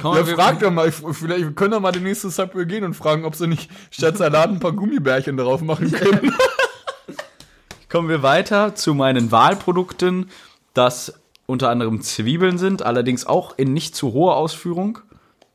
Komm, 0.00 0.16
Ja, 0.16 0.26
wir- 0.26 0.34
frag 0.36 0.60
doch 0.60 0.70
mal, 0.70 0.90
vielleicht 0.92 1.40
wir 1.44 1.52
können 1.52 1.72
doch 1.72 1.80
mal 1.80 1.92
demnächst 1.92 2.22
zu 2.22 2.30
Subway 2.30 2.66
gehen 2.66 2.84
und 2.84 2.94
fragen, 2.94 3.24
ob 3.24 3.34
sie 3.34 3.46
nicht 3.46 3.70
statt 3.90 4.16
Salat 4.16 4.48
ein 4.50 4.60
paar 4.60 4.72
Gummibärchen 4.72 5.36
drauf 5.36 5.60
machen 5.62 5.90
können. 5.92 6.32
Kommen 7.88 8.08
wir 8.08 8.22
weiter 8.22 8.74
zu 8.74 8.94
meinen 8.94 9.32
Wahlprodukten, 9.32 10.28
das 10.74 11.14
unter 11.46 11.70
anderem 11.70 12.02
Zwiebeln 12.02 12.58
sind, 12.58 12.82
allerdings 12.82 13.24
auch 13.26 13.56
in 13.56 13.72
nicht 13.72 13.96
zu 13.96 14.12
hoher 14.12 14.36
Ausführung. 14.36 14.98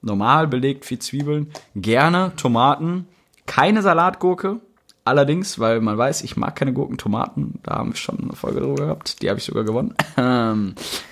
Normal 0.01 0.47
belegt 0.47 0.85
viel 0.85 0.97
Zwiebeln. 0.99 1.51
Gerne 1.75 2.31
Tomaten. 2.35 3.07
Keine 3.45 3.81
Salatgurke. 3.83 4.57
Allerdings, 5.05 5.59
weil 5.59 5.81
man 5.81 5.97
weiß, 5.97 6.23
ich 6.23 6.35
mag 6.37 6.55
keine 6.55 6.73
Gurken, 6.73 6.97
Tomaten. 6.97 7.59
Da 7.63 7.75
haben 7.75 7.91
wir 7.91 7.97
schon 7.97 8.17
eine 8.19 8.33
Folge 8.33 8.61
drüber 8.61 8.75
gehabt. 8.85 9.21
Die 9.21 9.29
habe 9.29 9.37
ich 9.37 9.45
sogar 9.45 9.63
gewonnen. 9.65 9.93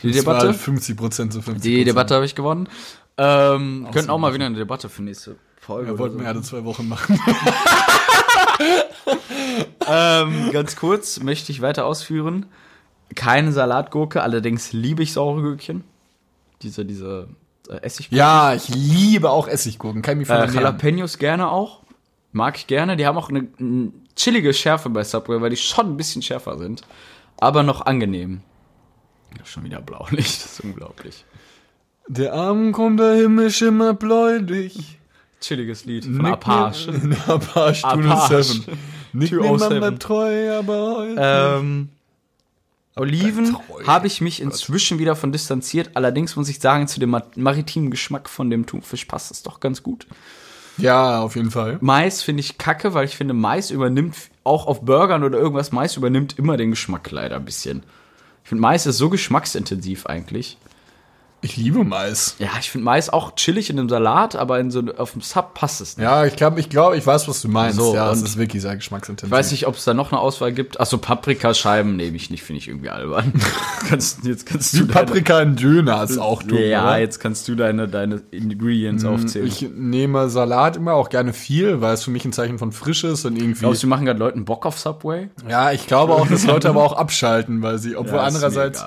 Die 0.01 0.11
Das 0.11 0.25
war 0.25 0.33
Debatte. 0.35 0.47
halt 0.47 0.55
50 0.57 0.97
Prozent 0.97 1.33
zu 1.33 1.41
50 1.41 1.61
Die 1.61 1.83
Debatte 1.83 2.15
habe 2.15 2.25
ich 2.25 2.33
gewonnen. 2.33 2.67
Ähm, 3.17 3.88
könnten 3.91 4.10
auch 4.10 4.17
mal 4.17 4.34
wieder 4.34 4.45
eine 4.45 4.58
Debatte 4.58 4.89
für 4.89 5.04
nächste 5.04 5.36
Folge. 5.60 5.88
Ja, 5.88 5.93
oder 5.93 6.00
wollten 6.00 6.13
so. 6.15 6.19
wir 6.19 6.26
ja 6.26 6.32
alle 6.32 6.41
zwei 6.41 6.63
Wochen 6.63 6.88
machen. 6.88 7.19
Ähm, 9.88 10.52
ganz 10.52 10.76
kurz 10.76 11.19
möchte 11.19 11.52
ich 11.52 11.62
weiter 11.62 11.86
ausführen. 11.86 12.45
Keine 13.15 13.52
Salatgurke, 13.52 14.21
allerdings 14.21 14.71
liebe 14.71 15.04
ich 15.04 15.13
saure 15.13 15.41
Gürkchen. 15.41 15.84
Diese, 16.62 16.86
diese 16.86 17.28
äh, 17.67 17.78
Essiggurken. 17.82 18.17
Ja, 18.17 18.54
ich 18.54 18.69
liebe 18.69 19.30
auch 19.30 19.47
Essiggurken. 19.47 20.02
Kann 20.02 20.13
ich 20.13 20.19
mich 20.19 20.28
von 20.28 20.50
Äh. 20.50 20.54
Jalapenos 20.54 21.17
gerne 21.17 21.52
auch. 21.52 21.82
Mag 22.32 22.56
ich 22.58 22.67
gerne. 22.67 22.95
Die 22.95 23.06
haben 23.06 23.17
auch 23.17 23.30
eine, 23.30 23.47
eine 23.60 23.91
chillige 24.15 24.54
Schärfe 24.54 24.89
bei 24.89 25.04
Subway, 25.04 25.41
weil 25.41 25.50
die 25.50 25.58
schon 25.58 25.88
ein 25.88 25.97
bisschen 25.97 26.21
schärfer 26.21 26.58
sind. 26.58 26.84
Aber 27.39 27.63
noch 27.63 27.82
angenehm. 27.86 28.41
Ja, 29.38 29.45
Schon 29.45 29.63
wieder 29.63 29.82
Blaulicht, 29.82 30.41
das 30.43 30.54
ist 30.54 30.60
unglaublich. 30.62 31.26
Der 32.07 32.33
Abend 32.33 32.73
kommt, 32.73 32.99
der 32.99 33.15
Himmel 33.15 33.49
schimmert 33.51 33.99
bläulich. 33.99 34.97
Chilliges 35.39 35.85
Lied 35.85 36.03
von 36.05 36.17
Nick 36.17 36.33
Apache. 36.33 36.91
mir- 36.91 37.17
Apache 37.29 37.85
Apache. 37.85 38.41
207. 38.41 38.77
Nick 39.13 39.29
207. 39.29 39.73
mir 39.73 39.79
Mama 39.81 39.97
treu, 39.97 40.51
aber 40.57 40.95
heute. 40.97 41.15
Ähm, 41.59 41.89
Oliven 42.95 43.57
habe 43.87 44.07
ich 44.07 44.19
mich 44.21 44.41
inzwischen 44.41 44.99
wieder 44.99 45.15
von 45.15 45.31
distanziert. 45.31 45.91
Allerdings 45.93 46.35
muss 46.35 46.49
ich 46.49 46.59
sagen, 46.59 46.87
zu 46.87 46.99
dem 46.99 47.11
ma- 47.11 47.23
maritimen 47.35 47.89
Geschmack 47.89 48.29
von 48.29 48.49
dem 48.49 48.65
Thunfisch 48.65 49.05
passt 49.05 49.31
es 49.31 49.43
doch 49.43 49.59
ganz 49.59 49.81
gut. 49.81 50.05
ja, 50.77 51.21
auf 51.21 51.35
jeden 51.35 51.51
Fall. 51.51 51.77
Mais 51.81 52.21
finde 52.21 52.41
ich 52.41 52.57
kacke, 52.57 52.93
weil 52.93 53.05
ich 53.05 53.15
finde, 53.15 53.33
Mais 53.33 53.71
übernimmt 53.71 54.15
auch 54.43 54.67
auf 54.67 54.81
Burgern 54.81 55.23
oder 55.23 55.37
irgendwas, 55.39 55.71
Mais 55.71 55.95
übernimmt 55.95 56.37
immer 56.37 56.57
den 56.57 56.71
Geschmack 56.71 57.09
leider 57.11 57.37
ein 57.37 57.45
bisschen. 57.45 57.83
Ich 58.43 58.49
finde, 58.49 58.61
Mais 58.61 58.85
ist 58.85 58.97
so 58.97 59.09
geschmacksintensiv 59.09 60.05
eigentlich. 60.07 60.57
Ich 61.43 61.58
liebe 61.58 61.84
Mais. 61.84 62.36
Ja, 62.38 62.49
ich 62.60 62.69
finde 62.69 62.86
Mais 62.86 63.10
auch 63.10 63.36
chillig 63.36 63.71
in 63.71 63.80
einem 63.80 63.89
Salat, 63.89 64.36
aber 64.36 64.60
in 64.60 64.69
so 64.69 64.84
auf 64.97 65.13
dem 65.13 65.21
Sub 65.21 65.56
passt 65.56 65.82
es 65.82 65.97
nicht. 65.97 66.04
Ja, 66.04 66.23
ich 66.25 66.36
glaube, 66.36 66.60
ich 66.60 66.69
glaube, 66.69 66.97
ich 66.97 67.08
weiß, 67.08 67.27
was 67.27 67.41
du 67.41 67.47
meinst. 67.47 67.77
So, 67.77 67.95
ja, 67.95 68.12
und- 68.12 68.23
ist 68.23 68.38
wirklich 68.38 68.62
sehr 68.62 68.75
geschmacksintensiv. 68.75 69.32
Ich 69.34 69.38
weiß 69.39 69.51
nicht, 69.51 69.65
ob 69.65 69.75
es 69.75 69.84
da 69.84 69.95
noch 69.95 70.12
eine 70.12 70.21
Auswahl 70.21 70.51
gibt. 70.51 70.80
Achso, 70.80 70.99
Paprikascheiben 70.99 71.95
nehme 71.95 72.15
ich 72.15 72.30
nicht, 72.30 72.43
finde 72.43 72.60
ich 72.60 72.67
irgendwie 72.67 72.91
albern. 72.91 73.34
kannst, 73.89 74.23
jetzt 74.23 74.45
kannst 74.45 74.73
du 74.75 74.84
deine- 74.86 74.91
Paprika 74.93 75.41
in 75.41 75.56
Döner 75.56 76.04
ist 76.04 76.19
auch 76.19 76.43
dumm, 76.43 76.60
Ja, 76.60 76.84
oder? 76.84 76.99
jetzt 76.99 77.19
kannst 77.19 77.47
du 77.47 77.56
deine, 77.56 77.88
deine 77.88 78.21
Ingredients 78.30 79.04
aufzählen. 79.04 79.47
Ich 79.47 79.67
nehme 79.73 80.30
Salat 80.30 80.75
immer 80.77 80.93
auch 80.93 81.10
gerne 81.10 81.34
viel, 81.34 81.82
weil 81.82 81.95
es 81.95 82.04
für 82.04 82.12
mich 82.12 82.23
ein 82.23 82.34
Zeichen 82.34 82.60
von 82.60 82.71
Frische 82.71 83.08
ist 83.08 83.25
und 83.25 83.36
irgendwie. 83.36 83.62
Glaubst 83.62 83.82
du, 83.82 83.88
machen 83.88 84.06
gerade 84.06 84.19
Leuten 84.19 84.45
Bock 84.45 84.67
auf 84.67 84.77
Subway? 84.77 85.30
ja, 85.49 85.71
ich 85.71 85.88
glaube 85.88 86.13
auch, 86.13 86.27
dass 86.27 86.45
Leute 86.45 86.69
aber 86.69 86.84
auch 86.84 86.93
abschalten, 86.93 87.63
weil 87.63 87.80
sie, 87.80 87.95
obwohl 87.95 88.17
Ja, 88.17 88.23
andererseits, 88.25 88.84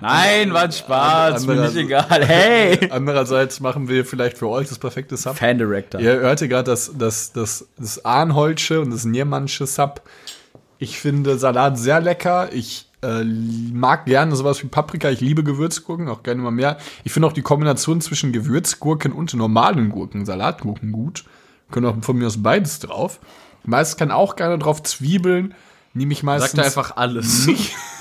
Nein, 0.00 0.52
war 0.52 0.62
ein 0.62 0.72
Spaß, 0.72 1.46
mir 1.46 1.54
nicht 1.54 1.76
egal. 1.76 2.04
Hey! 2.26 2.90
andererseits 2.90 3.60
machen 3.60 3.88
wir 3.88 4.04
vielleicht 4.04 4.38
für 4.38 4.48
euch 4.48 4.68
das 4.68 4.78
perfekte 4.78 5.16
Sub. 5.16 5.36
Fan 5.36 5.58
Director. 5.58 6.00
Ihr 6.00 6.14
hörte 6.14 6.48
gerade 6.48 6.70
das, 6.70 6.92
das, 6.96 7.32
das, 7.32 7.68
das 7.78 8.04
Arnholzsche 8.04 8.80
und 8.80 8.90
das 8.90 9.04
Niermannsche 9.04 9.66
Sub. 9.66 10.02
Ich 10.78 10.98
finde 10.98 11.38
Salat 11.38 11.78
sehr 11.78 12.00
lecker. 12.00 12.52
Ich 12.52 12.90
äh, 13.02 13.24
mag 13.24 14.06
gerne 14.06 14.34
sowas 14.34 14.62
wie 14.62 14.66
Paprika. 14.66 15.10
Ich 15.10 15.20
liebe 15.20 15.44
Gewürzgurken, 15.44 16.08
auch 16.08 16.22
gerne 16.22 16.42
mal 16.42 16.50
mehr. 16.50 16.78
Ich 17.04 17.12
finde 17.12 17.28
auch 17.28 17.32
die 17.32 17.42
Kombination 17.42 18.00
zwischen 18.00 18.32
Gewürzgurken 18.32 19.12
und 19.12 19.32
normalen 19.34 19.90
Gurken, 19.90 20.26
Salatgurken 20.26 20.92
gut. 20.92 21.24
Können 21.70 21.86
auch 21.86 21.96
von 22.02 22.16
mir 22.16 22.26
aus 22.26 22.42
beides 22.42 22.80
drauf. 22.80 23.20
Meist 23.64 23.98
kann 23.98 24.10
auch 24.10 24.36
gerne 24.36 24.58
drauf 24.58 24.82
Zwiebeln. 24.82 25.54
Nehme 25.94 26.12
ich 26.12 26.22
meistens. 26.22 26.52
Sagt 26.52 26.66
einfach 26.66 26.96
alles. 26.96 27.46
nicht. 27.46 27.74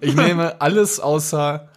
Ich 0.00 0.14
nehme 0.14 0.60
alles 0.60 1.00
außer 1.00 1.68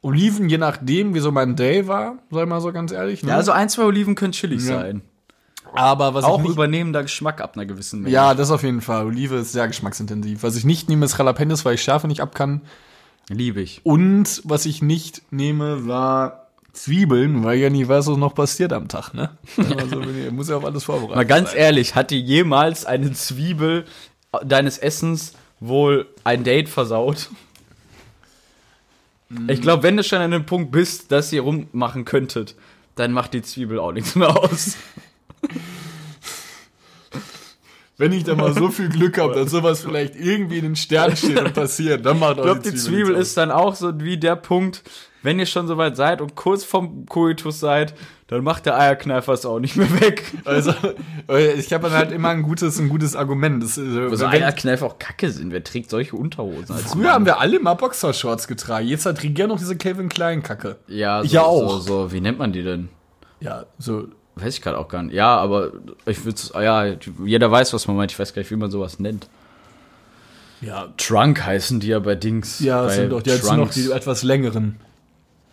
Oliven, 0.00 0.48
je 0.48 0.58
nachdem, 0.58 1.14
wie 1.14 1.20
so 1.20 1.30
mein 1.30 1.54
Day 1.54 1.86
war, 1.86 2.16
sei 2.30 2.44
mal 2.46 2.60
so 2.60 2.72
ganz 2.72 2.90
ehrlich. 2.92 3.22
Ne? 3.22 3.30
Ja, 3.30 3.36
also 3.36 3.52
ein, 3.52 3.68
zwei 3.68 3.84
Oliven 3.84 4.14
können 4.14 4.32
chillig 4.32 4.60
Ja. 4.66 4.80
sein. 4.80 5.02
aber 5.74 6.12
was 6.12 6.24
Auch 6.24 6.38
ich 6.38 6.42
nicht, 6.44 6.52
übernehmender 6.54 7.02
Geschmack 7.02 7.40
ab 7.40 7.52
einer 7.54 7.64
gewissen 7.66 8.00
Menge. 8.02 8.12
Ja, 8.12 8.34
das 8.34 8.50
auf 8.50 8.62
jeden 8.64 8.80
Fall. 8.80 9.06
Olive 9.06 9.36
ist 9.36 9.52
sehr 9.52 9.66
geschmacksintensiv. 9.68 10.42
Was 10.42 10.56
ich 10.56 10.64
nicht 10.64 10.88
nehme, 10.88 11.04
ist 11.06 11.16
Jalapenos, 11.16 11.64
weil 11.64 11.76
ich 11.76 11.82
Schärfe 11.82 12.08
nicht 12.08 12.20
ab 12.20 12.34
kann. 12.34 12.62
Liebe 13.28 13.60
ich. 13.60 13.80
Und 13.84 14.42
was 14.44 14.66
ich 14.66 14.82
nicht 14.82 15.22
nehme, 15.32 15.86
war 15.86 16.48
Zwiebeln, 16.72 17.44
weil 17.44 17.58
ja 17.58 17.70
nie 17.70 17.86
weiß, 17.86 18.08
was 18.08 18.16
noch 18.16 18.34
passiert 18.34 18.72
am 18.72 18.88
Tag, 18.88 19.14
ne? 19.14 19.30
Also 19.78 20.00
ich- 20.00 20.32
muss 20.32 20.48
ja 20.48 20.56
auf 20.56 20.64
alles 20.64 20.82
vorbereitet 20.84 21.16
Mal 21.16 21.26
ganz 21.26 21.50
sein. 21.50 21.58
ehrlich, 21.60 21.94
hat 21.94 22.10
dir 22.10 22.18
jemals 22.18 22.84
eine 22.84 23.12
Zwiebel 23.12 23.84
deines 24.44 24.78
Essens 24.78 25.34
wohl 25.62 26.06
ein 26.24 26.44
Date 26.44 26.68
versaut? 26.68 27.30
Ich 29.48 29.62
glaube, 29.62 29.82
wenn 29.84 29.96
du 29.96 30.04
schon 30.04 30.18
an 30.18 30.30
dem 30.30 30.44
Punkt 30.44 30.72
bist, 30.72 31.10
dass 31.10 31.32
ihr 31.32 31.40
rummachen 31.40 32.04
könntet, 32.04 32.54
dann 32.96 33.12
macht 33.12 33.32
die 33.32 33.40
Zwiebel 33.40 33.78
auch 33.78 33.92
nichts 33.92 34.14
mehr 34.14 34.36
aus. 34.36 34.76
Wenn 37.98 38.12
ich 38.12 38.24
da 38.24 38.34
mal 38.34 38.52
so 38.52 38.68
viel 38.68 38.88
Glück 38.88 39.18
habe, 39.18 39.34
dass 39.34 39.50
sowas 39.50 39.82
vielleicht 39.82 40.16
irgendwie 40.16 40.58
in 40.58 40.64
den 40.64 40.76
Sternen 40.76 41.16
steht 41.16 41.38
und 41.38 41.54
passiert, 41.54 42.04
dann 42.04 42.18
macht 42.18 42.32
auch 42.32 42.38
Ich 42.38 42.42
glaube, 42.44 42.60
die 42.60 42.74
Zwiebel 42.74 43.14
nichts 43.14 43.30
ist 43.30 43.36
dann 43.36 43.50
auch 43.50 43.74
so 43.76 44.00
wie 44.00 44.16
der 44.16 44.34
Punkt, 44.34 44.82
wenn 45.22 45.38
ihr 45.38 45.46
schon 45.46 45.66
soweit 45.68 45.96
seid 45.96 46.20
und 46.20 46.34
kurz 46.34 46.64
vom 46.64 47.06
Koitus 47.06 47.60
seid, 47.60 47.94
dann 48.26 48.42
macht 48.44 48.66
der 48.66 48.78
Eierkneifer 48.78 49.32
es 49.34 49.44
auch 49.46 49.58
nicht 49.58 49.76
mehr 49.76 49.90
weg. 50.00 50.24
Also, 50.44 50.72
äh, 51.28 51.52
ich 51.52 51.72
habe 51.72 51.84
dann 51.88 51.92
halt 51.98 52.12
immer 52.12 52.30
ein 52.30 52.42
gutes, 52.42 52.78
ein 52.78 52.88
gutes 52.88 53.14
Argument. 53.14 53.62
Das, 53.62 53.78
Also 53.78 54.20
wenn- 54.30 54.42
Eierkneifer 54.42 54.86
auch 54.86 54.98
kacke 54.98 55.30
sind. 55.30 55.52
Wer 55.52 55.62
trägt 55.64 55.90
solche 55.90 56.16
Unterhosen? 56.16 56.74
Als 56.74 56.92
Früher 56.92 57.12
haben 57.12 57.26
wir 57.26 57.40
alle 57.40 57.60
mal 57.60 57.74
Boxershorts 57.74 58.48
getragen. 58.48 58.86
Jetzt 58.86 59.06
hat 59.06 59.22
Regier 59.22 59.46
noch 59.46 59.58
diese 59.58 59.76
Calvin 59.76 60.08
Klein 60.08 60.42
Kacke. 60.42 60.76
ja, 60.88 61.20
so, 61.20 61.24
Ich 61.26 61.32
ja 61.32 61.42
auch. 61.42 61.80
So, 61.80 62.04
so, 62.06 62.12
wie 62.12 62.20
nennt 62.20 62.38
man 62.38 62.52
die 62.52 62.62
denn? 62.62 62.88
Ja, 63.40 63.66
so 63.78 64.08
Weiß 64.34 64.54
ich 64.54 64.62
gerade 64.62 64.78
auch 64.78 64.88
gar 64.88 65.02
nicht. 65.02 65.14
Ja, 65.14 65.36
aber 65.36 65.72
ich 66.06 66.24
würde 66.24 66.40
ja, 66.54 66.86
jeder 67.22 67.50
weiß, 67.50 67.74
was 67.74 67.86
man 67.86 67.96
meint. 67.98 68.12
Ich 68.12 68.18
weiß 68.18 68.32
gar 68.32 68.40
nicht, 68.40 68.50
wie 68.50 68.56
man 68.56 68.70
sowas 68.70 68.98
nennt. 68.98 69.28
ja, 70.62 70.88
Trunk 70.96 71.44
heißen 71.44 71.80
die 71.80 71.88
ja 71.88 71.98
bei 71.98 72.14
Dings. 72.14 72.60
ja, 72.60 72.80
bei 72.80 72.86
das 72.86 72.94
sind 72.96 73.10
doch 73.10 73.26
jetzt 73.26 73.44
noch 73.44 73.56
Trunks. 73.56 73.74
die 73.74 73.90
etwas 73.90 74.22
längeren. 74.22 74.76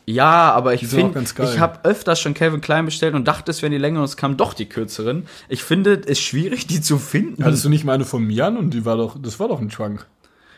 Ja, 0.10 0.54
aber 0.54 0.74
ich 0.74 0.88
finde, 0.88 1.22
ich 1.22 1.60
habe 1.60 1.88
öfters 1.88 2.20
schon 2.20 2.34
Calvin 2.34 2.62
Klein 2.62 2.86
bestellt 2.86 3.14
und 3.14 3.28
dachte, 3.28 3.52
es 3.52 3.62
wären 3.62 3.72
die 3.72 3.78
längeren 3.78 4.02
und 4.02 4.10
es 4.10 4.18
kamen 4.18 4.38
doch 4.38 4.56
die 4.56 4.66
kürzeren. 4.66 5.28
Ich 5.50 5.64
finde 5.64 6.02
es 6.04 6.20
schwierig, 6.20 6.66
die 6.66 6.82
zu 6.82 6.98
finden. 6.98 7.46
Hattest 7.46 7.64
du 7.64 7.70
nicht 7.70 7.84
meine 7.84 8.06
von 8.06 8.24
mir 8.24 8.48
an 8.48 8.58
und 8.58 8.74
die 8.74 8.86
war 8.86 8.98
doch, 8.98 9.18
das 9.22 9.40
war 9.40 9.48
doch 9.48 9.62
ein 9.62 9.70
Trunk. 9.70 10.08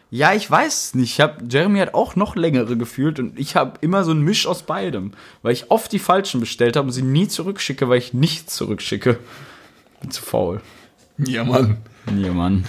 Ja, 0.10 0.34
ich 0.34 0.50
weiß 0.50 0.86
es 0.86 0.96
nicht. 0.96 1.12
Ich 1.12 1.20
hab, 1.20 1.52
Jeremy 1.52 1.80
hat 1.80 1.94
auch 1.94 2.16
noch 2.16 2.38
längere 2.38 2.78
gefühlt 2.78 3.20
und 3.20 3.38
ich 3.38 3.58
habe 3.58 3.74
immer 3.82 4.06
so 4.06 4.12
ein 4.12 4.22
Misch 4.22 4.48
aus 4.48 4.64
beidem, 4.64 5.12
weil 5.42 5.52
ich 5.52 5.70
oft 5.70 5.92
die 5.92 6.00
falschen 6.00 6.40
bestellt 6.40 6.78
habe 6.78 6.88
und 6.88 6.94
sie 6.94 7.02
nie 7.02 7.28
zurückschicke, 7.28 7.90
weil 7.90 7.98
ich 7.98 8.14
nichts 8.14 8.56
zurückschicke. 8.56 9.20
Bin 10.00 10.12
zu 10.12 10.22
faul. 10.22 10.62
Ja, 11.18 11.44
Mann. 11.44 11.76
Nee, 12.10 12.30
Mann. 12.30 12.64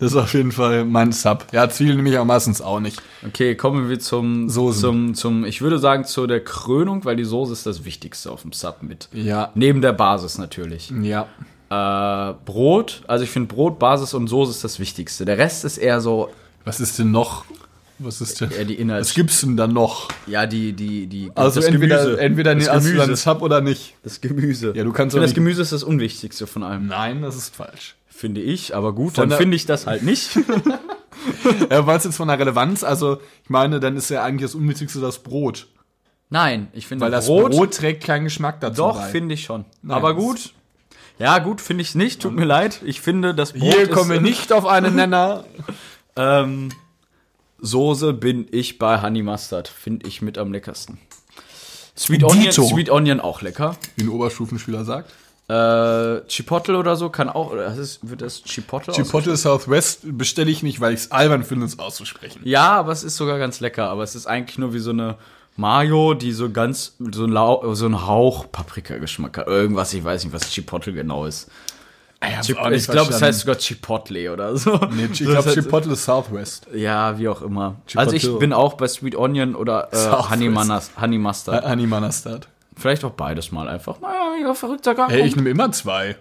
Das 0.00 0.12
ist 0.12 0.16
auf 0.16 0.32
jeden 0.32 0.50
Fall 0.50 0.84
mein 0.86 1.12
Sub. 1.12 1.46
Ja, 1.52 1.68
Zwiebeln 1.68 1.96
nehme 1.98 2.08
ich 2.10 2.18
auch 2.18 2.24
meistens 2.24 2.62
auch 2.62 2.80
nicht. 2.80 3.00
Okay, 3.26 3.54
kommen 3.54 3.88
wir 3.90 4.00
zum, 4.00 4.48
Soßen. 4.48 4.80
zum, 4.80 5.14
zum, 5.14 5.44
ich 5.44 5.60
würde 5.60 5.78
sagen, 5.78 6.04
zu 6.04 6.26
der 6.26 6.42
Krönung, 6.42 7.04
weil 7.04 7.16
die 7.16 7.24
Soße 7.24 7.52
ist 7.52 7.66
das 7.66 7.84
Wichtigste 7.84 8.30
auf 8.32 8.42
dem 8.42 8.52
Sub 8.52 8.82
mit. 8.82 9.08
Ja. 9.12 9.50
Neben 9.54 9.82
der 9.82 9.92
Basis 9.92 10.38
natürlich. 10.38 10.90
Ja. 11.02 11.28
Äh, 11.68 12.34
Brot, 12.46 13.02
also 13.06 13.24
ich 13.24 13.30
finde 13.30 13.54
Brot, 13.54 13.78
Basis 13.78 14.14
und 14.14 14.26
Soße 14.26 14.50
ist 14.50 14.64
das 14.64 14.80
Wichtigste. 14.80 15.24
Der 15.26 15.36
Rest 15.38 15.64
ist 15.66 15.76
eher 15.78 16.00
so, 16.00 16.30
Was 16.64 16.80
ist 16.80 16.98
denn 16.98 17.10
noch? 17.10 17.44
Was 17.98 18.22
ist 18.22 18.40
denn? 18.40 18.50
eher 18.50 18.64
die 18.64 18.76
Inhalts... 18.76 19.10
Was 19.10 19.14
gibt's 19.14 19.42
denn 19.42 19.58
dann 19.58 19.74
noch? 19.74 20.08
Ja, 20.26 20.46
die, 20.46 20.72
die, 20.72 21.06
die, 21.06 21.30
Also 21.34 21.60
entweder, 21.60 22.02
Gemüse. 22.04 22.20
entweder 22.20 22.54
das 22.54 22.70
hast 22.70 22.86
du 22.86 22.92
dann 22.94 23.00
Gemüse. 23.04 23.16
Sub 23.22 23.42
oder 23.42 23.60
nicht. 23.60 23.94
Das 24.02 24.22
Gemüse. 24.22 24.72
Ja, 24.74 24.84
du 24.84 24.92
kannst 24.92 25.14
ich 25.14 25.20
doch 25.20 25.26
das 25.26 25.34
Gemüse 25.34 25.60
ist 25.60 25.72
das 25.72 25.82
Unwichtigste 25.82 26.46
von 26.46 26.62
allem. 26.62 26.86
Nein, 26.86 27.20
das 27.20 27.36
ist 27.36 27.54
falsch. 27.54 27.96
Finde 28.20 28.42
ich, 28.42 28.76
aber 28.76 28.92
gut, 28.92 29.14
Von 29.14 29.30
dann 29.30 29.38
finde 29.38 29.56
ich 29.56 29.64
das 29.64 29.86
halt 29.86 30.02
nicht. 30.02 30.38
Ja, 31.70 31.86
was 31.86 32.04
jetzt 32.04 32.16
von 32.16 32.28
der 32.28 32.38
Relevanz? 32.38 32.82
Also, 32.82 33.18
ich 33.42 33.50
meine, 33.50 33.78
dann 33.78 33.96
ist 33.96 34.08
ja 34.08 34.22
eigentlich 34.22 34.50
das 34.50 34.54
Unwichtigste 34.54 35.00
das 35.00 35.22
Brot. 35.22 35.66
Nein, 36.30 36.68
ich 36.72 36.86
finde 36.86 37.04
Weil 37.04 37.10
das 37.10 37.26
Brot, 37.26 37.74
trägt 37.74 38.04
keinen 38.04 38.24
Geschmack 38.24 38.60
dazu 38.60 38.82
Doch, 38.82 39.02
finde 39.04 39.34
ich 39.34 39.44
schon. 39.44 39.64
Nein, 39.82 39.96
aber 39.96 40.14
gut. 40.14 40.54
Ja, 41.18 41.38
gut, 41.38 41.60
finde 41.60 41.82
ich 41.82 41.94
nicht. 41.94 42.22
Tut 42.22 42.34
mir 42.34 42.44
leid. 42.44 42.80
Ich 42.84 43.00
finde, 43.00 43.34
das 43.34 43.52
Brot 43.52 43.62
Hier 43.74 43.90
kommen 43.90 44.10
wir 44.10 44.20
nicht 44.20 44.52
auf 44.52 44.66
einen 44.66 44.94
Nenner. 44.94 45.44
Ähm, 46.16 46.70
Soße 47.60 48.12
bin 48.12 48.48
ich 48.50 48.78
bei 48.78 49.00
Honey 49.00 49.22
Mustard. 49.22 49.68
Finde 49.68 50.06
ich 50.08 50.20
mit 50.20 50.38
am 50.38 50.52
leckersten. 50.52 50.98
Sweet 51.96 52.24
Onion. 52.24 52.52
Sweet 52.52 52.90
Onion 52.90 53.20
auch 53.20 53.42
lecker. 53.42 53.76
Wie 53.96 54.02
ein 54.02 54.08
Oberstufenspieler 54.08 54.84
sagt. 54.84 55.12
Äh, 55.50 56.20
Chipotle 56.28 56.78
oder 56.78 56.94
so 56.94 57.08
kann 57.08 57.28
auch. 57.28 57.50
Oder 57.50 57.64
das 57.64 57.78
ist, 57.78 58.08
wird 58.08 58.22
das 58.22 58.42
Chipotle? 58.44 58.94
Chipotle 58.94 59.36
Southwest 59.36 60.00
bestelle 60.16 60.50
ich 60.50 60.62
nicht, 60.62 60.80
weil 60.80 60.94
ich 60.94 61.00
es 61.00 61.10
albern 61.10 61.42
finde, 61.42 61.66
es 61.66 61.78
auszusprechen. 61.78 62.40
Ja, 62.44 62.72
aber 62.72 62.92
es 62.92 63.02
ist 63.02 63.16
sogar 63.16 63.38
ganz 63.38 63.58
lecker. 63.58 63.88
Aber 63.88 64.04
es 64.04 64.14
ist 64.14 64.26
eigentlich 64.26 64.58
nur 64.58 64.72
wie 64.74 64.78
so 64.78 64.90
eine 64.90 65.16
Mayo, 65.56 66.14
die 66.14 66.30
so 66.32 66.50
ganz 66.50 66.94
so 66.98 67.24
ein, 67.24 67.30
Lau 67.32 67.74
so 67.74 67.86
ein 67.86 68.06
Hauch 68.06 68.46
Paprika-Geschmack 68.52 69.38
hat. 69.38 69.46
Irgendwas, 69.48 69.92
ich 69.92 70.04
weiß 70.04 70.22
nicht, 70.24 70.32
was 70.32 70.50
Chipotle 70.50 70.92
genau 70.92 71.24
ist. 71.26 71.50
Chip 72.42 72.58
ich 72.70 72.86
glaube, 72.86 73.12
es 73.14 73.22
heißt 73.22 73.40
sogar 73.40 73.56
Chipotle 73.56 74.30
oder 74.32 74.54
so. 74.56 74.78
Nee, 74.92 75.08
ich 75.10 75.18
So, 75.18 75.24
glaube, 75.24 75.48
heißt- 75.50 75.54
Chipotle 75.54 75.96
Southwest. 75.96 76.66
Ja, 76.74 77.18
wie 77.18 77.28
auch 77.28 77.40
immer. 77.40 77.76
Chipotle. 77.86 78.12
Also 78.12 78.16
ich 78.34 78.38
bin 78.38 78.52
auch 78.52 78.74
bei 78.74 78.86
Sweet 78.86 79.16
Onion 79.16 79.54
oder 79.56 79.88
äh, 79.90 79.96
Southwest. 79.96 80.30
Honey, 80.30 80.48
Manas, 80.50 80.90
Honey 81.00 81.18
Mustard. 81.18 81.64
Honey 81.66 81.86
Mustard. 81.86 82.46
Vielleicht 82.80 83.04
auch 83.04 83.12
beides 83.12 83.52
mal 83.52 83.68
einfach. 83.68 84.00
Naja, 84.00 84.32
ja, 84.42 84.54
verrückter 84.54 84.94
Gang. 84.94 85.10
Hey, 85.10 85.26
ich 85.26 85.36
nehme 85.36 85.50
immer 85.50 85.70
zwei. 85.72 86.16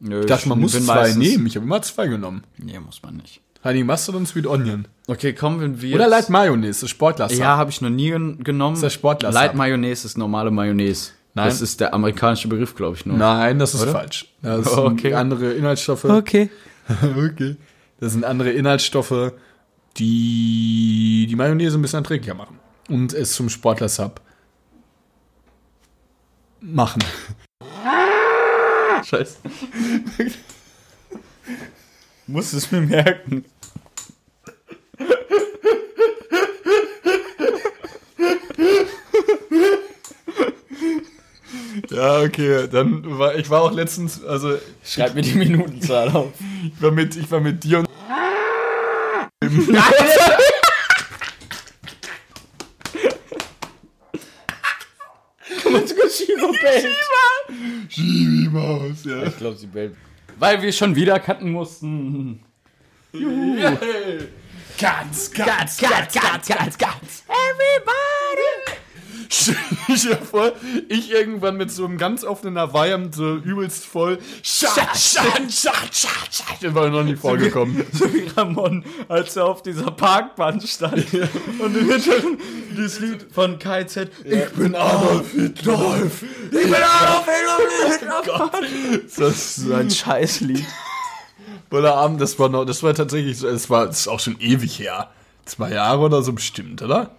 Nö, 0.00 0.20
Ich 0.20 0.26
dachte, 0.26 0.48
man 0.48 0.60
muss 0.60 0.72
zwei 0.72 0.94
meistens- 0.94 1.16
nehmen. 1.18 1.46
Ich 1.46 1.56
habe 1.56 1.64
immer 1.66 1.80
zwei 1.82 2.06
genommen. 2.08 2.42
Nee, 2.58 2.78
muss 2.80 3.02
man 3.02 3.16
nicht. 3.16 3.40
Honey 3.62 3.84
Mustard 3.84 4.16
und 4.16 4.26
Sweet 4.26 4.46
Onion. 4.46 4.88
Okay, 5.06 5.34
kommen 5.34 5.82
wir. 5.82 5.94
Oder 5.94 6.08
Light 6.08 6.30
Mayonnaise, 6.30 6.80
das 6.80 6.90
Sportler. 6.90 7.30
Ja, 7.32 7.56
habe 7.58 7.70
ich 7.70 7.80
noch 7.82 7.90
nie 7.90 8.10
gen 8.10 8.42
genommen. 8.42 8.74
ist 8.74 8.82
der 8.82 8.88
Sportler- 8.90 9.30
Light 9.32 9.54
Mayonnaise 9.54 10.06
ist 10.06 10.16
normale 10.16 10.50
Mayonnaise. 10.50 11.10
Nein. 11.34 11.46
Das 11.46 11.60
ist 11.60 11.78
der 11.80 11.92
amerikanische 11.94 12.48
Begriff, 12.48 12.74
glaube 12.74 12.96
ich 12.96 13.04
nur. 13.06 13.16
Nein, 13.18 13.58
das 13.58 13.74
ist 13.74 13.82
Oder? 13.82 13.92
falsch. 13.92 14.26
Das 14.42 14.64
sind 14.66 14.78
Okay. 14.78 15.14
andere 15.14 15.52
Inhaltsstoffe. 15.52 16.04
Okay. 16.06 16.48
okay. 17.16 17.56
Das 18.00 18.12
sind 18.12 18.24
andere 18.24 18.50
Inhaltsstoffe, 18.50 19.32
die 19.96 21.26
die 21.28 21.36
Mayonnaise 21.36 21.78
ein 21.78 21.82
bisschen 21.82 21.98
erträglicher 22.00 22.34
machen. 22.34 22.58
Und 22.88 23.12
es 23.12 23.32
zum 23.34 23.48
Sportler-Sub 23.48 24.20
machen. 26.60 27.02
Scheiße. 29.04 29.38
Muss 32.26 32.52
es 32.52 32.70
mir 32.70 32.80
merken. 32.80 33.44
Ja, 41.90 42.20
okay. 42.20 42.68
Dann 42.70 43.18
war 43.18 43.34
ich 43.34 43.50
war 43.50 43.62
auch 43.62 43.72
letztens, 43.72 44.24
also 44.24 44.56
Schreib 44.84 45.14
mir 45.14 45.22
die 45.22 45.34
Minutenzahl 45.34 46.08
auf. 46.10 46.32
ich 46.64 46.82
war 46.82 46.90
mit, 46.90 47.16
ich 47.16 47.30
war 47.30 47.40
mit 47.40 47.64
dir 47.64 47.80
und 47.80 47.88
Shiro 49.42 50.49
bellt. 56.60 58.52
Maus, 58.52 59.04
ja. 59.04 59.22
Ich 59.24 59.36
glaube, 59.36 59.56
sie 59.56 59.66
bellt. 59.66 59.94
Weil 60.38 60.62
wir 60.62 60.72
schon 60.72 60.94
wieder 60.94 61.18
cutten 61.20 61.50
mussten. 61.52 62.42
Ganz, 63.12 65.30
ganz, 65.32 65.78
Ganz, 65.78 66.12
ganz, 66.12 66.48
ganz, 66.48 66.78
ganz. 66.78 67.24
Everybody. 67.28 68.78
Stell 69.32 69.54
dir 69.96 70.16
vor, 70.16 70.52
ich 70.88 71.10
irgendwann 71.12 71.56
mit 71.56 71.70
so 71.70 71.84
einem 71.84 71.98
ganz 71.98 72.24
offenen 72.24 72.58
Hawaii 72.58 72.94
und 72.94 73.14
so 73.14 73.36
übelst 73.36 73.86
voll. 73.86 74.18
Schat, 74.42 74.74
schat, 74.96 75.52
schat, 75.52 75.94
schat, 75.94 76.28
schat. 76.32 76.56
Das 76.60 76.74
war 76.74 76.88
noch 76.88 77.04
nie 77.04 77.14
vorgekommen. 77.14 77.84
So 77.92 78.12
wie 78.12 78.26
Ramon, 78.36 78.84
als 79.08 79.36
er 79.36 79.46
auf 79.46 79.62
dieser 79.62 79.90
Parkbahn 79.92 80.60
stand. 80.60 81.06
Und 81.58 81.76
im 81.76 81.90
Hintergrund 81.90 82.40
dieses 82.72 82.98
Lied 82.98 83.26
von 83.32 83.58
KZ. 83.58 84.10
Ich 84.24 84.48
bin 84.50 84.74
Adolf 84.74 85.30
Hitler. 85.32 86.02
Ich 86.50 86.62
bin 86.62 86.74
Adolf 86.74 87.26
Hitler. 87.26 88.50
Das 89.16 89.18
ist 89.18 89.56
So 89.56 89.74
ein 89.74 89.90
Scheißlied. 89.90 90.64
voller 91.70 91.94
Abend, 91.94 92.20
das 92.20 92.38
war 92.38 92.48
noch, 92.48 92.64
das 92.64 92.82
war 92.82 92.94
tatsächlich 92.94 93.38
so, 93.38 93.48
es 93.48 93.70
war, 93.70 93.86
das 93.86 94.00
ist 94.00 94.08
auch 94.08 94.20
schon 94.20 94.40
ewig 94.40 94.78
her. 94.78 95.08
Zwei 95.44 95.70
Jahre 95.72 96.00
oder 96.00 96.22
so 96.22 96.32
bestimmt, 96.32 96.82
oder? 96.82 97.10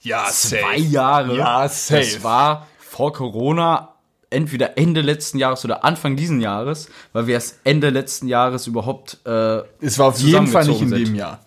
Ja, 0.00 0.26
Zwei 0.30 0.76
Jahre. 0.76 1.36
Ja, 1.36 1.68
safe. 1.68 2.00
Das 2.00 2.22
war 2.22 2.66
vor 2.78 3.12
Corona 3.12 3.94
entweder 4.30 4.76
Ende 4.78 5.00
letzten 5.00 5.38
Jahres 5.38 5.64
oder 5.64 5.84
Anfang 5.84 6.16
diesen 6.16 6.40
Jahres, 6.40 6.88
weil 7.12 7.26
wir 7.26 7.34
erst 7.34 7.60
Ende 7.64 7.90
letzten 7.90 8.28
Jahres 8.28 8.66
überhaupt. 8.66 9.18
Äh, 9.26 9.62
Es 9.80 9.98
war 9.98 10.06
auf 10.08 10.18
jeden 10.18 10.46
Fall 10.46 10.66
nicht 10.66 10.80
in 10.82 10.88
zusammengezogen 10.88 10.90
dem 10.90 11.06
sind. 11.06 11.14
Jahr. 11.16 11.40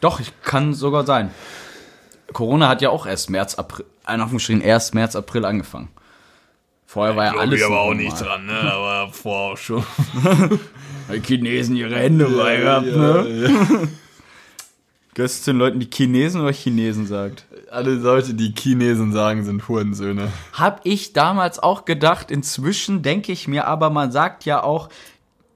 doch, 0.00 0.20
ich 0.20 0.32
kann 0.42 0.74
sogar 0.74 1.04
sein. 1.06 1.30
Corona 2.32 2.68
hat 2.68 2.80
ja 2.82 2.90
auch 2.90 3.06
erst 3.06 3.28
März, 3.30 3.56
April, 3.56 3.86
ein 4.04 4.20
Anführungsstrichen 4.20 4.62
erst 4.62 4.94
März, 4.94 5.16
April 5.16 5.44
angefangen. 5.44 5.88
Vorher 6.86 7.16
war 7.16 7.24
ja 7.24 7.30
Glaub 7.32 7.42
alles. 7.42 7.58
ich 7.60 7.64
aber 7.66 7.80
auch 7.80 7.86
normal. 7.88 8.04
nicht 8.04 8.20
dran, 8.20 8.46
ne? 8.46 8.72
Aber 8.72 9.12
vorher 9.12 9.56
schon. 9.56 9.84
Die 11.12 11.20
Chinesen 11.22 11.74
ihre 11.76 11.96
Hände 11.96 12.26
bei 12.26 12.56
gehabt, 12.56 12.86
ne? 12.86 13.88
Gehörst 15.14 15.40
du 15.40 15.44
zu 15.44 15.50
den 15.52 15.58
Leuten, 15.58 15.80
die 15.80 15.88
Chinesen 15.92 16.40
oder 16.40 16.52
Chinesen 16.52 17.06
sagt? 17.06 17.44
Alle 17.70 17.94
Leute, 17.94 18.34
die 18.34 18.54
Chinesen 18.56 19.12
sagen, 19.12 19.44
sind 19.44 19.66
Hurensöhne. 19.68 20.30
Hab 20.52 20.80
ich 20.84 21.12
damals 21.12 21.58
auch 21.58 21.84
gedacht. 21.84 22.30
Inzwischen 22.30 23.02
denke 23.02 23.32
ich 23.32 23.48
mir 23.48 23.66
aber, 23.66 23.90
man 23.90 24.12
sagt 24.12 24.44
ja 24.44 24.62
auch 24.62 24.88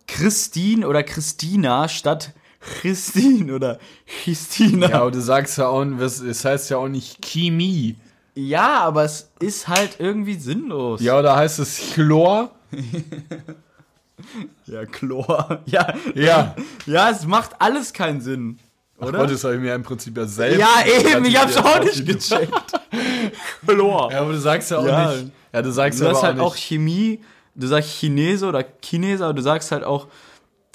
Christine 0.06 0.86
oder 0.88 1.02
Christina 1.02 1.88
statt 1.88 2.32
Christine 2.80 3.54
oder 3.54 3.78
Christina. 4.06 4.88
Ja, 4.88 5.00
aber 5.02 5.10
du 5.10 5.20
sagst 5.20 5.58
ja 5.58 5.68
auch, 5.68 5.84
es 5.84 6.44
heißt 6.44 6.70
ja 6.70 6.78
auch 6.78 6.88
nicht 6.88 7.22
Chemie. 7.22 7.96
Ja, 8.34 8.80
aber 8.80 9.04
es 9.04 9.30
ist 9.38 9.68
halt 9.68 9.96
irgendwie 10.00 10.34
sinnlos. 10.34 11.00
Ja, 11.00 11.18
oder 11.18 11.36
heißt 11.36 11.58
es 11.60 11.92
Chlor? 11.92 12.50
ja 14.66 14.84
Chlor. 14.86 15.62
Ja, 15.66 15.94
Ja. 16.14 16.56
ja, 16.86 17.10
es 17.10 17.26
macht 17.26 17.60
alles 17.60 17.92
keinen 17.92 18.20
Sinn. 18.20 18.58
Oder? 18.98 19.18
Gott, 19.18 19.30
das 19.30 19.42
habe 19.44 19.54
ich 19.56 19.60
mir 19.60 19.74
im 19.74 19.82
Prinzip 19.82 20.16
ja 20.16 20.24
selbst. 20.26 20.60
ja, 20.60 20.68
eben, 20.86 21.24
ich 21.24 21.38
hab's 21.40 21.56
auch 21.56 21.80
nicht 21.82 22.06
gecheckt. 22.06 22.52
Chlor. 23.66 24.10
Ja, 24.12 24.20
aber 24.20 24.32
du 24.32 24.38
sagst 24.38 24.70
ja 24.70 24.78
auch 24.78 24.86
Ja. 24.86 25.12
nicht. 25.12 25.30
Ja, 25.52 25.62
du 25.62 25.70
sagst 25.72 26.00
Du 26.00 26.04
aber 26.04 26.14
sagst 26.14 26.22
auch 26.22 26.26
halt 26.28 26.36
nicht. 26.36 26.44
auch 26.46 26.56
Chemie, 26.56 27.20
du 27.54 27.66
sagst 27.66 27.90
Chinese 27.90 28.46
oder 28.46 28.64
Chinese, 28.82 29.24
aber 29.24 29.34
du 29.34 29.42
sagst 29.42 29.70
halt 29.72 29.84
auch 29.84 30.06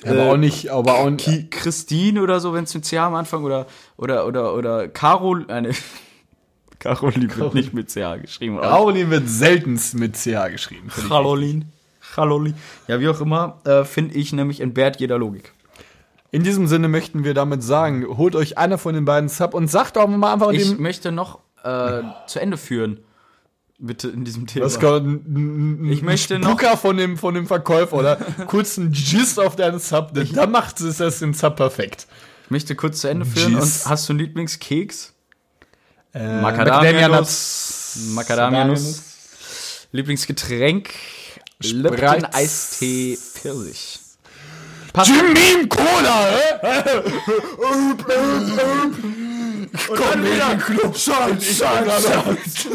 aber 0.05 0.15
äh, 0.15 0.29
auch 0.29 0.37
nicht, 0.37 0.69
aber 0.71 0.95
auch 0.99 1.09
nicht. 1.09 1.51
Christine 1.51 2.21
oder 2.21 2.39
so, 2.39 2.53
wenn 2.53 2.63
es 2.63 2.73
mit 2.73 2.85
CH 2.85 2.93
am 2.99 3.15
Anfang 3.15 3.43
oder 3.43 3.65
oder 3.97 4.25
oder 4.27 4.53
oder 4.53 4.87
Carol 4.87 5.45
eine 5.49 5.71
Caroline 6.79 7.35
wird 7.35 7.53
nicht 7.53 7.73
mit 7.73 7.89
CH 7.89 8.21
geschrieben. 8.21 8.57
aber 8.59 8.67
Caroline 8.69 9.09
wird 9.09 9.27
seltenst 9.27 9.95
mit 9.95 10.15
CH 10.15 10.47
geschrieben. 10.51 10.87
Caroline. 11.09 11.65
Caroline. 12.15 12.55
Ja, 12.87 12.99
wie 13.01 13.09
auch 13.09 13.19
immer, 13.19 13.59
äh, 13.65 13.83
finde 13.83 14.15
ich 14.15 14.31
nämlich 14.31 14.61
entbehrt 14.61 14.99
jeder 15.01 15.17
Logik. 15.17 15.51
In 16.31 16.43
diesem 16.43 16.67
Sinne 16.67 16.87
möchten 16.87 17.23
wir 17.23 17.33
damit 17.33 17.63
sagen, 17.63 18.05
holt 18.17 18.35
euch 18.35 18.57
einer 18.57 18.77
von 18.77 18.93
den 18.93 19.05
beiden 19.05 19.29
Sub 19.29 19.53
und 19.53 19.67
sagt 19.67 19.97
auch 19.97 20.07
mal 20.07 20.31
einfach 20.33 20.51
Ich 20.51 20.69
dem. 20.69 20.81
möchte 20.81 21.11
noch 21.11 21.39
äh, 21.63 22.01
zu 22.27 22.39
Ende 22.39 22.57
führen. 22.57 22.99
Bitte 23.81 24.09
in 24.09 24.25
diesem 24.25 24.45
Thema. 24.45 24.65
Ein, 24.67 25.79
ein, 25.81 25.85
Ich 25.91 26.01
möchte 26.01 26.37
noch- 26.37 26.49
Spucker 26.49 26.75
von 26.77 26.97
dem, 26.97 27.17
von 27.17 27.33
dem 27.33 27.47
Verkäufer 27.47 27.95
oder 27.97 28.15
kurz 28.47 28.77
ein 28.77 28.91
Gist 28.91 29.39
auf 29.39 29.55
deinen 29.55 29.79
Sub. 29.79 30.13
denn 30.13 30.31
Da 30.33 30.45
macht 30.47 30.79
es 30.81 30.97
das 30.97 31.19
den 31.19 31.33
Sub 31.33 31.55
perfekt. 31.55 32.05
Ich 32.45 32.51
möchte 32.51 32.75
kurz 32.75 32.99
zu 33.01 33.07
Ende 33.07 33.25
führen. 33.25 33.53
Jeez. 33.53 33.85
Und 33.85 33.89
hast 33.91 34.09
du 34.09 34.13
einen 34.13 34.19
Lieblingskeks? 34.19 35.13
Äh, 36.13 36.41
Macadamia-Nuss. 36.41 37.99
Macadamia-Nuss. 38.15 39.03
Lieblingsgetränk? 39.91 40.89
Lipton. 41.63 42.25
Eistee 42.33 43.17
Pfirsich. 43.17 43.98
Jim 45.05 45.33
Beam 45.33 45.69
Cola, 45.69 46.25
hä? 46.31 46.59
Komm 49.87 50.25
in 50.25 50.39
den 50.39 50.59
Club, 50.59 50.97
Schatz, 50.97 51.57
Schatz, 51.57 52.03
Schatz. 52.03 52.67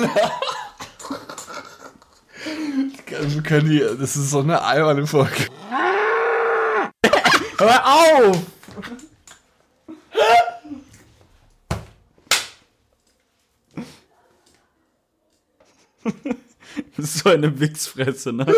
Wir 3.10 3.42
können 3.42 3.68
die, 3.68 3.80
das 3.80 4.16
ist 4.16 4.30
so 4.30 4.40
eine 4.40 4.62
alberne 4.62 5.06
Folge. 5.06 5.48
Hör 7.58 7.86
auf! 7.86 8.36
Das 16.96 17.06
ist 17.06 17.18
so 17.20 17.30
eine 17.30 17.60
Wichsfresse, 17.60 18.32
ne? 18.32 18.52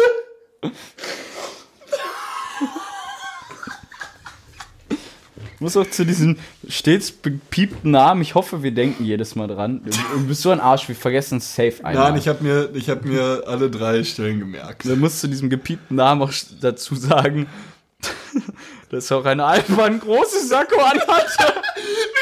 Muss 5.61 5.77
auch 5.77 5.89
zu 5.89 6.05
diesem 6.05 6.37
stets 6.69 7.11
bepiepten 7.11 7.91
Namen, 7.91 8.23
ich 8.23 8.35
hoffe, 8.35 8.63
wir 8.63 8.73
denken 8.73 9.05
jedes 9.05 9.35
Mal 9.35 9.49
dran. 9.49 9.83
Du 9.85 10.27
bist 10.27 10.43
so 10.43 10.51
ein 10.51 10.61
Arsch, 10.61 10.89
wir 10.89 10.97
vergessen 10.97 11.41
safe 11.41 11.85
einmal. 11.85 12.11
Nein, 12.11 12.19
ich 12.19 12.29
habe 12.29 12.43
mir, 12.43 12.71
ich 12.75 12.91
hab 12.91 13.05
mir 13.05 13.45
alle 13.47 13.71
drei 13.71 14.05
Stellen 14.05 14.39
gemerkt. 14.41 14.85
Du 14.85 14.97
musst 14.97 15.21
zu 15.21 15.29
diesem 15.29 15.51
gepiepten 15.51 15.97
Namen 15.97 16.23
auch 16.23 16.33
dazu 16.61 16.95
sagen, 16.95 17.47
dass 18.91 19.11
auch 19.13 19.25
eine 19.25 19.45
Alpmann 19.45 20.01
große 20.01 20.47
Sakko 20.47 20.81
anhatte. 20.81 21.55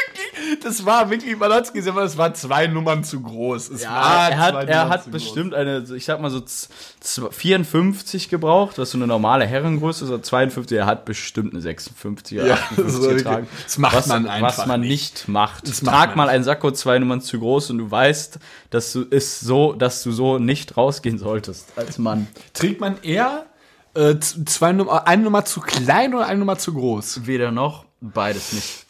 Das 0.63 0.85
war 0.85 1.09
wirklich, 1.09 1.31
gesehen, 1.73 1.91
aber 1.93 2.03
es 2.03 2.17
war 2.17 2.33
zwei 2.33 2.67
Nummern 2.67 3.03
zu 3.03 3.21
groß. 3.21 3.69
Es 3.69 3.83
war 3.87 3.89
Ja, 3.89 4.29
er 4.29 4.37
zwei 4.51 4.59
hat, 4.61 4.67
er 4.69 4.89
hat 4.89 5.11
bestimmt 5.11 5.53
eine, 5.53 5.85
ich 5.95 6.05
sag 6.05 6.19
mal 6.21 6.29
so 6.29 6.39
z- 6.39 6.69
z- 6.99 7.33
54 7.33 8.29
gebraucht, 8.29 8.77
was 8.77 8.91
so 8.91 8.97
eine 8.97 9.07
normale 9.07 9.45
Herrengröße 9.45 10.05
ist, 10.05 10.11
oder 10.11 10.21
52, 10.23 10.77
er 10.77 10.85
hat 10.85 11.05
bestimmt 11.05 11.53
eine 11.53 11.61
56 11.61 12.37
oder 12.39 12.47
Ja, 12.47 12.53
58 12.55 12.85
das 12.85 13.01
war 13.07 13.13
getragen. 13.15 13.47
das 13.63 13.77
macht 13.77 13.95
was, 13.95 14.07
man 14.07 14.27
einfach 14.27 14.57
Was 14.59 14.65
man 14.67 14.81
nicht. 14.81 15.27
macht. 15.27 15.67
Das 15.67 15.81
macht 15.81 15.95
Trag 15.95 16.07
man 16.15 16.27
mal 16.27 16.29
ein 16.29 16.43
Sakko 16.43 16.71
zwei 16.71 16.99
Nummern 16.99 17.21
zu 17.21 17.39
groß 17.39 17.69
und 17.71 17.77
du 17.79 17.89
weißt, 17.91 18.39
dass 18.69 18.93
du 18.93 19.01
ist 19.03 19.39
so, 19.41 19.73
dass 19.73 20.03
du 20.03 20.11
so 20.11 20.39
nicht 20.39 20.77
rausgehen 20.77 21.17
solltest 21.17 21.69
als 21.77 21.97
Mann. 21.97 22.27
groß. 22.33 22.43
Trägt 22.53 22.81
man 22.81 23.01
eher 23.01 23.45
äh, 23.93 24.15
zwei 24.19 24.73
Nummer, 24.73 25.07
eine 25.07 25.23
Nummer 25.23 25.45
zu 25.45 25.61
klein 25.61 26.13
oder 26.13 26.25
eine 26.27 26.39
Nummer 26.39 26.57
zu 26.57 26.73
groß? 26.73 27.25
Weder 27.25 27.51
noch, 27.51 27.85
beides 28.01 28.51
nicht. 28.53 28.85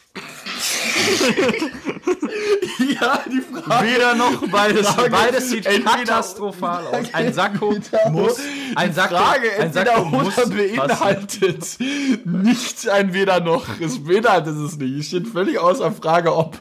Ja, 3.00 3.20
die 3.30 3.40
Frage. 3.40 3.86
Weder 3.86 4.14
noch, 4.14 4.48
beides, 4.48 4.86
Frage 4.88 5.10
beides 5.10 5.50
sieht 5.50 5.64
katastrophal 5.84 6.86
aus. 6.86 7.06
Ein 7.12 7.32
Sakko 7.32 7.76
muss, 8.10 8.38
ein 8.74 8.92
Sakko, 8.92 9.16
Frage 9.16 9.52
ein 9.52 9.66
entweder 9.66 9.96
Sakko 9.96 10.04
muss 10.04 10.38
oder 10.38 10.46
passen. 10.46 10.56
beinhaltet 10.56 11.78
nicht 12.24 12.88
ein 12.88 13.12
weder 13.12 13.40
noch. 13.40 13.66
Es 13.80 14.02
beinhaltet 14.04 14.56
es 14.56 14.76
nicht. 14.78 14.98
Es 14.98 15.06
steht 15.06 15.28
völlig 15.28 15.58
außer 15.58 15.92
Frage, 15.92 16.34
ob. 16.34 16.58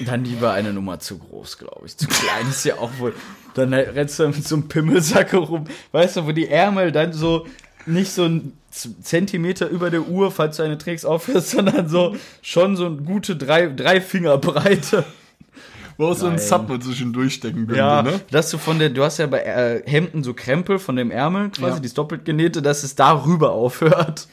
Dann 0.00 0.24
lieber 0.24 0.52
eine 0.52 0.72
Nummer 0.72 0.98
zu 1.00 1.18
groß, 1.18 1.58
glaube 1.58 1.86
ich. 1.86 1.96
Zu 1.96 2.06
klein 2.06 2.48
ist 2.48 2.64
ja 2.64 2.78
auch 2.78 2.90
wohl. 2.98 3.14
Dann 3.54 3.72
rennst 3.72 4.18
du 4.18 4.28
mit 4.28 4.46
so 4.46 4.56
einem 4.56 4.68
Pimmelsacke 4.68 5.36
rum. 5.36 5.64
Weißt 5.92 6.16
du, 6.16 6.26
wo 6.26 6.32
die 6.32 6.48
Ärmel 6.48 6.92
dann 6.92 7.12
so 7.12 7.46
nicht 7.86 8.12
so 8.12 8.24
ein 8.24 8.52
Zentimeter 8.70 9.68
über 9.68 9.90
der 9.90 10.08
Uhr, 10.08 10.30
falls 10.30 10.56
du 10.56 10.62
eine 10.62 10.78
trägst, 10.78 11.06
aufhörst, 11.06 11.50
sondern 11.52 11.88
so 11.88 12.16
schon 12.42 12.76
so 12.76 12.86
eine 12.86 12.96
gute 12.96 13.36
drei, 13.36 13.66
drei 13.68 14.00
Finger 14.00 14.38
Breite. 14.38 15.04
Wo 15.96 16.06
auch 16.06 16.16
so 16.16 16.26
ein. 16.26 16.38
Sub 16.38 16.68
mit 16.68 16.82
zwischendurch 16.82 17.34
stecken 17.34 17.66
könnte, 17.66 17.76
Ja, 17.78 18.02
ne? 18.02 18.20
dass 18.32 18.50
du 18.50 18.58
von 18.58 18.80
der, 18.80 18.90
du 18.90 19.04
hast 19.04 19.18
ja 19.18 19.26
bei 19.28 19.40
äh, 19.42 19.82
Hemden 19.88 20.24
so 20.24 20.34
Krempel 20.34 20.80
von 20.80 20.96
dem 20.96 21.12
Ärmel 21.12 21.50
quasi, 21.50 21.74
Ja. 21.74 21.80
die 21.80 21.86
ist 21.86 21.96
doppelt 21.98 22.24
genähte, 22.24 22.62
dass 22.62 22.82
es 22.82 22.96
darüber 22.96 23.52
aufhört. 23.52 24.26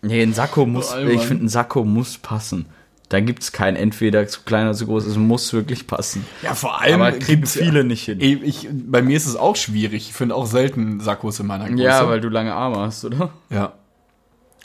Nee, 0.00 0.22
ein 0.22 0.34
Sakko 0.34 0.66
muss, 0.66 0.92
Oh, 0.92 0.98
ich 1.06 1.20
finde, 1.22 1.44
ein 1.44 1.48
Sakko 1.48 1.84
muss 1.84 2.18
passen. 2.18 2.66
Da 3.12 3.20
gibt's 3.20 3.52
kein 3.52 3.76
entweder 3.76 4.26
zu 4.26 4.40
klein 4.40 4.64
oder 4.64 4.74
zu 4.74 4.86
groß, 4.86 5.04
es 5.04 5.18
muss 5.18 5.52
wirklich 5.52 5.86
passen. 5.86 6.24
Ja, 6.40 6.54
vor 6.54 6.80
allem. 6.80 7.02
Aber 7.02 7.12
kriegen 7.12 7.44
viele 7.44 7.84
nicht 7.84 8.06
hin. 8.06 8.18
Ich, 8.22 8.66
bei 8.72 9.02
mir 9.02 9.18
ist 9.18 9.26
es 9.26 9.36
auch 9.36 9.54
schwierig. 9.54 10.08
Ich 10.08 10.14
finde 10.14 10.34
auch 10.34 10.46
selten 10.46 10.98
Sakkos 10.98 11.38
in 11.38 11.46
meiner 11.46 11.68
Größe. 11.68 11.82
Ja, 11.82 12.08
weil 12.08 12.22
du 12.22 12.30
lange 12.30 12.54
Arme 12.54 12.78
hast, 12.78 13.04
oder? 13.04 13.28
Ja. 13.50 13.74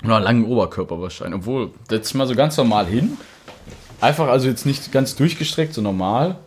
Oder 0.02 0.22
langen 0.22 0.46
Oberkörper 0.46 1.02
wahrscheinlich. 1.02 1.40
Obwohl, 1.40 1.72
setz 1.90 2.14
mal 2.14 2.26
so 2.26 2.36
ganz 2.36 2.56
normal 2.56 2.86
hin. 2.86 3.18
Einfach, 4.00 4.30
also 4.30 4.48
jetzt 4.48 4.66
nicht 4.66 4.94
ganz 4.94 5.18
durchgestreckt, 5.18 5.74
so 5.74 5.82
normal. 5.82 6.38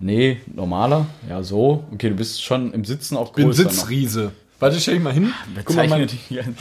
Nee, 0.00 0.40
normaler. 0.52 1.06
Ja, 1.28 1.44
so. 1.44 1.84
Okay, 1.92 2.08
du 2.08 2.16
bist 2.16 2.42
schon 2.42 2.72
im 2.72 2.84
Sitzen 2.84 3.16
auch 3.16 3.34
Bin 3.34 3.44
größer 3.44 3.70
Sitzriese. 3.70 4.32
Warte, 4.58 4.80
stell 4.80 4.94
dich 4.94 5.04
mal 5.04 5.12
hin. 5.12 5.32
Guck 5.64 5.76
mal, 5.76 5.82
Bezeichne 5.84 5.96
mein, 5.96 6.08
dich 6.08 6.38
als. 6.38 6.56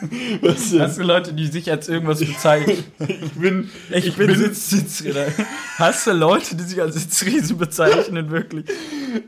was 0.40 0.70
denn? 0.70 0.80
Hast 0.80 0.98
du 0.98 1.02
Leute, 1.02 1.32
die 1.32 1.46
sich 1.46 1.70
als 1.70 1.88
irgendwas 1.88 2.20
bezeichnen? 2.20 2.84
ich 3.08 3.32
bin, 3.32 3.70
Ich, 3.90 4.14
bin, 4.16 4.34
Sitz, 4.34 4.70
Sitzriese. 4.70 5.26
Hast 5.78 6.06
du 6.06 6.12
Leute, 6.12 6.56
die 6.56 6.62
sich 6.64 6.80
als 6.80 6.94
Sitzriese 6.96 7.54
bezeichnen, 7.54 8.30
wirklich? 8.30 8.66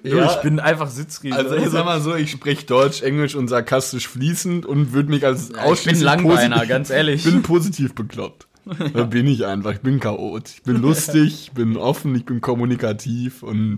Du, 0.03 0.09
Ja. 0.17 0.31
ich 0.31 0.37
bin 0.43 0.61
einfach 0.61 0.89
Sitzriese. 0.89 1.37
Also 1.37 1.57
ich 1.57 1.69
sag 1.69 1.85
mal 1.85 2.01
so, 2.01 2.15
ich 2.15 2.31
spreche 2.31 2.65
Deutsch, 2.67 3.03
Englisch 3.03 3.35
und 3.35 3.49
sarkastisch 3.49 4.09
fließend 4.09 4.67
und 4.67 4.93
würde 4.93 5.11
mich 5.11 5.25
als 5.25 5.43
ich 5.45 5.49
bin 5.51 5.59
ausschließlich 5.59 6.05
Langbeiner, 6.05 6.67
ganz 6.67 6.91
ehrlich. 6.91 7.25
Ich 7.27 7.33
bin 7.33 7.43
positiv 7.43 7.95
bekloppt. 7.95 8.47
Da 8.95 9.05
bin 9.05 9.27
ich 9.27 9.45
einfach. 9.45 9.73
Ich 9.75 9.81
bin 9.81 10.01
Chaot. 10.01 10.49
Ich 10.49 10.63
bin 10.63 10.81
lustig, 10.81 11.49
ich 11.49 11.53
bin 11.53 11.77
offen, 11.77 12.15
ich 12.15 12.25
bin 12.25 12.41
kommunikativ 12.41 13.43
und 13.43 13.77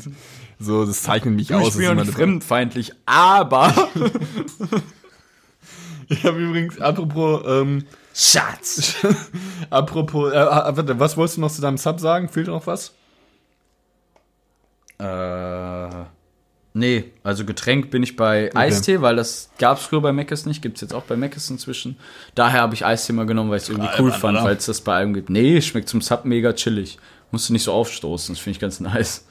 so, 0.60 0.86
das 0.86 1.02
zeichnet 1.02 1.34
mich 1.34 1.52
aus. 1.52 1.76
ich 1.76 1.88
bin 1.88 2.04
fremdenfeindlich, 2.04 2.92
aber. 3.04 3.74
Ich 6.08 6.24
habe 6.24 6.38
übrigens, 6.38 6.80
apropos, 6.80 7.42
ähm, 7.46 7.84
Schatz! 8.14 8.96
apropos, 9.70 10.32
äh, 10.32 10.36
äh, 10.36 10.76
warte, 10.76 10.98
was 11.00 11.16
wolltest 11.16 11.36
du 11.36 11.40
noch 11.40 11.50
zu 11.50 11.60
deinem 11.60 11.78
Sub 11.78 12.00
sagen? 12.00 12.28
Fehlt 12.28 12.46
noch 12.46 12.66
was? 12.66 12.92
Äh. 14.98 16.04
Nee, 16.74 17.04
also 17.22 17.46
Getränk 17.46 17.90
bin 17.90 18.02
ich 18.02 18.16
bei 18.16 18.54
Eistee, 18.54 19.00
weil 19.00 19.16
das 19.16 19.48
gab's 19.56 19.84
früher 19.84 20.02
bei 20.02 20.12
Mc's 20.12 20.44
nicht, 20.44 20.60
gibt's 20.60 20.82
jetzt 20.82 20.92
auch 20.92 21.04
bei 21.04 21.16
Mc's 21.16 21.48
inzwischen. 21.48 21.96
Daher 22.34 22.60
habe 22.60 22.74
ich 22.74 22.84
Eistee 22.84 23.14
mal 23.14 23.24
genommen, 23.24 23.48
weil 23.48 23.56
ich 23.56 23.62
es 23.62 23.70
irgendwie 23.70 23.88
cool 23.98 24.10
Alter, 24.10 24.18
fand, 24.18 24.44
weil 24.44 24.56
es 24.56 24.66
das 24.66 24.82
bei 24.82 24.94
allem 24.94 25.14
gibt. 25.14 25.30
Nee, 25.30 25.62
schmeckt 25.62 25.88
zum 25.88 26.02
Sub 26.02 26.26
mega 26.26 26.52
chillig. 26.52 26.98
Musst 27.30 27.48
du 27.48 27.54
nicht 27.54 27.62
so 27.62 27.72
aufstoßen, 27.72 28.34
das 28.34 28.42
finde 28.42 28.56
ich 28.56 28.60
ganz 28.60 28.80
nice. 28.80 29.26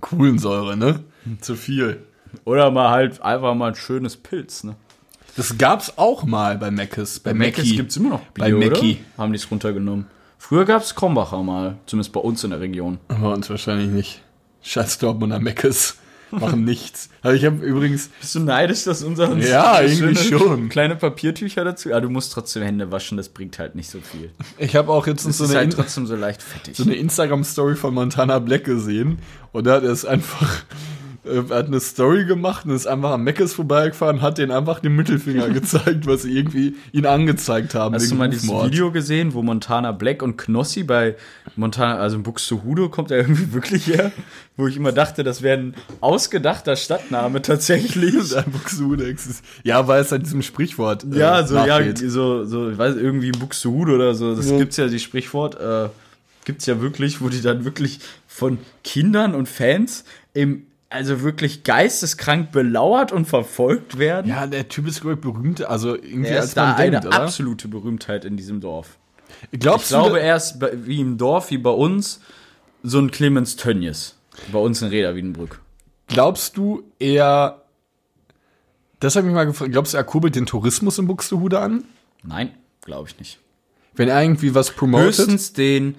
Kohlensäure, 0.00 0.74
ne? 0.74 1.04
Zu 1.42 1.54
viel. 1.54 2.02
Oder 2.44 2.70
mal 2.70 2.88
halt 2.88 3.20
einfach 3.20 3.54
mal 3.54 3.68
ein 3.68 3.74
schönes 3.74 4.16
Pilz, 4.16 4.64
ne? 4.64 4.76
Das 5.36 5.58
gab's 5.58 5.94
auch 5.98 6.22
mal 6.24 6.58
bei 6.58 6.70
Mc's. 6.70 7.20
Bei, 7.20 7.34
Mc's 7.34 7.58
Mackie. 7.58 7.76
gibt's 7.76 7.96
immer 7.96 8.10
noch 8.10 8.20
Bei 8.36 8.46
Bier, 8.46 8.56
oder? 8.58 8.66
Mackie. 8.70 8.98
Haben 9.18 9.32
die 9.32 9.38
es 9.38 9.50
runtergenommen. 9.50 10.06
Früher 10.38 10.64
gab's 10.64 10.94
Krombacher 10.94 11.42
mal, 11.42 11.78
zumindest 11.86 12.12
bei 12.12 12.20
uns 12.20 12.44
in 12.44 12.50
der 12.50 12.60
Region. 12.60 12.98
Bei 13.08 13.28
uns 13.32 13.48
wahrscheinlich 13.50 13.88
nicht. 13.88 14.22
Scheiß 14.62 14.98
Dortmunder 14.98 15.40
Mc's. 15.40 15.96
Machen 16.30 16.64
nichts. 16.66 17.10
Aber 17.22 17.34
ich 17.34 17.44
habe 17.44 17.64
übrigens, 17.64 18.08
Bist 18.20 18.34
du 18.34 18.40
neidisch, 18.40 18.84
dass 18.84 19.02
unser 19.02 19.34
Ja, 19.36 19.80
irgendwie 19.82 20.16
schon. 20.16 20.68
kleine 20.68 20.96
Papiertücher 20.96 21.64
dazu? 21.64 21.90
Ja, 21.90 22.00
du 22.00 22.10
musst 22.10 22.32
trotzdem 22.32 22.62
Hände 22.62 22.90
waschen, 22.90 23.16
das 23.16 23.28
bringt 23.28 23.58
halt 23.58 23.74
nicht 23.74 23.88
so 23.90 23.98
viel. 24.00 24.30
ich 24.58 24.74
habe 24.76 24.90
auch 24.92 25.06
jetzt 25.06 25.26
Das 25.26 25.38
so 25.38 25.44
eine, 25.44 25.54
halt 25.54 25.72
trotzdem 25.72 26.06
so 26.06 26.16
leicht 26.16 26.42
fettig. 26.42 26.76
so 26.76 26.82
eine 26.82 26.94
Instagram-Story 26.94 27.76
von 27.76 27.94
Montana 27.94 28.38
Black 28.40 28.64
gesehen. 28.64 29.18
Und 29.52 29.64
da 29.66 29.74
hat 29.74 29.84
er 29.84 29.90
es 29.92 30.04
einfach, 30.04 30.64
äh, 31.24 31.42
er 31.50 31.56
hat 31.56 31.66
eine 31.66 31.80
Story 31.80 32.24
gemacht 32.24 32.64
und 32.66 32.72
ist 32.72 32.86
einfach 32.86 33.10
am 33.12 33.24
Mc's 33.24 33.52
vorbeigefahren, 33.54 34.22
hat 34.22 34.38
den 34.38 34.50
einfach 34.50 34.80
den 34.80 34.94
Mittelfinger 34.96 35.48
gezeigt, 35.50 36.06
was 36.06 36.22
sie 36.22 36.36
irgendwie 36.36 36.76
ihn 36.92 37.06
angezeigt 37.06 37.74
haben. 37.74 37.94
Hast 37.94 38.10
du 38.10 38.14
mal 38.14 38.28
dieses. 38.30 38.48
Video 38.50 38.90
gesehen, 38.92 39.34
wo 39.34 39.42
Montana 39.42 39.92
Black 39.92 40.22
und 40.22 40.36
Knossi 40.36 40.82
bei 40.84 41.16
Montana, 41.56 41.96
also 41.98 42.16
in 42.16 42.22
Buxtehude 42.22 42.88
kommt 42.88 43.10
er 43.10 43.18
irgendwie 43.18 43.52
wirklich 43.52 43.86
her, 43.86 44.12
wo 44.56 44.66
ich 44.66 44.76
immer 44.76 44.92
dachte, 44.92 45.24
das 45.24 45.42
wäre 45.42 45.58
ein 45.58 45.74
ausgedachter 46.00 46.76
Stadtname 46.76 47.42
tatsächlich. 47.42 48.14
Buxtehude. 48.52 49.14
Ja, 49.62 49.86
weil 49.88 50.02
es 50.02 50.12
halt 50.12 50.22
diesem 50.24 50.42
Sprichwort 50.42 51.04
äh, 51.04 51.18
Ja, 51.18 51.46
so, 51.46 51.56
ja, 51.56 51.66
nachgeht. 51.78 51.98
so, 52.10 52.44
so, 52.44 52.70
ich 52.70 52.78
weiß, 52.78 52.96
irgendwie 52.96 53.32
Buxtehude 53.32 53.94
oder 53.94 54.14
so, 54.14 54.34
das 54.34 54.50
Ja. 54.50 54.58
gibt's 54.58 54.76
ja, 54.76 54.86
die 54.86 54.98
Sprichwort, 54.98 55.60
äh, 55.60 55.88
gibt's 56.44 56.66
ja 56.66 56.80
wirklich, 56.80 57.20
wo 57.20 57.28
die 57.28 57.40
dann 57.40 57.64
wirklich 57.64 58.00
von 58.26 58.58
Kindern 58.82 59.34
und 59.34 59.48
Fans 59.48 60.04
im, 60.34 60.66
also 60.94 61.22
wirklich 61.22 61.64
geisteskrank 61.64 62.52
belauert 62.52 63.10
und 63.10 63.24
verfolgt 63.26 63.98
werden. 63.98 64.30
Ja, 64.30 64.46
der 64.46 64.68
Typ 64.68 64.86
ist, 64.86 65.00
glaube 65.00 65.14
ich, 65.14 65.20
berühmt, 65.20 65.64
also 65.64 65.96
irgendwie 65.96 66.28
er 66.28 66.36
als 66.36 66.50
ist 66.50 66.56
da 66.56 66.66
man 66.66 66.74
eine 66.76 66.90
denkt, 66.92 67.06
oder? 67.06 67.20
absolute 67.20 67.66
Berühmtheit 67.66 68.24
in 68.24 68.36
diesem 68.36 68.60
Dorf. 68.60 68.96
Glaubst 69.50 69.86
Ich 69.86 69.96
glaube, 69.96 70.10
du, 70.10 70.20
er 70.20 70.36
ist 70.36 70.58
wie 70.86 71.00
im 71.00 71.18
Dorf, 71.18 71.50
wie 71.50 71.58
bei 71.58 71.70
uns, 71.70 72.20
so 72.84 73.00
ein 73.00 73.10
Clemens 73.10 73.56
Tönnies. 73.56 74.16
Bei 74.52 74.60
uns 74.60 74.82
in 74.82 74.88
Reda 74.88 75.16
Wiedenbrück. 75.16 75.60
glaubst 76.06 76.56
du, 76.56 76.84
er, 77.00 77.62
das 79.00 79.16
habe 79.16 79.26
ich 79.26 79.32
mich 79.32 79.34
mal 79.34 79.46
gefragt, 79.46 79.72
glaubst 79.72 79.94
du, 79.94 79.96
er 79.96 80.04
kurbelt 80.04 80.36
den 80.36 80.46
Tourismus 80.46 80.98
in 80.98 81.08
Buxtehude 81.08 81.58
an? 81.58 81.84
Nein, 82.22 82.52
glaube 82.82 83.08
ich 83.08 83.18
nicht. 83.18 83.40
Wenn 83.96 84.08
er 84.08 84.22
irgendwie 84.22 84.54
was 84.54 84.70
promotet? 84.70 85.06
Höchstens 85.06 85.52
den, 85.54 85.96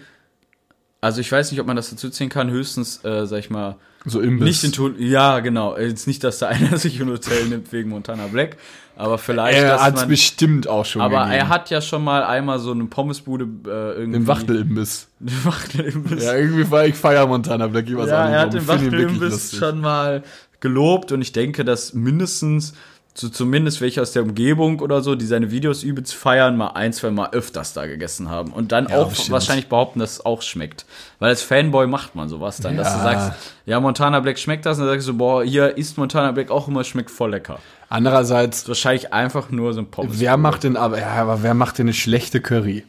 also 1.02 1.22
ich 1.22 1.32
weiß 1.32 1.52
nicht, 1.52 1.60
ob 1.62 1.68
man 1.68 1.76
das 1.76 1.90
dazu 1.90 2.10
zählen 2.10 2.30
kann, 2.30 2.50
höchstens, 2.50 3.04
äh, 3.06 3.26
sag 3.28 3.40
ich 3.40 3.50
mal, 3.50 3.76
so 4.06 4.20
Imbiss. 4.22 4.46
nicht 4.48 4.64
den 4.64 4.72
Ton, 4.72 4.96
ja, 5.00 5.40
genau. 5.40 5.78
Jetzt 5.78 6.06
nicht, 6.08 6.24
dass 6.24 6.40
da 6.40 6.48
einer 6.50 6.78
sich 6.78 7.00
ein 7.02 7.10
Hotel 7.10 7.46
nimmt 7.46 7.72
wegen 7.72 7.90
Montana 7.90 8.28
Black, 8.28 8.58
aber 8.96 9.18
vielleicht, 9.18 9.58
Er 9.58 9.82
hat 9.82 9.98
es 9.98 10.06
bestimmt 10.08 10.68
auch 10.68 10.86
schon 10.86 11.02
aber 11.02 11.24
gegeben. 11.26 11.32
er 11.40 11.50
hat 11.50 11.70
ja 11.70 11.82
schon 11.82 12.04
mal 12.04 12.24
einmal 12.24 12.60
so 12.60 12.72
eine 12.72 12.86
Pommesbude 12.86 13.46
äh, 13.66 14.00
irgendwie. 14.00 14.20
Den 14.20 14.28
Wachtelimbiss. 14.28 15.08
Den 15.20 15.46
Wachtelimbiss. 15.46 16.24
Ja, 16.24 16.34
irgendwie 16.36 16.70
war 16.72 16.86
ich 16.86 16.96
feier 16.96 17.26
Montana 17.28 17.68
Black, 17.68 17.88
ich 17.90 17.98
weiß 17.98 18.10
Ja, 18.10 18.22
auch 18.22 18.26
nicht, 18.28 18.36
er 18.36 18.40
hat 18.42 18.54
den 18.54 18.68
Wachtelimbiss 18.68 19.58
schon 19.58 19.82
mal 19.82 20.24
gelobt 20.60 21.12
und 21.12 21.22
ich 21.22 21.32
denke, 21.32 21.66
dass 21.66 21.94
mindestens 21.94 22.74
so 23.18 23.30
zumindest 23.30 23.80
welche 23.80 24.02
aus 24.02 24.12
der 24.12 24.24
Umgebung 24.24 24.82
oder 24.82 25.02
so, 25.02 25.16
die 25.16 25.26
seine 25.26 25.50
Videos 25.50 25.84
übelst 25.84 26.14
feiern, 26.14 26.58
mal 26.58 26.72
ein, 26.72 26.92
zwei 26.92 27.12
Mal 27.12 27.30
öfters 27.32 27.72
da 27.72 27.86
gegessen 27.88 28.30
haben. 28.30 28.52
Und 28.52 28.74
dann 28.74 28.90
Ja, 28.90 28.98
auch 28.98 29.08
bestimmt. 29.10 29.32
wahrscheinlich 29.32 29.68
behaupten, 29.70 30.00
dass 30.00 30.12
es 30.14 30.26
auch 30.26 30.42
schmeckt. 30.42 30.86
Weil 31.20 31.30
als 31.30 31.42
Fanboy 31.42 31.88
macht 31.88 32.16
man 32.16 32.28
sowas 32.28 32.58
dann, 32.58 32.76
dass 32.76 32.92
du 32.92 32.98
Ja. 33.00 33.04
sagst, 33.04 33.32
ja, 33.66 33.80
Montana 33.80 34.20
Black 34.20 34.38
schmeckt 34.38 34.66
das, 34.66 34.78
und 34.80 34.86
dann 34.86 34.94
sagst 34.96 35.08
du, 35.08 35.14
boah, 35.16 35.44
hier 35.46 35.78
isst 35.78 35.98
Montana 35.98 36.34
Black 36.34 36.52
auch 36.52 36.68
immer, 36.68 36.84
schmeckt 36.84 37.10
voll 37.10 37.32
lecker. 37.32 37.60
Andererseits, 37.88 38.68
wahrscheinlich 38.68 39.14
einfach 39.14 39.50
nur 39.50 39.74
so 39.74 39.80
ein 39.80 39.90
Pommes. 39.92 40.20
wer 40.20 40.36
macht 40.36 40.64
denn 40.66 40.76
aber, 40.76 41.00
ja, 41.00 41.12
aber 41.14 41.42
wer 41.42 41.54
macht 41.54 41.78
denn 41.78 41.86
eine 41.86 41.94
schlechte 41.94 42.42
Curry? 42.42 42.84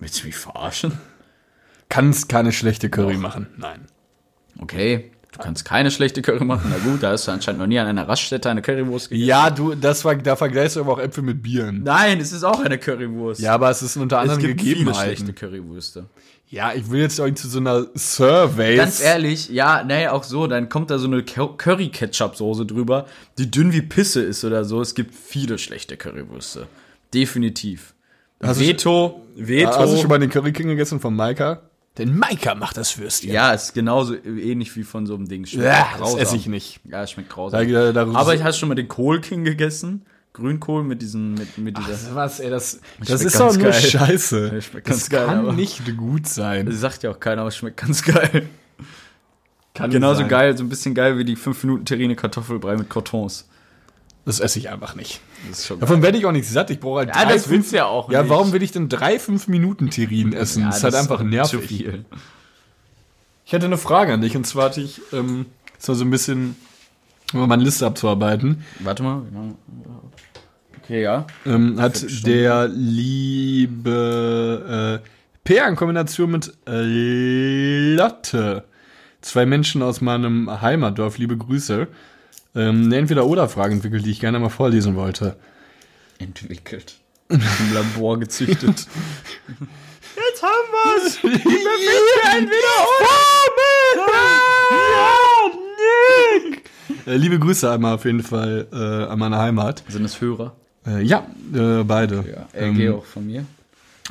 Willst 0.00 0.20
du 0.22 0.26
mich 0.26 0.36
verarschen? 0.36 0.98
Kannst 1.88 2.28
keine 2.28 2.50
schlechte 2.52 2.90
Curry 2.90 3.16
machen. 3.16 3.46
Nein. 3.56 3.86
Okay, 4.60 5.12
du 5.32 5.38
kannst 5.38 5.64
keine 5.64 5.90
schlechte 5.90 6.22
Curry 6.22 6.44
machen. 6.44 6.70
Na 6.70 6.78
gut, 6.90 7.02
da 7.02 7.10
hast 7.10 7.28
du 7.28 7.32
anscheinend 7.32 7.60
noch 7.60 7.66
nie 7.66 7.78
an 7.78 7.86
einer 7.86 8.08
Raststätte 8.08 8.50
eine 8.50 8.62
Currywurst 8.62 9.10
gegessen. 9.10 9.28
Ja, 9.28 9.50
du, 9.50 9.74
das 9.74 10.04
war, 10.04 10.14
da 10.16 10.36
vergleichst 10.36 10.76
du 10.76 10.80
aber 10.80 10.92
auch 10.92 10.98
Äpfel 10.98 11.22
mit 11.22 11.42
Bieren. 11.42 11.82
Nein, 11.82 12.20
es 12.20 12.32
ist 12.32 12.44
auch 12.44 12.60
eine 12.60 12.78
Currywurst. 12.78 13.40
Ja, 13.40 13.54
aber 13.54 13.70
es 13.70 13.82
ist 13.82 13.96
unter 13.96 14.16
es 14.16 14.22
anderen 14.22 14.40
gibt 14.40 14.60
viele 14.60 14.74
Gegebenheiten. 14.74 15.16
schlechte 15.16 15.32
Currywürste. 15.32 16.06
Ja, 16.50 16.72
ich 16.72 16.90
will 16.90 17.02
jetzt 17.02 17.20
auch 17.20 17.26
nicht 17.26 17.36
zu 17.36 17.46
so 17.46 17.58
einer 17.58 17.86
Survey. 17.94 18.76
Ganz 18.76 19.02
ehrlich, 19.02 19.50
ja, 19.50 19.84
nee, 19.84 20.08
auch 20.08 20.24
so, 20.24 20.46
dann 20.46 20.70
kommt 20.70 20.90
da 20.90 20.98
so 20.98 21.06
eine 21.06 21.22
Curry-Ketchup-Soße 21.22 22.64
drüber, 22.64 23.04
die 23.36 23.50
dünn 23.50 23.74
wie 23.74 23.82
Pisse 23.82 24.22
ist 24.22 24.44
oder 24.44 24.64
so. 24.64 24.80
Es 24.80 24.94
gibt 24.94 25.14
viele 25.14 25.58
schlechte 25.58 25.98
Currywürste. 25.98 26.66
Definitiv. 27.12 27.94
Hast 28.42 28.60
du 28.60 28.66
Veto, 28.66 29.26
Veto. 29.36 29.68
Hast 29.68 29.92
du 29.92 29.98
schon 29.98 30.08
mal 30.08 30.18
den 30.18 30.30
Curry 30.30 30.52
King 30.52 30.68
gegessen 30.68 31.00
von 31.00 31.14
Maika? 31.14 31.67
Denn 31.98 32.16
Maika 32.16 32.54
macht 32.54 32.76
das 32.76 32.96
Würstchen. 32.96 33.32
ja, 33.32 33.52
ist 33.52 33.74
genauso 33.74 34.14
ähnlich 34.14 34.74
wie 34.76 34.84
von 34.84 35.06
so 35.06 35.14
einem 35.14 35.28
Ding. 35.28 35.44
Schmeckt 35.44 35.66
Ja, 35.66 35.88
das 35.98 36.14
esse 36.14 36.36
ich 36.36 36.46
nicht. 36.46 36.80
Ja, 36.84 37.02
es 37.02 37.10
schmeckt 37.10 37.28
grausam. 37.28 37.70
da, 37.70 37.92
da, 37.92 38.02
Aber 38.14 38.34
ich 38.34 38.42
habe 38.42 38.52
schon 38.52 38.68
mal 38.68 38.76
den 38.76 38.88
Kohl 38.88 39.20
King 39.20 39.44
gegessen. 39.44 40.06
Grünkohl 40.32 40.84
mit 40.84 41.02
diesen, 41.02 41.34
mit, 41.34 41.58
mit 41.58 41.76
dieser. 41.76 41.94
Ach, 42.10 42.14
was, 42.14 42.38
ey, 42.38 42.48
das, 42.48 42.80
das 43.04 43.22
ist 43.24 43.40
doch 43.40 43.52
nur 43.52 43.64
geil. 43.64 43.72
Scheiße. 43.72 44.50
Das 44.50 44.84
ganz 44.84 45.08
geil, 45.08 45.26
kann 45.26 45.56
nicht 45.56 45.96
gut 45.96 46.28
sein. 46.28 46.66
Das 46.66 46.76
sagt 46.76 47.02
ja 47.02 47.10
auch 47.10 47.18
keiner, 47.18 47.40
aber 47.40 47.48
es 47.48 47.56
schmeckt 47.56 47.78
ganz 47.78 48.02
geil. 48.02 48.48
Kann 49.74 49.90
Genauso 49.90 50.20
sein. 50.20 50.28
geil, 50.28 50.56
so 50.56 50.64
ein 50.64 50.68
bisschen 50.68 50.94
geil 50.94 51.18
wie 51.18 51.24
die 51.24 51.36
5 51.36 51.64
Minuten 51.64 51.84
Terrine 51.84 52.14
Kartoffelbrei 52.14 52.76
mit 52.76 52.88
Crotons. 52.88 53.48
Das 54.28 54.40
esse 54.40 54.58
ich 54.58 54.68
einfach 54.68 54.94
nicht. 54.94 55.20
Das 55.48 55.72
Davon 55.80 56.02
werde 56.02 56.18
ich 56.18 56.26
auch 56.26 56.32
nicht 56.32 56.46
satt. 56.46 56.68
Ich 56.70 56.80
brauche 56.80 56.98
halt 56.98 57.08
Ja, 57.08 57.24
drei, 57.24 57.32
das 57.32 57.48
willst 57.48 57.72
du 57.72 57.76
ja 57.76 57.86
auch 57.86 58.10
Ja, 58.10 58.20
nicht. 58.20 58.28
warum 58.30 58.52
will 58.52 58.62
ich 58.62 58.72
denn 58.72 58.90
drei, 58.90 59.18
fünf 59.18 59.48
Minuten 59.48 59.88
Terrinen 59.88 60.34
essen? 60.34 60.64
das 60.66 60.76
ist 60.76 60.84
halt 60.84 60.94
einfach 60.96 61.20
Zu 61.20 61.24
nervig. 61.24 61.66
viel. 61.66 62.04
Ich 63.46 63.52
hätte 63.54 63.64
eine 63.64 63.78
Frage 63.78 64.12
an 64.12 64.20
dich 64.20 64.36
und 64.36 64.46
zwar 64.46 64.66
hatte 64.66 64.82
ich, 64.82 65.00
ähm, 65.14 65.46
so 65.78 65.94
ein 65.94 66.10
bisschen, 66.10 66.56
um 67.32 67.48
meine 67.48 67.64
Liste 67.64 67.86
abzuarbeiten, 67.86 68.62
Warte 68.80 69.02
mal. 69.02 69.22
ja. 69.32 69.40
Okay, 70.84 71.02
ja. 71.02 71.26
ähm, 71.46 71.80
hat 71.80 72.04
der 72.26 72.68
liebe 72.68 73.88
äh, 75.02 75.08
Peer 75.44 75.66
in 75.68 75.76
Kombination 75.76 76.30
mit 76.32 76.52
äh, 76.66 77.94
Lotte, 77.94 78.64
zwei 79.22 79.46
Menschen 79.46 79.80
aus 79.82 80.02
meinem 80.02 80.60
Heimatdorf, 80.60 81.16
liebe 81.16 81.38
Grüße, 81.38 81.88
ähm, 82.58 82.84
eine 82.86 82.96
Entweder-Oder-Frage 82.96 83.74
entwickelt, 83.74 84.04
die 84.04 84.10
ich 84.10 84.20
gerne 84.20 84.38
mal 84.38 84.48
vorlesen 84.48 84.96
wollte. 84.96 85.36
Entwickelt. 86.18 86.96
Im 87.28 87.40
Labor 87.72 88.18
gezüchtet. 88.18 88.86
Jetzt 90.16 90.42
haben 90.42 90.68
wir's! 90.72 91.18
Äh, 97.06 97.16
Liebe 97.16 97.38
Grüße 97.38 97.70
einmal 97.70 97.94
auf 97.94 98.04
jeden 98.04 98.22
Fall 98.22 98.66
äh, 98.70 98.76
an 99.10 99.18
meine 99.18 99.38
Heimat. 99.38 99.82
Sind 99.88 100.04
es 100.04 100.20
Hörer? 100.20 100.54
Äh, 100.86 101.02
ja, 101.02 101.26
äh, 101.54 101.82
beide. 101.84 102.46
Ja, 102.52 102.60
LG 102.60 102.80
Ähm, 102.80 102.94
auch 102.94 103.04
von 103.04 103.26
mir. 103.26 103.46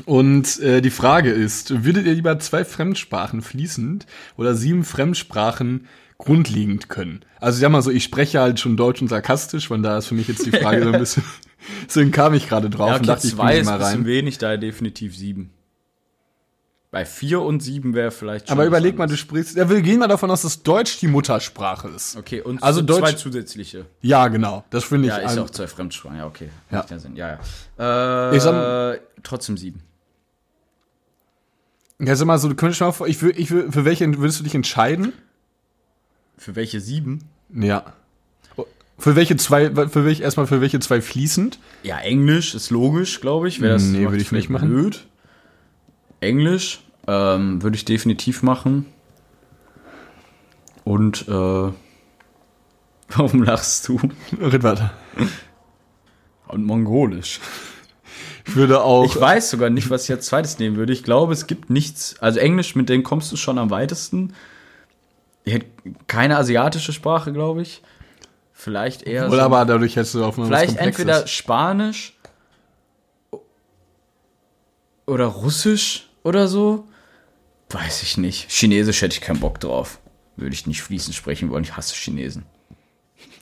Und 0.06 0.60
äh, 0.60 0.82
die 0.82 0.90
Frage 0.90 1.30
ist, 1.32 1.84
würdet 1.84 2.06
ihr 2.06 2.14
lieber 2.14 2.40
zwei 2.40 2.66
Fremdsprachen 2.66 3.42
fließend 3.42 4.06
oder 4.36 4.56
sieben 4.56 4.84
Fremdsprachen 4.84 5.88
grundlegend 6.18 6.90
können? 6.90 7.24
Also 7.40 7.58
ich 7.58 7.62
sag 7.62 7.70
mal 7.72 7.82
so, 7.82 7.92
ich 7.92 8.04
spreche 8.04 8.40
halt 8.40 8.60
schon 8.60 8.76
Deutsch 8.78 9.02
und 9.02 9.08
sarkastisch, 9.08 9.68
von 9.68 9.84
da 9.84 9.98
ist 10.00 10.08
für 10.08 10.16
mich 10.16 10.28
jetzt 10.28 10.46
die 10.46 10.52
Frage 10.52 10.84
so 10.84 10.92
ein 10.92 11.00
bisschen, 11.00 11.24
deswegen 11.88 12.12
kam 12.12 12.34
ich 12.34 12.48
gerade 12.50 12.70
drauf 12.70 12.88
Ja, 12.90 12.96
und 12.96 13.02
okay, 13.02 13.08
dachte, 13.08 13.28
ich 13.28 13.34
zwei 13.36 13.44
bringe 13.46 13.60
ist 13.60 13.66
die 13.68 13.72
ein 13.72 13.74
mal 13.74 13.78
bisschen 13.86 14.00
rein. 14.02 14.06
wenig, 14.06 14.38
daher 14.38 14.58
definitiv 14.58 15.16
sieben. 15.16 15.52
Bei 16.90 17.04
vier 17.06 17.42
und 17.42 17.60
sieben 17.62 17.94
wäre 17.94 18.12
vielleicht 18.12 18.48
schon 18.48 18.54
Aber 18.58 18.66
überleg 18.66 18.98
mal, 18.98 19.08
du 19.08 19.18
sprichst, 19.18 19.58
ja, 19.58 19.70
wir 19.70 19.82
gehen 19.82 20.00
mal 20.00 20.08
davon 20.08 20.32
aus, 20.32 20.44
dass 20.44 20.64
Deutsch 20.64 21.00
die 21.00 21.08
Muttersprache 21.10 21.90
ist. 21.90 22.16
Okay, 22.16 22.42
und 22.42 22.64
Also 22.64 22.82
Deutsch- 22.82 23.00
zwei 23.02 23.12
zusätzliche. 23.12 23.86
Ja, 24.02 24.30
genau, 24.30 24.64
das 24.70 24.86
finde 24.86 25.10
ich. 25.10 25.14
Ja, 25.14 25.20
ist 25.20 25.34
ein- 25.34 25.40
auch 25.40 25.50
zwei 25.50 25.68
Fremdsprachen, 25.68 26.18
ja, 26.18 26.26
okay. 26.26 26.50
Ja. 26.72 26.78
Macht 26.78 26.92
ja 26.92 26.98
Sinn, 27.00 27.16
ja, 27.18 27.40
ja. 27.78 28.32
Äh, 28.32 28.38
Ich 28.38 28.42
sag- 28.42 29.02
trotzdem 29.22 29.58
sieben. 29.58 29.82
Ja, 32.00 32.16
sag 32.16 32.26
mal 32.26 32.38
so, 32.38 32.48
du 32.48 32.56
könntest 32.56 32.78
schon 32.78 32.88
mal 32.88 32.92
vor, 32.94 33.08
ich 33.08 33.22
ich 33.22 33.50
für 33.50 33.84
welche 33.86 34.18
würdest 34.20 34.40
du 34.40 34.44
dich 34.44 34.56
entscheiden? 34.56 35.14
Für 36.38 36.56
welche 36.56 36.80
sieben? 36.80 37.24
Ja. 37.54 37.94
Für 39.00 39.16
welche 39.16 39.38
zwei, 39.38 39.70
für 39.88 40.06
welche, 40.06 40.24
erstmal 40.24 40.48
für 40.48 40.60
welche 40.60 40.80
zwei 40.80 41.02
fließend? 41.02 41.60
Ja, 41.84 42.00
Englisch 42.00 42.56
ist 42.56 42.72
logisch, 42.72 43.22
glaube 43.22 43.48
ich. 43.48 43.62
Wäre 43.62 43.74
das 43.74 43.84
Nee, 43.84 44.02
würde 44.02 44.18
ich 44.18 44.32
nicht 44.32 44.50
machen. 44.50 44.70
Blöd. 44.70 45.06
Englisch 46.20 46.82
ähm, 47.06 47.62
würde 47.62 47.76
ich 47.76 47.86
definitiv 47.86 48.42
machen. 48.42 48.88
Und 50.84 51.28
äh, 51.28 51.32
warum 53.10 53.44
lachst 53.44 53.88
du? 53.88 54.00
Red 54.40 54.64
weiter. 54.64 54.94
Und 56.48 56.66
Mongolisch. 56.66 57.40
Ich 58.48 58.56
würde 58.56 58.82
auch. 58.82 59.06
Ich 59.06 59.20
weiß 59.20 59.50
sogar 59.52 59.70
nicht, 59.70 59.90
was 59.90 60.06
ich 60.06 60.12
als 60.12 60.26
zweites 60.28 60.58
nehmen 60.58 60.76
würde. 60.76 60.94
Ich 60.94 61.04
glaube, 61.04 61.34
es 61.34 61.46
gibt 61.46 61.70
nichts. 61.70 62.16
Also 62.20 62.40
Englisch, 62.40 62.76
mit 62.76 62.90
denen 62.90 63.04
kommst 63.04 63.32
du 63.32 63.36
schon 63.36 63.58
am 63.58 63.70
weitesten. 63.70 64.34
Ich 65.48 65.54
hätte 65.54 65.68
keine 66.08 66.36
asiatische 66.36 66.92
Sprache, 66.92 67.32
glaube 67.32 67.62
ich. 67.62 67.82
Vielleicht 68.52 69.04
eher. 69.04 69.32
Oder 69.32 69.44
aber 69.44 69.64
dadurch 69.64 69.96
hättest 69.96 70.16
du 70.16 70.26
auf 70.26 70.36
mal 70.36 70.50
was 70.50 70.60
vielleicht 70.60 70.78
entweder 70.78 71.26
Spanisch 71.26 72.20
oder 75.06 75.28
Russisch 75.28 76.10
oder 76.24 76.50
so. 76.50 76.86
Weiß 77.70 78.04
ich 78.04 78.18
nicht. 78.18 78.52
Chinesisch 78.52 79.02
hätte 79.02 79.16
ich 79.16 79.22
keinen 79.22 79.40
Bock 79.40 79.62
drauf. 79.62 80.00
Würde 80.36 80.54
ich 80.54 80.68
nicht 80.68 80.82
fließend 80.82 81.16
sprechen 81.16 81.50
wollen. 81.50 81.64
Ich 81.64 81.78
hasse 81.78 81.96
Chinesen. 81.96 82.44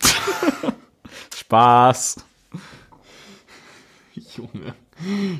Spaß. 1.36 2.18
Junge. 4.38 4.76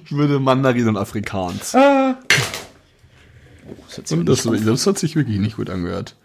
Ich 0.04 0.12
würde 0.12 0.40
Mandarin 0.40 0.88
und 0.88 0.98
Afrikaans. 0.98 1.74
Das 1.74 2.18
hat 4.00 4.08
sich 4.08 4.18
Und 4.18 4.26
das, 4.26 4.42
das 4.42 4.88
hat 4.88 4.98
sich 4.98 5.16
wirklich 5.16 5.38
nicht 5.38 5.58
gut 5.58 5.70
angehört. 5.70 6.16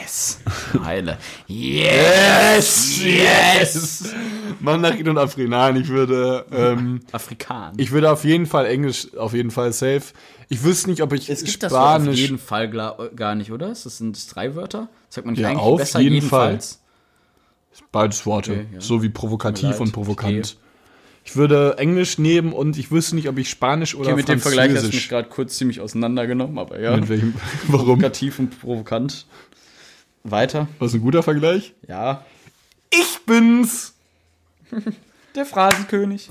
Yes. 0.00 0.40
Heile. 0.84 1.18
Yes. 1.46 3.00
Yes. 3.04 4.14
Mandarin 4.60 5.08
und 5.08 5.18
Afrikaans. 5.18 5.50
Nein, 5.50 5.76
ich 5.76 5.88
würde, 5.88 6.44
ähm, 6.52 7.00
Afrikan. 7.12 7.72
ich 7.76 7.90
würde 7.90 8.10
auf 8.10 8.24
jeden 8.24 8.46
Fall 8.46 8.66
Englisch, 8.66 9.08
auf 9.16 9.32
jeden 9.34 9.50
Fall 9.50 9.72
safe. 9.72 10.02
Ich 10.48 10.62
wüsste 10.62 10.90
nicht, 10.90 11.02
ob 11.02 11.12
ich 11.12 11.28
es 11.30 11.44
gibt 11.44 11.62
das 11.62 11.72
Wort 11.72 11.80
auf 11.82 12.02
Spanisch. 12.02 12.18
jeden 12.20 12.38
Fall 12.38 12.66
gla- 12.66 13.14
gar 13.14 13.34
nicht, 13.34 13.52
oder? 13.52 13.68
Das 13.68 13.82
sind 13.84 14.16
das 14.16 14.26
drei 14.26 14.54
Wörter? 14.54 14.88
Sagt 15.08 15.26
man 15.26 15.32
nicht 15.34 15.42
Ja, 15.42 15.48
eigentlich 15.48 15.62
auf 15.62 15.78
besser 15.78 16.00
jeden 16.00 16.14
jedenfalls? 16.16 16.80
Beides 17.90 18.24
Worte. 18.26 18.52
Okay, 18.52 18.66
ja. 18.74 18.80
So 18.80 19.02
wie 19.02 19.08
provokativ 19.08 19.80
und 19.80 19.92
provokant. 19.92 20.56
Ich 21.24 21.36
würde 21.36 21.76
Englisch 21.78 22.18
nehmen 22.18 22.52
und 22.52 22.76
ich 22.76 22.90
wüsste 22.90 23.14
nicht, 23.14 23.28
ob 23.28 23.38
ich 23.38 23.48
Spanisch 23.48 23.94
oder 23.94 24.08
Okay, 24.08 24.16
mit 24.16 24.28
dem 24.28 24.40
Vergleich 24.40 24.70
hast 24.72 24.82
du 24.82 24.86
mich 24.88 24.90
Französisch. 24.90 25.08
gerade 25.08 25.28
kurz 25.28 25.56
ziemlich 25.56 25.80
auseinandergenommen, 25.80 26.58
aber 26.58 26.80
ja. 26.80 26.96
mit 26.96 27.08
welchem? 27.08 27.34
Warum? 27.68 27.86
Provokativ 27.86 28.38
und 28.40 28.60
provokant. 28.60 29.26
Weiter. 30.24 30.68
Was 30.78 30.94
ein 30.94 31.00
guter 31.00 31.22
Vergleich? 31.22 31.74
Ja. 31.88 32.24
Ich 32.90 33.18
bin's. 33.26 33.94
Der 35.34 35.46
Phrasenkönig. 35.46 36.28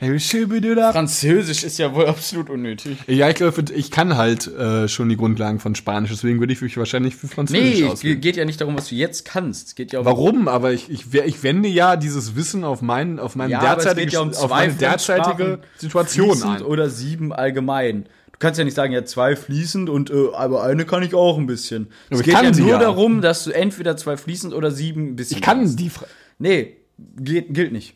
Französisch 0.00 1.64
ist 1.64 1.78
ja 1.78 1.92
wohl 1.92 2.06
absolut 2.06 2.50
unnötig. 2.50 2.98
Ja, 3.08 3.28
ich 3.28 3.34
glaube, 3.34 3.64
ich 3.74 3.90
kann 3.90 4.16
halt 4.16 4.46
äh, 4.46 4.86
schon 4.86 5.08
die 5.08 5.16
Grundlagen 5.16 5.58
von 5.58 5.74
Spanisch, 5.74 6.10
deswegen 6.10 6.38
würde 6.38 6.52
ich 6.52 6.60
mich 6.60 6.76
wahrscheinlich 6.76 7.16
für 7.16 7.26
Französisch 7.26 7.80
Nee, 7.80 7.82
es 7.84 7.92
auswählen. 7.92 8.20
geht 8.20 8.36
ja 8.36 8.44
nicht 8.44 8.60
darum, 8.60 8.76
was 8.76 8.88
du 8.90 8.94
jetzt 8.94 9.24
kannst. 9.24 9.68
Es 9.68 9.74
geht 9.74 9.92
ja 9.92 9.98
um 9.98 10.04
Warum? 10.04 10.46
Aber 10.46 10.72
ich, 10.72 10.88
ich, 10.88 11.12
ich 11.14 11.42
wende 11.42 11.68
ja 11.68 11.96
dieses 11.96 12.36
Wissen 12.36 12.62
auf, 12.62 12.80
meinen, 12.80 13.18
auf, 13.18 13.34
meinen 13.34 13.50
Ja, 13.50 13.60
derzeitige, 13.60 14.12
ja 14.12 14.20
um 14.20 14.30
auf 14.32 14.50
meine 14.50 14.74
derzeitige 14.74 15.58
Situation 15.78 16.42
ein. 16.44 16.62
oder 16.62 16.90
sieben 16.90 17.32
allgemein. 17.32 18.06
Du 18.38 18.46
kannst 18.46 18.58
ja 18.58 18.64
nicht 18.64 18.74
sagen, 18.74 18.92
ja, 18.92 19.04
zwei 19.04 19.34
fließend 19.34 19.90
und 19.90 20.10
äh, 20.10 20.28
aber 20.32 20.62
eine 20.62 20.86
kann 20.86 21.02
ich 21.02 21.12
auch 21.12 21.38
ein 21.38 21.46
bisschen. 21.46 21.88
Aber 22.06 22.14
es 22.14 22.20
ich 22.20 22.26
geht 22.26 22.34
kann 22.34 22.44
ja 22.44 22.50
nur 22.52 22.70
ja. 22.70 22.78
darum, 22.78 23.20
dass 23.20 23.42
du 23.42 23.50
entweder 23.50 23.96
zwei 23.96 24.16
fließend 24.16 24.54
oder 24.54 24.70
sieben 24.70 25.08
ein 25.08 25.16
bisschen 25.16 25.38
Ich 25.38 25.42
kann 25.42 25.58
kannst. 25.58 25.80
die. 25.80 25.90
Fra 25.90 26.06
Nee, 26.38 26.76
geht, 27.16 27.52
gilt 27.52 27.72
nicht. 27.72 27.94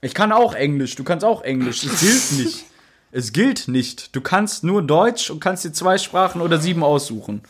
Ich 0.00 0.12
kann 0.12 0.32
auch 0.32 0.54
Englisch, 0.54 0.96
du 0.96 1.04
kannst 1.04 1.24
auch 1.24 1.42
Englisch. 1.42 1.84
Es 1.84 2.00
gilt 2.00 2.32
nicht. 2.44 2.64
Es 3.12 3.32
gilt 3.32 3.68
nicht. 3.68 4.16
Du 4.16 4.20
kannst 4.20 4.64
nur 4.64 4.82
Deutsch 4.82 5.30
und 5.30 5.38
kannst 5.38 5.64
dir 5.64 5.72
zwei 5.72 5.98
Sprachen 5.98 6.40
oder 6.40 6.58
sieben 6.58 6.82
aussuchen. 6.82 7.42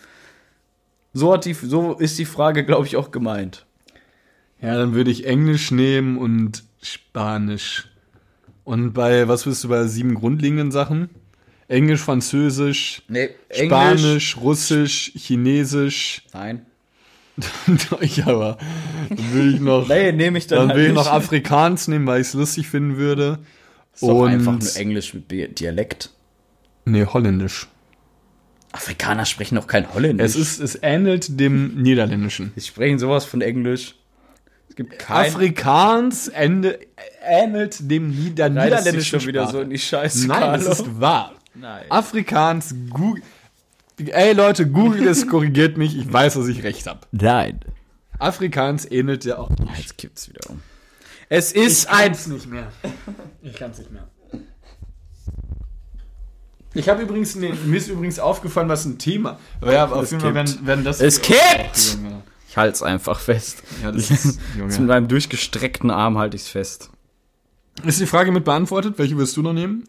So, 1.14 1.32
hat 1.32 1.46
die, 1.46 1.54
so 1.54 1.94
ist 1.94 2.18
die 2.18 2.26
Frage, 2.26 2.66
glaube 2.66 2.86
ich, 2.86 2.96
auch 2.96 3.10
gemeint. 3.10 3.64
Ja, 4.60 4.76
dann 4.76 4.92
würde 4.94 5.10
ich 5.10 5.26
Englisch 5.26 5.70
nehmen 5.70 6.18
und 6.18 6.64
Spanisch. 6.82 7.88
Und 8.64 8.92
bei, 8.92 9.26
was 9.26 9.46
willst 9.46 9.64
du 9.64 9.68
bei 9.68 9.86
sieben 9.86 10.14
grundlegenden 10.14 10.70
Sachen? 10.70 11.08
Englisch, 11.70 12.00
Französisch, 12.00 13.02
Nee, 13.08 13.30
Spanisch, 13.52 14.36
Russisch, 14.38 15.12
Chinesisch. 15.14 16.22
Nein. 16.34 16.66
ich 18.00 18.24
aber. 18.26 18.58
Dann 19.08 19.32
würde 19.32 19.48
ich 19.50 19.60
noch, 19.60 19.88
Nee, 19.88 20.12
nehme 20.12 20.36
ich 20.36 20.46
dann, 20.48 20.68
dann 20.68 20.76
halt 20.76 20.88
ich 20.88 20.92
noch 20.92 21.06
Afrikaans 21.06 21.86
nehmen, 21.88 22.06
weil 22.06 22.20
ich 22.20 22.26
es 22.28 22.34
lustig 22.34 22.68
finden 22.68 22.96
würde. 22.96 23.38
Ist 23.94 24.02
doch 24.02 24.08
Und- 24.08 24.30
einfach 24.30 24.58
nur 24.58 24.76
Englisch 24.76 25.14
mit 25.14 25.30
Dialekt. 25.30 26.10
Nee, 26.84 27.06
Holländisch. 27.06 27.68
Afrikaner 28.72 29.24
sprechen 29.26 29.54
doch 29.56 29.66
kein 29.66 29.92
Holländisch. 29.94 30.24
Es 30.26 30.36
ist, 30.36 30.60
es 30.60 30.78
ähnelt 30.82 31.38
dem 31.40 31.80
Niederländischen. 31.82 32.52
Sie 32.56 32.66
sprechen 32.66 32.98
sowas 32.98 33.24
von 33.24 33.40
Englisch. 33.42 33.94
Es 34.68 34.76
gibt 34.76 34.98
kein... 34.98 35.32
Afrikaans 35.32 36.28
ende, 36.28 36.78
ähnelt 37.24 37.90
dem 37.90 38.10
Nieder 38.10 38.48
Nein, 38.48 38.70
das 38.70 38.80
ist 38.80 38.84
Niederländischen 38.86 39.20
schon 39.20 39.28
wieder 39.28 39.42
Sprache. 39.42 39.52
so 39.56 39.60
in 39.62 39.70
die 39.70 39.78
Scheiße, 39.78 40.26
Nein, 40.28 40.40
Carlo. 40.40 40.64
das 40.64 40.80
ist 40.80 41.00
wahr. 41.00 41.34
Nein. 41.54 41.84
Afrikaans, 41.90 42.74
Google. 42.90 43.22
Ey 43.98 44.32
Leute, 44.32 44.66
Google 44.66 45.06
es 45.08 45.26
korrigiert 45.28 45.76
mich, 45.76 45.96
ich 45.96 46.10
weiß, 46.10 46.34
dass 46.34 46.48
ich 46.48 46.62
recht 46.62 46.86
habe. 46.86 47.00
Nein. 47.12 47.60
Afrikaans 48.18 48.90
ähnelt 48.90 49.24
ja 49.24 49.38
auch 49.38 49.50
nicht. 49.50 49.78
Jetzt 49.78 49.98
kippt's 49.98 50.28
wieder 50.28 50.48
um. 50.48 50.62
Es 51.28 51.52
ist 51.52 51.88
ein... 51.90 52.12
nicht 52.12 52.46
mehr. 52.46 52.72
Ich 53.42 53.54
kann 53.54 53.70
es 53.70 53.78
nicht 53.78 53.90
mehr. 53.90 54.08
Ich 56.72 56.88
habe 56.88 57.02
übrigens, 57.02 57.34
nee, 57.34 57.52
mir 57.66 57.76
ist 57.76 57.88
übrigens 57.88 58.18
aufgefallen, 58.18 58.68
was 58.68 58.84
ein 58.84 58.98
Thema. 58.98 59.38
Aber 59.60 59.72
ja, 59.72 59.86
auf 59.88 60.04
Es 60.04 60.10
jeden 60.12 60.20
Fall 60.20 60.32
kippt. 60.32 60.48
werden, 60.54 60.66
werden 60.66 60.84
das. 60.84 61.00
Es 61.00 61.20
kippt! 61.20 61.98
Ich 62.48 62.56
halte 62.56 62.74
es 62.74 62.82
einfach 62.82 63.18
fest. 63.18 63.62
Ja, 63.82 63.92
das 63.92 64.10
ist, 64.10 64.40
mit 64.56 64.80
meinem 64.80 65.08
durchgestreckten 65.08 65.90
Arm 65.90 66.18
halte 66.18 66.36
ich 66.36 66.42
es 66.42 66.48
fest. 66.48 66.90
Ist 67.84 68.00
die 68.00 68.06
Frage 68.06 68.32
mit 68.32 68.44
beantwortet? 68.44 68.98
Welche 68.98 69.16
wirst 69.16 69.36
du 69.36 69.42
noch 69.42 69.52
nehmen? 69.52 69.84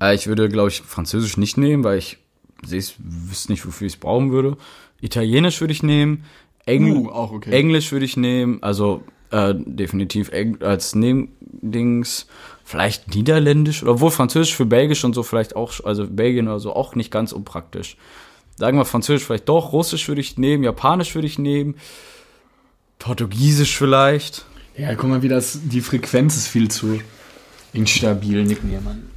Äh, 0.00 0.14
ich 0.14 0.26
würde, 0.26 0.48
glaube 0.48 0.70
ich, 0.70 0.80
Französisch 0.80 1.36
nicht 1.36 1.56
nehmen, 1.56 1.84
weil 1.84 1.98
ich 1.98 2.18
seh's, 2.64 2.94
wüsste 2.98 3.52
nicht, 3.52 3.66
wofür 3.66 3.86
ich 3.86 3.94
es 3.94 4.00
brauchen 4.00 4.32
würde. 4.32 4.56
Italienisch 5.00 5.60
würde 5.60 5.72
ich 5.72 5.82
nehmen. 5.82 6.24
Engl 6.66 6.92
Uh, 6.92 7.08
auch 7.10 7.32
okay. 7.32 7.50
Englisch 7.50 7.90
würde 7.92 8.04
ich 8.04 8.16
nehmen. 8.16 8.62
Also 8.62 9.02
äh, 9.30 9.54
definitiv 9.56 10.30
Eng 10.30 10.60
als 10.62 10.94
Nebendings. 10.94 12.26
Vielleicht 12.64 13.14
Niederländisch 13.14 13.82
oder 13.82 14.00
wohl 14.00 14.10
Französisch 14.10 14.54
für 14.54 14.66
Belgisch 14.66 15.04
und 15.04 15.14
so 15.14 15.22
vielleicht 15.22 15.56
auch, 15.56 15.72
also 15.84 16.06
Belgien 16.06 16.48
oder 16.48 16.60
so 16.60 16.74
auch 16.74 16.94
nicht 16.94 17.10
ganz 17.10 17.32
unpraktisch. 17.32 17.96
Sagen 18.56 18.78
wir 18.78 18.84
Französisch 18.84 19.26
vielleicht 19.26 19.48
doch, 19.48 19.72
Russisch 19.72 20.06
würde 20.06 20.20
ich 20.20 20.36
nehmen, 20.36 20.62
Japanisch 20.62 21.14
würde 21.14 21.26
ich 21.26 21.38
nehmen, 21.38 21.76
Portugiesisch 22.98 23.76
vielleicht. 23.76 24.44
Ja, 24.76 24.94
guck 24.94 25.08
mal, 25.08 25.22
wie 25.22 25.28
das. 25.28 25.60
Die 25.64 25.80
Frequenz 25.80 26.36
ist 26.36 26.46
viel 26.46 26.70
zu 26.70 27.00
instabil, 27.72 28.44
nicken 28.44 28.68
hier, 28.68 28.80
Mann. 28.80 29.10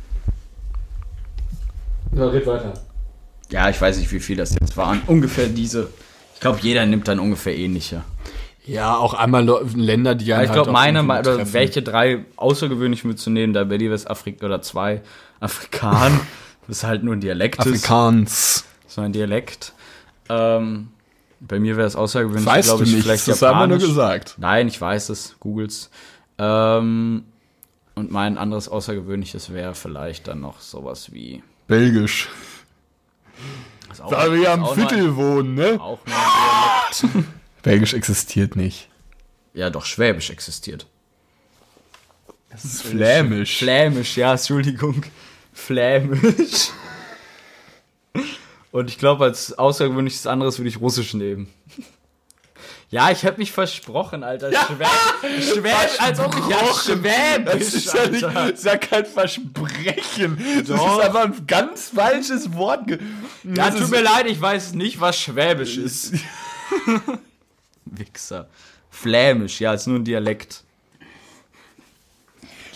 Ja, 2.16 2.28
red 2.28 2.46
weiter. 2.46 2.74
Ja, 3.50 3.70
ich 3.70 3.80
weiß 3.80 3.98
nicht, 3.98 4.12
wie 4.12 4.20
viel 4.20 4.38
das 4.38 4.54
jetzt 4.60 4.78
waren. 4.78 5.02
Ungefähr 5.08 5.48
diese. 5.48 5.90
Ich 6.34 6.40
glaube, 6.40 6.60
jeder 6.62 6.86
nimmt 6.86 7.08
dann 7.08 7.20
ungefähr 7.20 7.56
ähnliche. 7.56 8.04
Ja, 8.66 8.96
auch 8.96 9.14
einmal 9.14 9.46
Länder, 9.76 10.16
die 10.16 10.26
Ja, 10.26 10.42
ich 10.42 10.50
halt 10.50 10.54
glaube, 10.54 10.72
meine, 10.72 11.00
irgendwie 11.00 11.20
oder 11.20 11.54
welche 11.54 11.82
drei 11.82 12.26
außergewöhnlich 12.38 13.04
mitzunehmen, 13.04 13.54
da 13.54 13.68
wäre 13.70 13.78
die 13.78 13.92
Westafrika 13.92 14.46
oder 14.46 14.62
zwei 14.62 15.02
Afrikan. 15.40 16.20
Das 16.66 16.78
ist 16.78 16.84
halt 16.86 17.04
nur 17.04 17.14
ein 17.14 17.20
Dialekt. 17.20 17.60
ist. 17.60 17.68
Afrikaans. 17.68 18.64
So 18.88 19.02
ein 19.02 19.12
Dialekt. 19.12 19.74
Ähm, 20.30 20.88
bei 21.42 21.60
mir 21.60 21.76
wäre 21.76 21.86
es 21.86 21.98
außergewöhnlich, 21.98 22.46
Weißt 22.46 22.70
glaube 22.70 22.86
du 22.86 22.90
ich, 22.90 22.96
nicht, 22.96 23.04
vielleicht 23.04 23.28
das 23.28 23.42
haben 23.42 23.60
wir 23.60 23.68
nur 23.68 23.78
Japanisch. 23.80 23.90
gesagt. 23.90 24.36
Nein, 24.38 24.70
ich 24.70 24.80
weiß 24.80 25.10
es, 25.10 25.36
googles. 25.42 25.90
Ähm, 26.38 27.26
und 27.96 28.12
mein 28.12 28.38
anderes 28.38 28.70
Außergewöhnliches 28.70 29.52
wäre 29.52 29.76
vielleicht 29.76 30.30
dann 30.30 30.40
noch 30.40 30.62
sowas 30.62 31.12
wie. 31.12 31.44
Belgisch. 31.68 32.30
Da 34.10 34.32
wir 34.32 34.42
ist 34.42 34.48
am 34.48 34.76
Viertel 34.76 35.16
wohnen, 35.16 35.56
ne? 35.56 35.80
Auch. 35.80 36.00
Belgisch 37.64 37.94
existiert 37.94 38.56
nicht. 38.56 38.90
Ja, 39.54 39.70
doch, 39.70 39.86
Schwäbisch 39.86 40.30
existiert. 40.30 40.88
Das 42.50 42.66
ist 42.66 42.82
flämisch. 42.84 43.58
Flämisch, 43.58 44.18
ja, 44.18 44.32
Entschuldigung. 44.34 45.04
Flämisch. 45.54 46.70
Und 48.72 48.90
ich 48.90 48.98
glaube, 48.98 49.26
als 49.26 49.54
außergewöhnliches 49.58 50.28
anderes 50.28 50.60
würde 50.60 50.70
ich 50.70 50.82
Russisch 50.82 51.14
nehmen. 51.14 51.48
Ja, 52.94 53.10
ich 53.10 53.26
habe 53.26 53.38
mich 53.40 53.52
versprochen, 53.52 54.24
Alter. 54.24 54.52
Schwäbisch, 54.52 55.50
Schwäbisch 55.52 55.98
als 56.00 56.20
ob 56.20 56.36
ich 56.38 56.48
ja 56.48 56.60
Schwäbisch, 56.76 57.44
Das 57.46 57.74
ist 57.74 57.92
ja, 57.94 58.08
nicht, 58.08 58.22
das 58.24 58.50
ist 58.52 58.66
ja 58.66 58.78
kein 58.78 59.04
Versprechen. 59.08 60.38
Das 60.60 60.68
Doch. 60.68 61.00
ist 61.00 61.06
einfach 61.08 61.24
ein 61.24 61.48
ganz 61.48 61.90
falsches 61.90 62.54
Wort. 62.54 62.86
ge- 62.86 63.00
Ja, 63.46 63.72
Das 63.72 63.78
tut 63.80 63.90
mir 63.90 64.02
leid, 64.04 64.28
ich 64.28 64.40
weiß 64.40 64.74
nicht, 64.76 65.02
was 65.02 65.18
Schwäbisch 65.20 65.78
ist. 65.78 66.14
Wichser. 67.86 68.48
Flämisch, 68.92 69.60
ja, 69.60 69.74
ist 69.74 69.88
nur 69.88 69.98
ein 69.98 70.06
Dialekt. 70.06 70.64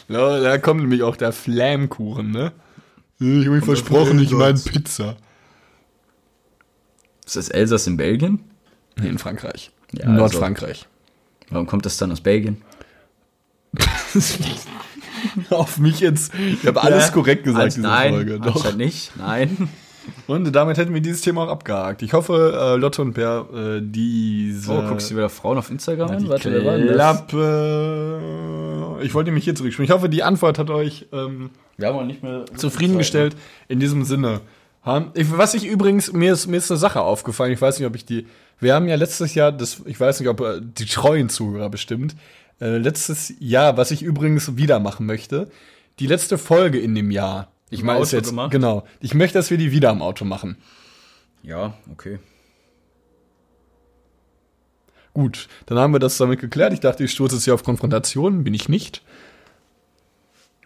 Ja, 0.07 0.39
da 0.39 0.57
kommt 0.57 0.81
nämlich 0.81 1.03
auch 1.03 1.15
der 1.15 1.31
Flammkuchen, 1.31 2.31
ne? 2.31 2.53
Ich 3.19 3.45
habe 3.45 3.51
mich 3.57 3.65
versprochen, 3.65 4.19
ich 4.19 4.31
meine 4.31 4.57
Pizza. 4.57 5.15
Ist 7.23 7.35
das 7.35 7.49
Elsass 7.49 7.85
in 7.85 7.97
Belgien? 7.97 8.43
Nee, 8.95 9.09
in 9.09 9.19
Frankreich. 9.19 9.69
Ja, 9.93 10.05
also- 10.05 10.13
Nordfrankreich. 10.13 10.87
Warum 11.49 11.65
kommt 11.65 11.85
das 11.85 11.97
dann 11.97 12.11
aus 12.11 12.21
Belgien? 12.21 12.61
Auf 15.49 15.77
mich 15.77 15.99
jetzt. 15.99 16.33
Ich 16.35 16.65
habe 16.67 16.81
alles 16.81 17.11
korrekt 17.11 17.43
gesagt 17.43 17.75
in 17.75 17.83
dieser 17.83 17.89
nein, 17.89 18.13
Folge. 18.13 18.39
Doch. 18.39 18.75
nicht. 18.75 19.11
Nein. 19.17 19.69
Und 20.25 20.55
damit 20.55 20.77
hätten 20.77 20.93
wir 20.93 21.01
dieses 21.01 21.21
Thema 21.21 21.43
auch 21.43 21.49
abgehakt. 21.49 22.01
Ich 22.01 22.13
hoffe, 22.13 22.53
äh, 22.57 22.77
Lotte 22.77 23.01
und 23.01 23.13
Bär, 23.13 23.45
äh, 23.53 23.81
diese. 23.81 24.71
Oh, 24.71 24.81
guckst 24.87 25.11
du 25.11 25.15
wieder 25.15 25.29
Frauen 25.29 25.57
auf 25.57 25.69
Instagram 25.69 26.11
an? 26.11 26.29
Warte, 26.29 26.51
wer 26.51 26.63
war? 26.65 26.77
Klappe. 26.79 28.21
Ich 29.01 29.13
wollte 29.13 29.31
mich 29.31 29.43
hier 29.43 29.55
zurückspielen. 29.55 29.85
Ich 29.85 29.91
hoffe, 29.91 30.07
die 30.09 30.23
Antwort 30.23 30.59
hat 30.59 30.69
euch 30.69 31.07
ähm, 31.11 31.49
Wir 31.77 31.87
haben 31.89 31.97
auch 31.97 32.05
nicht 32.05 32.23
mehr 32.23 32.45
zufriedengestellt. 32.55 33.35
In 33.67 33.79
diesem 33.79 34.03
Sinne. 34.05 34.41
Haben- 34.81 35.11
Ich, 35.15 35.35
was 35.37 35.53
ich 35.53 35.65
übrigens, 35.65 36.13
mir 36.13 36.33
ist, 36.33 36.47
mir 36.47 36.57
ist 36.57 36.71
eine 36.71 36.77
Sache 36.77 37.01
aufgefallen. 37.01 37.51
Ich 37.51 37.61
weiß 37.61 37.77
nicht, 37.79 37.87
ob 37.87 37.95
ich 37.95 38.05
die. 38.05 38.25
Wir 38.59 38.73
haben 38.73 38.87
ja 38.87 38.95
letztes 38.95 39.35
Jahr, 39.35 39.51
das, 39.51 39.81
ich 39.85 39.99
weiß 39.99 40.19
nicht, 40.19 40.29
ob 40.29 40.39
äh, 40.41 40.59
die 40.61 40.85
treuen 40.85 41.29
Zuhörer 41.29 41.69
bestimmt. 41.69 42.15
Äh, 42.59 42.77
letztes 42.77 43.33
Jahr, 43.39 43.77
was 43.77 43.91
ich 43.91 44.01
übrigens 44.01 44.55
wieder 44.57 44.79
machen 44.79 45.05
möchte. 45.05 45.49
Die 45.99 46.07
letzte 46.07 46.37
Folge 46.37 46.79
in 46.79 46.95
dem 46.95 47.11
Jahr. 47.11 47.51
Ich 47.69 47.83
meine, 47.83 48.01
ist 48.01 48.13
jetzt, 48.13 48.29
gemacht? 48.29 48.51
genau. 48.51 48.85
Ich 49.01 49.13
möchte, 49.13 49.37
dass 49.37 49.51
wir 49.51 49.57
die 49.57 49.71
wieder 49.71 49.89
im 49.91 50.01
Auto 50.01 50.23
machen. 50.25 50.57
Ja, 51.43 51.73
okay. 51.91 52.19
Gut, 55.13 55.47
dann 55.65 55.77
haben 55.79 55.93
wir 55.93 55.99
das 55.99 56.17
damit 56.17 56.39
geklärt. 56.39 56.73
Ich 56.73 56.79
dachte, 56.79 57.03
ich 57.03 57.11
stoße 57.11 57.35
jetzt 57.35 57.43
hier 57.45 57.53
auf 57.55 57.63
Konfrontation. 57.63 58.43
Bin 58.43 58.53
ich 58.53 58.69
nicht. 58.69 59.01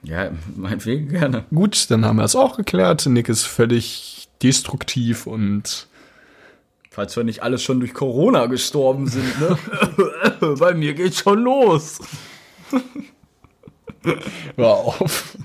Ja, 0.04 0.32
meinetwegen 0.56 1.10
gerne. 1.10 1.46
Gut, 1.54 1.90
dann 1.92 2.06
haben 2.06 2.16
wir 2.18 2.24
das 2.24 2.36
auch 2.36 2.58
geklärt. 2.58 3.06
Nick 3.06 3.30
ist 3.30 3.44
völlig 3.46 4.28
destruktiv 4.42 5.28
und 5.28 5.88
Falls 6.94 7.16
wir 7.16 7.24
nicht 7.24 7.42
alles 7.42 7.64
schon 7.64 7.80
durch 7.80 7.94
Corona 7.94 8.48
gestorben 8.48 9.08
sind, 9.08 9.40
ne? 9.40 9.58
Bei 10.60 10.74
mir 10.74 10.94
geht's 10.94 11.20
schon 11.20 11.40
los. 11.42 12.00
hör 14.58 14.68
auf. 14.68 15.38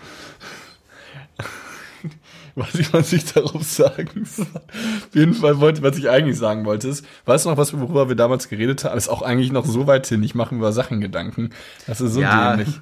Was 2.56 2.74
ich, 2.74 2.90
was 2.92 3.12
ich 3.12 3.32
darauf 3.32 3.62
sagen 3.62 4.24
soll. 4.24 4.46
Auf 4.56 5.14
jeden 5.14 5.34
Fall 5.34 5.60
wollte, 5.60 5.82
was 5.82 5.98
ich 5.98 6.08
eigentlich 6.08 6.38
sagen 6.38 6.64
wollte, 6.64 6.88
ist, 6.88 7.04
weißt 7.26 7.44
du 7.44 7.50
noch, 7.50 7.58
was, 7.58 7.78
worüber 7.78 8.08
wir 8.08 8.16
damals 8.16 8.48
geredet 8.48 8.82
haben? 8.84 8.96
Ist 8.96 9.08
auch 9.10 9.20
eigentlich 9.20 9.52
noch 9.52 9.66
so 9.66 9.86
weit 9.86 10.06
hin. 10.06 10.22
Ich 10.22 10.34
mache 10.34 10.54
mir 10.54 10.60
über 10.60 10.72
Sachen 10.72 11.02
Gedanken. 11.02 11.50
Das 11.86 12.00
ist 12.00 12.14
so 12.14 12.22
Ja. 12.22 12.56
dämlich. 12.56 12.80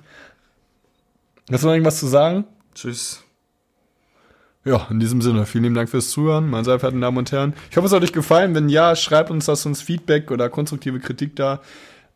Hast 1.50 1.62
du 1.62 1.66
noch 1.66 1.74
irgendwas 1.74 2.00
zu 2.00 2.06
sagen? 2.06 2.44
Tschüss. 2.74 3.22
Ja, 4.64 4.86
in 4.90 4.98
diesem 4.98 5.20
Sinne, 5.20 5.44
vielen 5.44 5.64
lieben 5.64 5.74
Dank 5.74 5.90
fürs 5.90 6.08
Zuhören, 6.08 6.48
meine 6.48 6.64
sehr 6.64 6.78
verehrten 6.78 7.02
Damen 7.02 7.18
und 7.18 7.30
Herren. 7.32 7.52
Ich 7.70 7.76
hoffe, 7.76 7.86
es 7.86 7.92
hat 7.92 8.02
euch 8.02 8.14
gefallen. 8.14 8.54
Wenn 8.54 8.70
ja, 8.70 8.96
schreibt 8.96 9.30
uns, 9.30 9.46
lasst 9.46 9.66
uns 9.66 9.82
Feedback 9.82 10.30
oder 10.30 10.48
konstruktive 10.48 11.00
Kritik 11.00 11.36
da. 11.36 11.60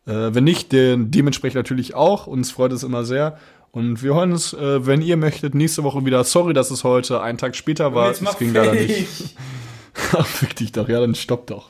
Äh, 0.07 0.33
wenn 0.33 0.45
nicht, 0.45 0.71
den, 0.71 1.11
dementsprechend 1.11 1.57
natürlich 1.57 1.93
auch. 1.93 2.25
Uns 2.25 2.49
freut 2.49 2.71
es 2.71 2.81
immer 2.81 3.03
sehr. 3.03 3.37
Und 3.71 4.01
wir 4.01 4.15
hören 4.15 4.31
uns, 4.31 4.53
äh, 4.53 4.87
wenn 4.87 5.03
ihr 5.03 5.15
möchtet, 5.15 5.53
nächste 5.53 5.83
Woche 5.83 6.03
wieder. 6.05 6.23
Sorry, 6.23 6.53
dass 6.53 6.71
es 6.71 6.83
heute 6.83 7.21
einen 7.21 7.37
Tag 7.37 7.55
später 7.55 7.93
war. 7.93 8.09
Es 8.09 8.37
ging 8.39 8.51
leider 8.51 8.73
nicht. 8.73 9.35
Ach, 10.13 10.25
fick 10.25 10.55
dich 10.55 10.71
doch. 10.71 10.89
Ja, 10.89 10.99
dann 10.99 11.13
stopp 11.13 11.45
doch. 11.45 11.69